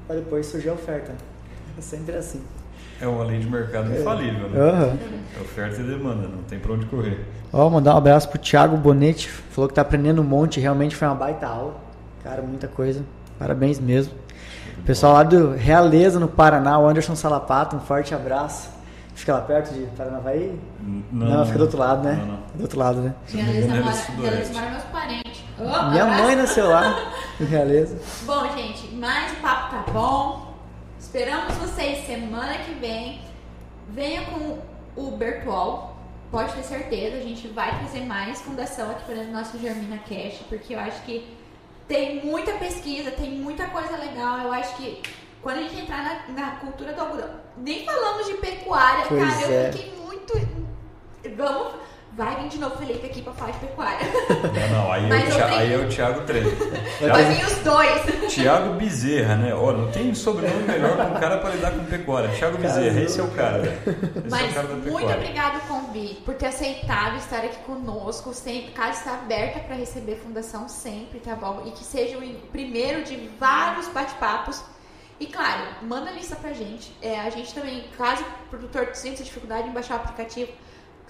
para 0.07 0.17
depois 0.17 0.45
surgir 0.45 0.69
a 0.69 0.73
oferta. 0.73 1.15
É 1.77 1.81
sempre 1.81 2.15
assim. 2.15 2.41
É 3.01 3.07
uma 3.07 3.23
lei 3.23 3.39
de 3.39 3.49
mercado 3.49 3.91
É. 3.91 3.99
infalível, 3.99 4.47
né? 4.49 4.59
Uhum. 4.59 4.97
É 5.37 5.41
oferta 5.41 5.81
e 5.81 5.83
demanda, 5.83 6.27
não 6.27 6.43
tem 6.43 6.59
pra 6.59 6.73
onde 6.73 6.85
correr. 6.85 7.25
Ó, 7.51 7.69
mandar 7.69 7.95
um 7.95 7.97
abraço 7.97 8.29
pro 8.29 8.37
Thiago 8.39 8.77
Bonetti, 8.77 9.27
falou 9.27 9.67
que 9.67 9.73
tá 9.73 9.81
aprendendo 9.81 10.21
um 10.21 10.25
monte, 10.25 10.59
realmente 10.59 10.95
foi 10.95 11.07
uma 11.07 11.15
baita 11.15 11.47
aula. 11.47 11.73
Cara, 12.23 12.41
muita 12.41 12.67
coisa. 12.67 13.03
Parabéns 13.39 13.79
mesmo. 13.79 14.13
Pessoal 14.85 15.13
lá 15.13 15.23
do 15.23 15.53
Realeza, 15.53 16.19
no 16.19 16.27
Paraná, 16.27 16.77
o 16.79 16.87
Anderson 16.87 17.15
Salapato, 17.15 17.75
um 17.75 17.79
forte 17.79 18.13
abraço. 18.13 18.69
Fica 19.15 19.33
lá 19.33 19.41
perto 19.41 19.73
de 19.73 19.81
Paranavaí? 19.97 20.57
N- 20.81 21.03
Não, 21.11 21.45
fica 21.45 21.57
do 21.57 21.63
outro 21.63 21.77
lado, 21.79 22.03
né? 22.03 22.15
Não, 22.19 22.25
não. 22.27 22.39
Do 22.55 22.61
outro 22.63 22.79
lado, 22.79 23.01
né? 23.01 23.13
Não 23.33 23.41
Realeza 23.43 23.67
é 23.75 23.79
mora, 23.79 23.93
Sudoeste. 23.93 24.21
Realeza 24.21 24.53
mora 24.53 24.71
meus 24.71 24.83
parentes. 24.83 25.43
Minha 25.59 26.03
abraço. 26.03 26.23
mãe 26.23 26.35
nasceu 26.35 26.69
lá, 26.69 26.95
no 27.39 27.45
Realeza. 27.45 27.97
Bom, 28.25 28.47
gente, 28.55 28.95
mais 28.95 29.31
o 29.33 29.35
papo 29.35 29.75
tá 29.75 29.91
bom. 29.91 30.50
Esperamos 31.13 31.55
vocês 31.55 32.05
semana 32.05 32.57
que 32.59 32.71
vem. 32.75 33.19
Venha 33.89 34.21
com 34.27 34.59
o 34.95 35.11
Bertual. 35.11 35.97
Pode 36.31 36.53
ter 36.53 36.63
certeza, 36.63 37.17
a 37.17 37.19
gente 37.19 37.49
vai 37.49 37.77
trazer 37.79 38.05
mais 38.05 38.39
fundação 38.39 38.89
aqui 38.91 39.03
para 39.03 39.15
o 39.15 39.27
nosso 39.27 39.59
Germina 39.59 39.97
Cash, 39.97 40.39
porque 40.47 40.73
eu 40.73 40.79
acho 40.79 41.01
que 41.03 41.27
tem 41.85 42.25
muita 42.25 42.53
pesquisa, 42.53 43.11
tem 43.11 43.29
muita 43.29 43.67
coisa 43.67 43.97
legal. 43.97 44.39
Eu 44.39 44.53
acho 44.53 44.77
que 44.77 45.01
quando 45.41 45.57
a 45.57 45.61
gente 45.63 45.81
entrar 45.81 46.01
na, 46.01 46.33
na 46.33 46.55
cultura 46.55 46.93
do 46.93 47.01
algodão, 47.01 47.41
nem 47.57 47.83
falamos 47.83 48.27
de 48.27 48.35
pecuária, 48.35 49.03
Pois 49.09 49.21
cara, 49.21 49.51
é. 49.51 49.67
eu 49.67 49.73
fiquei 49.73 49.93
muito. 49.97 50.33
Vamos. 51.35 51.73
Vai 52.13 52.35
vir 52.41 52.49
de 52.49 52.59
novo 52.59 52.75
o 52.75 52.77
Felipe 52.77 53.05
aqui 53.07 53.21
pra 53.21 53.31
falar 53.31 53.51
de 53.51 53.59
pecuária. 53.59 54.05
Não, 54.69 54.83
não, 54.83 54.91
aí, 54.91 55.05
é 55.05 55.07
Mas 55.07 55.23
o 55.23 55.39
eu 55.39 55.45
tenho- 55.45 55.59
aí 55.59 55.73
é 55.73 55.77
o 55.77 55.87
Thiago 55.89 56.21
Treino. 56.21 56.51
Vai 56.99 57.23
vir 57.23 57.45
os 57.45 57.55
dois. 57.59 58.33
Thiago 58.33 58.73
Bezerra, 58.73 59.35
né? 59.37 59.53
Olha, 59.55 59.77
não 59.77 59.91
tem 59.91 60.13
sobrenome 60.13 60.63
melhor 60.63 60.97
para 60.97 61.05
um 61.05 61.13
cara 61.13 61.37
para 61.37 61.49
lidar 61.51 61.71
com 61.71 61.85
pecuária. 61.85 62.29
Thiago 62.29 62.57
Bezerra, 62.57 62.99
esse 62.99 63.17
é 63.19 63.23
o 63.23 63.29
cara. 63.31 63.61
Esse 63.61 63.89
é 63.89 64.27
o 64.27 64.29
Mas 64.29 64.53
cara 64.53 64.67
da 64.67 64.73
muito 64.73 64.83
pecuária. 64.93 65.15
obrigado, 65.15 65.67
Convi, 65.69 66.21
por 66.25 66.35
ter 66.35 66.47
aceitado 66.47 67.15
estar 67.17 67.37
aqui 67.39 67.57
conosco. 67.65 68.33
Sempre, 68.33 68.71
casa 68.71 68.99
está 68.99 69.13
aberta 69.13 69.59
para 69.61 69.75
receber 69.77 70.15
fundação 70.17 70.67
sempre, 70.67 71.19
tá 71.19 71.33
bom? 71.35 71.63
E 71.65 71.71
que 71.71 71.83
seja 71.85 72.17
o 72.17 72.21
primeiro 72.51 73.03
de 73.05 73.15
vários 73.39 73.87
bate-papos. 73.87 74.61
E 75.17 75.27
claro, 75.27 75.61
manda 75.83 76.09
a 76.09 76.13
lista 76.13 76.35
pra 76.35 76.51
gente. 76.51 76.91
É, 77.01 77.19
a 77.21 77.29
gente 77.29 77.53
também, 77.53 77.85
caso 77.97 78.21
o 78.23 78.49
produtor 78.49 78.89
sinta 78.93 79.23
dificuldade 79.23 79.69
em 79.69 79.71
baixar 79.71 79.93
o 79.93 79.97
aplicativo, 79.97 80.51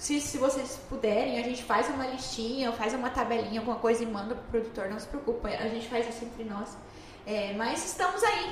se, 0.01 0.19
se 0.19 0.39
vocês 0.39 0.79
puderem, 0.89 1.37
a 1.37 1.43
gente 1.43 1.63
faz 1.63 1.87
uma 1.87 2.07
listinha, 2.07 2.71
faz 2.71 2.91
uma 2.95 3.11
tabelinha, 3.11 3.59
alguma 3.59 3.77
coisa 3.77 4.01
e 4.01 4.07
manda 4.07 4.33
pro 4.33 4.59
produtor. 4.59 4.89
Não 4.89 4.99
se 4.99 5.05
preocupa, 5.05 5.47
a 5.47 5.67
gente 5.67 5.87
faz 5.87 6.09
isso 6.09 6.25
entre 6.25 6.43
nós. 6.43 6.75
É, 7.23 7.53
mas 7.53 7.85
estamos 7.85 8.23
aí. 8.23 8.51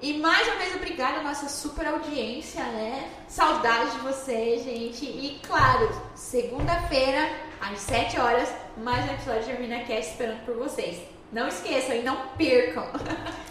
E 0.00 0.18
mais 0.18 0.46
uma 0.46 0.54
vez, 0.54 0.76
obrigada 0.76 1.18
à 1.18 1.22
nossa 1.24 1.48
super 1.48 1.84
audiência, 1.84 2.62
né? 2.62 3.10
Saudades 3.26 3.92
de 3.94 3.98
vocês, 4.02 4.62
gente. 4.62 5.04
E 5.04 5.40
claro, 5.44 5.90
segunda-feira, 6.14 7.28
às 7.60 7.80
7 7.80 8.20
horas, 8.20 8.48
mais 8.76 9.04
um 9.04 9.14
episódio 9.14 9.40
de 9.40 9.46
Germina 9.46 9.80
Cast 9.80 10.12
esperando 10.12 10.44
por 10.44 10.54
vocês. 10.54 11.17
Não 11.30 11.46
esqueçam 11.46 11.96
e 11.96 12.02
não 12.02 12.28
percam. 12.28 12.84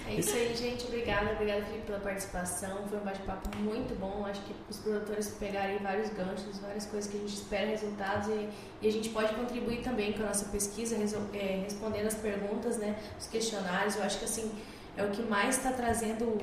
É 0.07 0.15
isso 0.15 0.33
aí, 0.35 0.55
gente. 0.55 0.85
Obrigada, 0.85 1.33
obrigada, 1.33 1.65
Felipe, 1.65 1.85
pela 1.85 1.99
participação. 1.99 2.87
Foi 2.87 2.97
um 2.97 3.03
bate-papo 3.03 3.55
muito 3.57 3.93
bom. 3.99 4.25
Acho 4.25 4.41
que 4.41 4.55
os 4.69 4.77
produtores 4.77 5.29
pegarem 5.39 5.77
vários 5.79 6.09
ganchos, 6.09 6.57
várias 6.59 6.85
coisas 6.85 7.11
que 7.11 7.17
a 7.17 7.19
gente 7.19 7.33
espera 7.33 7.67
resultados 7.67 8.29
e, 8.29 8.49
e 8.81 8.87
a 8.87 8.91
gente 8.91 9.09
pode 9.09 9.35
contribuir 9.35 9.83
também 9.83 10.13
com 10.13 10.23
a 10.23 10.27
nossa 10.27 10.45
pesquisa, 10.45 10.95
é, 11.33 11.61
respondendo 11.63 12.07
as 12.07 12.15
perguntas, 12.15 12.77
né, 12.77 12.95
os 13.19 13.27
questionários. 13.27 13.95
Eu 13.95 14.03
acho 14.03 14.19
que 14.19 14.25
assim 14.25 14.51
é 14.95 15.03
o 15.03 15.11
que 15.11 15.21
mais 15.21 15.57
está 15.57 15.71
trazendo 15.71 16.39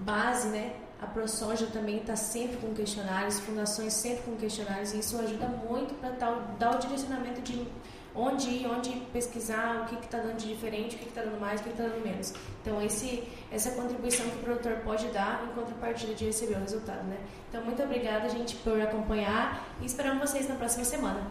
base, 0.00 0.48
né? 0.48 0.74
A 1.00 1.06
ProSoja 1.06 1.66
também 1.66 1.98
está 1.98 2.16
sempre 2.16 2.56
com 2.56 2.72
questionários, 2.72 3.38
fundações 3.40 3.92
sempre 3.92 4.22
com 4.22 4.36
questionários, 4.36 4.94
e 4.94 5.00
isso 5.00 5.18
ajuda 5.18 5.46
muito 5.48 5.94
para 6.00 6.10
dar 6.58 6.76
o 6.76 6.78
direcionamento 6.78 7.42
de 7.42 7.66
onde 8.14 8.48
ir, 8.48 8.66
onde 8.66 8.90
pesquisar, 9.12 9.82
o 9.82 9.84
que 9.86 10.04
está 10.04 10.18
dando 10.18 10.36
de 10.36 10.48
diferente, 10.48 10.96
o 10.96 10.98
que 10.98 11.08
está 11.08 11.22
dando 11.22 11.40
mais, 11.40 11.60
o 11.60 11.64
que 11.64 11.70
está 11.70 11.84
dando 11.84 12.02
menos. 12.04 12.32
Então, 12.62 12.80
esse, 12.80 13.24
essa 13.50 13.70
contribuição 13.72 14.28
que 14.28 14.36
o 14.36 14.38
produtor 14.40 14.76
pode 14.84 15.06
dar 15.08 15.44
em 15.44 15.54
contrapartida 15.54 16.14
de 16.14 16.26
receber 16.26 16.54
o 16.54 16.60
resultado, 16.60 17.02
né? 17.04 17.18
Então, 17.48 17.64
muito 17.64 17.82
obrigada, 17.82 18.28
gente, 18.28 18.56
por 18.56 18.80
acompanhar 18.80 19.66
e 19.80 19.86
esperamos 19.86 20.30
vocês 20.30 20.48
na 20.48 20.54
próxima 20.54 20.84
semana. 20.84 21.22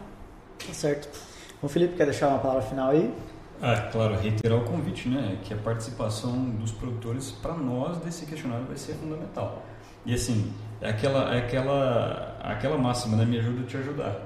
Tá 0.66 0.72
certo. 0.72 1.08
O 1.62 1.68
Felipe 1.68 1.96
quer 1.96 2.04
deixar 2.04 2.28
uma 2.28 2.38
palavra 2.38 2.62
final 2.62 2.90
aí? 2.90 3.12
Ah, 3.66 3.88
claro, 3.90 4.14
reiterar 4.20 4.58
o 4.58 4.64
convite, 4.66 5.08
né? 5.08 5.38
Que 5.42 5.54
a 5.54 5.56
participação 5.56 6.50
dos 6.50 6.70
produtores 6.70 7.30
para 7.30 7.54
nós 7.54 7.96
desse 7.96 8.26
questionário 8.26 8.66
vai 8.66 8.76
ser 8.76 8.92
fundamental. 8.92 9.64
E 10.04 10.12
assim, 10.12 10.52
é 10.82 10.90
aquela, 10.90 11.34
é 11.34 11.38
aquela, 11.38 12.36
aquela 12.42 12.76
máxima, 12.76 13.16
né? 13.16 13.24
Me 13.24 13.38
ajuda 13.38 13.62
a 13.62 13.64
te 13.64 13.78
ajudar. 13.78 14.20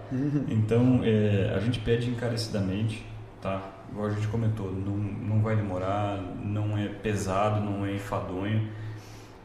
Então, 0.48 1.02
é, 1.04 1.54
a 1.54 1.60
gente 1.60 1.78
pede 1.78 2.10
encarecidamente, 2.10 3.06
tá? 3.40 3.62
Igual 3.92 4.08
a 4.08 4.10
gente 4.10 4.26
comentou, 4.26 4.72
não, 4.72 4.96
não 4.96 5.40
vai 5.40 5.54
demorar, 5.54 6.20
não 6.42 6.76
é 6.76 6.88
pesado, 6.88 7.60
não 7.60 7.86
é 7.86 7.94
enfadonho. 7.94 8.68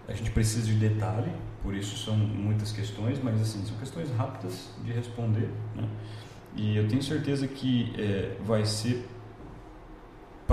A 0.07 0.13
gente 0.13 0.31
precisa 0.31 0.65
de 0.65 0.73
detalhe, 0.73 1.31
por 1.61 1.75
isso 1.75 2.03
são 2.03 2.17
muitas 2.17 2.71
questões, 2.71 3.21
mas 3.21 3.39
assim, 3.39 3.63
são 3.63 3.77
questões 3.77 4.09
rápidas 4.17 4.73
de 4.83 4.91
responder, 4.91 5.51
né? 5.75 5.87
E 6.55 6.77
eu 6.77 6.87
tenho 6.87 7.03
certeza 7.03 7.47
que 7.47 7.93
é, 7.95 8.37
vai 8.43 8.65
ser 8.65 9.07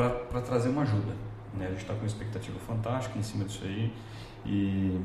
para 0.09 0.41
trazer 0.41 0.69
uma 0.69 0.83
ajuda. 0.83 1.15
Né? 1.55 1.67
A 1.67 1.71
gente 1.71 1.81
está 1.81 1.93
com 1.93 2.01
uma 2.01 2.07
expectativa 2.07 2.59
fantástica 2.61 3.19
em 3.19 3.23
cima 3.23 3.45
disso 3.45 3.63
aí. 3.65 3.93
E, 4.47 5.01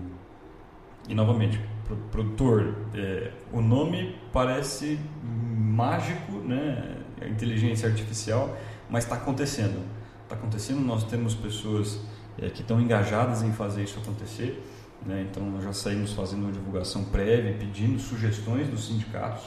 e 1.09 1.15
novamente, 1.15 1.59
pro, 1.85 1.95
produtor, 2.11 2.75
é, 2.93 3.31
o 3.51 3.61
nome 3.61 4.15
parece 4.31 4.99
mágico, 5.23 6.33
né? 6.39 6.97
A 7.21 7.27
inteligência 7.27 7.87
artificial, 7.87 8.55
mas 8.89 9.03
está 9.03 9.15
acontecendo. 9.15 9.85
Está 10.23 10.35
acontecendo, 10.35 10.79
nós 10.81 11.03
temos 11.03 11.33
pessoas 11.33 11.99
é, 12.37 12.49
que 12.49 12.61
estão 12.61 12.81
engajadas 12.81 13.41
em 13.43 13.51
fazer 13.51 13.83
isso 13.83 13.99
acontecer. 13.99 14.63
Né? 15.05 15.27
Então, 15.29 15.43
nós 15.49 15.63
já 15.63 15.73
saímos 15.73 16.13
fazendo 16.13 16.43
uma 16.43 16.51
divulgação 16.51 17.03
prévia, 17.05 17.53
pedindo 17.53 17.99
sugestões 17.99 18.67
dos 18.67 18.87
sindicatos. 18.87 19.43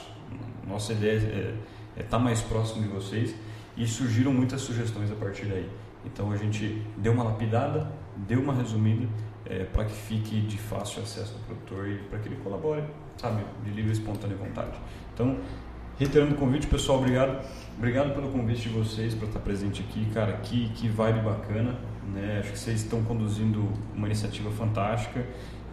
Nossa 0.67 0.93
ideia 0.93 1.57
é 1.97 2.01
estar 2.01 2.19
mais 2.19 2.41
próximo 2.41 2.83
de 2.83 2.89
vocês 2.89 3.35
e 3.79 3.87
surgiram 3.87 4.33
muitas 4.35 4.61
sugestões 4.61 5.11
a 5.11 5.15
partir 5.15 5.47
daí. 5.47 5.71
Então 6.05 6.31
a 6.31 6.37
gente 6.37 6.83
deu 6.97 7.13
uma 7.13 7.25
lapidada, 7.25 7.91
deu 8.17 8.41
uma 8.41 8.53
resumida 8.53 9.09
é, 9.47 9.65
para 9.65 9.85
que 9.85 9.93
fique 9.93 10.41
de 10.41 10.59
fácil 10.59 11.03
acesso 11.03 11.35
ao 11.35 11.41
produtor 11.45 11.89
e 11.89 11.99
para 12.11 12.19
que 12.19 12.29
ele 12.29 12.37
colabore, 12.43 12.83
sabe, 13.17 13.43
de 13.65 13.71
livre 13.71 13.91
e 13.91 13.93
espontânea 13.93 14.37
vontade. 14.37 14.79
Então, 15.15 15.39
reiterando 15.99 16.35
o 16.35 16.37
convite, 16.37 16.67
pessoal, 16.67 16.99
obrigado. 16.99 17.43
Obrigado 17.77 18.15
pelo 18.15 18.29
convite 18.31 18.63
de 18.63 18.69
vocês 18.71 19.15
para 19.15 19.29
estar 19.29 19.41
presente 19.41 19.83
aqui, 19.89 20.07
cara. 20.13 20.33
Que, 20.39 20.69
que 20.71 20.89
vibe 20.89 21.21
bacana, 21.21 21.79
né? 22.13 22.39
Acho 22.41 22.53
que 22.53 22.59
vocês 22.59 22.83
estão 22.83 23.03
conduzindo 23.05 23.69
uma 23.95 24.07
iniciativa 24.07 24.51
fantástica. 24.51 25.25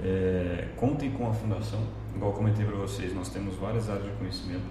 É, 0.01 0.69
contem 0.75 1.11
com 1.11 1.29
a 1.29 1.33
fundação, 1.33 1.79
igual 2.15 2.33
comentei 2.33 2.65
para 2.65 2.75
vocês, 2.75 3.13
nós 3.15 3.29
temos 3.29 3.55
várias 3.55 3.89
áreas 3.89 4.05
de 4.05 4.11
conhecimento, 4.11 4.65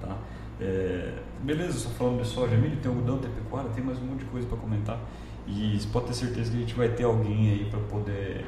tá? 0.00 0.16
É, 0.60 1.12
beleza, 1.42 1.78
só 1.78 1.88
falando 1.90 2.22
de 2.22 2.28
soja, 2.28 2.56
milho, 2.56 2.76
tem 2.76 2.90
algodão, 2.90 3.18
tem 3.18 3.30
pecuária, 3.30 3.70
tem 3.70 3.84
mais 3.84 3.98
um 3.98 4.06
monte 4.06 4.20
de 4.20 4.24
coisa 4.26 4.46
para 4.46 4.56
comentar. 4.58 4.98
E 5.46 5.78
você 5.78 5.88
pode 5.88 6.06
ter 6.06 6.14
certeza 6.14 6.50
que 6.50 6.56
a 6.56 6.60
gente 6.60 6.74
vai 6.74 6.88
ter 6.88 7.04
alguém 7.04 7.50
aí 7.50 7.68
para 7.70 7.80
poder 7.80 8.44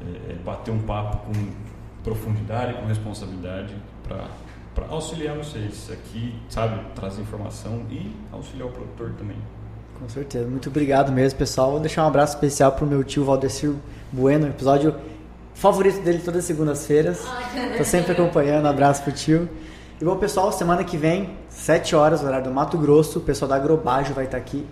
é, 0.00 0.34
bater 0.44 0.70
um 0.70 0.80
papo 0.80 1.26
com 1.26 1.32
profundidade, 2.02 2.74
com 2.74 2.86
responsabilidade, 2.86 3.74
para 4.02 4.86
auxiliar 4.88 5.36
vocês 5.36 5.90
aqui, 5.92 6.34
sabe, 6.48 6.80
trazer 6.94 7.22
informação 7.22 7.84
e 7.90 8.14
auxiliar 8.32 8.68
o 8.68 8.70
produtor 8.70 9.12
também. 9.18 9.36
Com 9.98 10.08
certeza. 10.08 10.46
Muito 10.46 10.68
obrigado 10.68 11.10
mesmo, 11.10 11.38
pessoal. 11.38 11.70
Vou 11.70 11.80
deixar 11.80 12.04
um 12.04 12.08
abraço 12.08 12.34
especial 12.34 12.72
pro 12.72 12.86
meu 12.86 13.02
tio 13.02 13.24
Valdecir 13.24 13.72
Bueno, 14.12 14.46
episódio 14.46 14.94
favorito 15.54 16.02
dele 16.02 16.18
todas 16.18 16.40
as 16.40 16.44
segundas-feiras. 16.44 17.24
Tô 17.76 17.84
sempre 17.84 18.12
acompanhando. 18.12 18.66
Abraço 18.66 19.02
pro 19.02 19.12
tio. 19.12 19.48
E 19.98 20.04
bom, 20.04 20.14
pessoal, 20.18 20.52
semana 20.52 20.84
que 20.84 20.98
vem, 20.98 21.38
7 21.48 21.96
horas, 21.96 22.22
horário 22.22 22.44
do 22.44 22.50
Mato 22.50 22.76
Grosso, 22.76 23.18
o 23.18 23.22
pessoal 23.22 23.48
da 23.48 23.56
Agrobajo 23.56 24.12
vai 24.12 24.26
estar 24.26 24.36
aqui, 24.36 24.66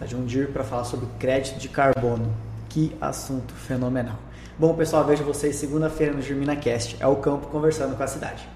da 0.00 0.06
Deere, 0.06 0.50
para 0.50 0.64
falar 0.64 0.84
sobre 0.84 1.06
crédito 1.18 1.58
de 1.58 1.68
carbono. 1.68 2.34
Que 2.66 2.96
assunto 2.98 3.52
fenomenal. 3.52 4.16
Bom, 4.58 4.72
pessoal, 4.72 5.04
vejo 5.04 5.22
vocês 5.22 5.56
segunda-feira 5.56 6.14
no 6.14 6.22
Germina 6.22 6.56
Cast. 6.56 6.96
É 6.98 7.06
o 7.06 7.16
campo 7.16 7.48
conversando 7.48 7.94
com 7.94 8.02
a 8.02 8.06
cidade. 8.06 8.48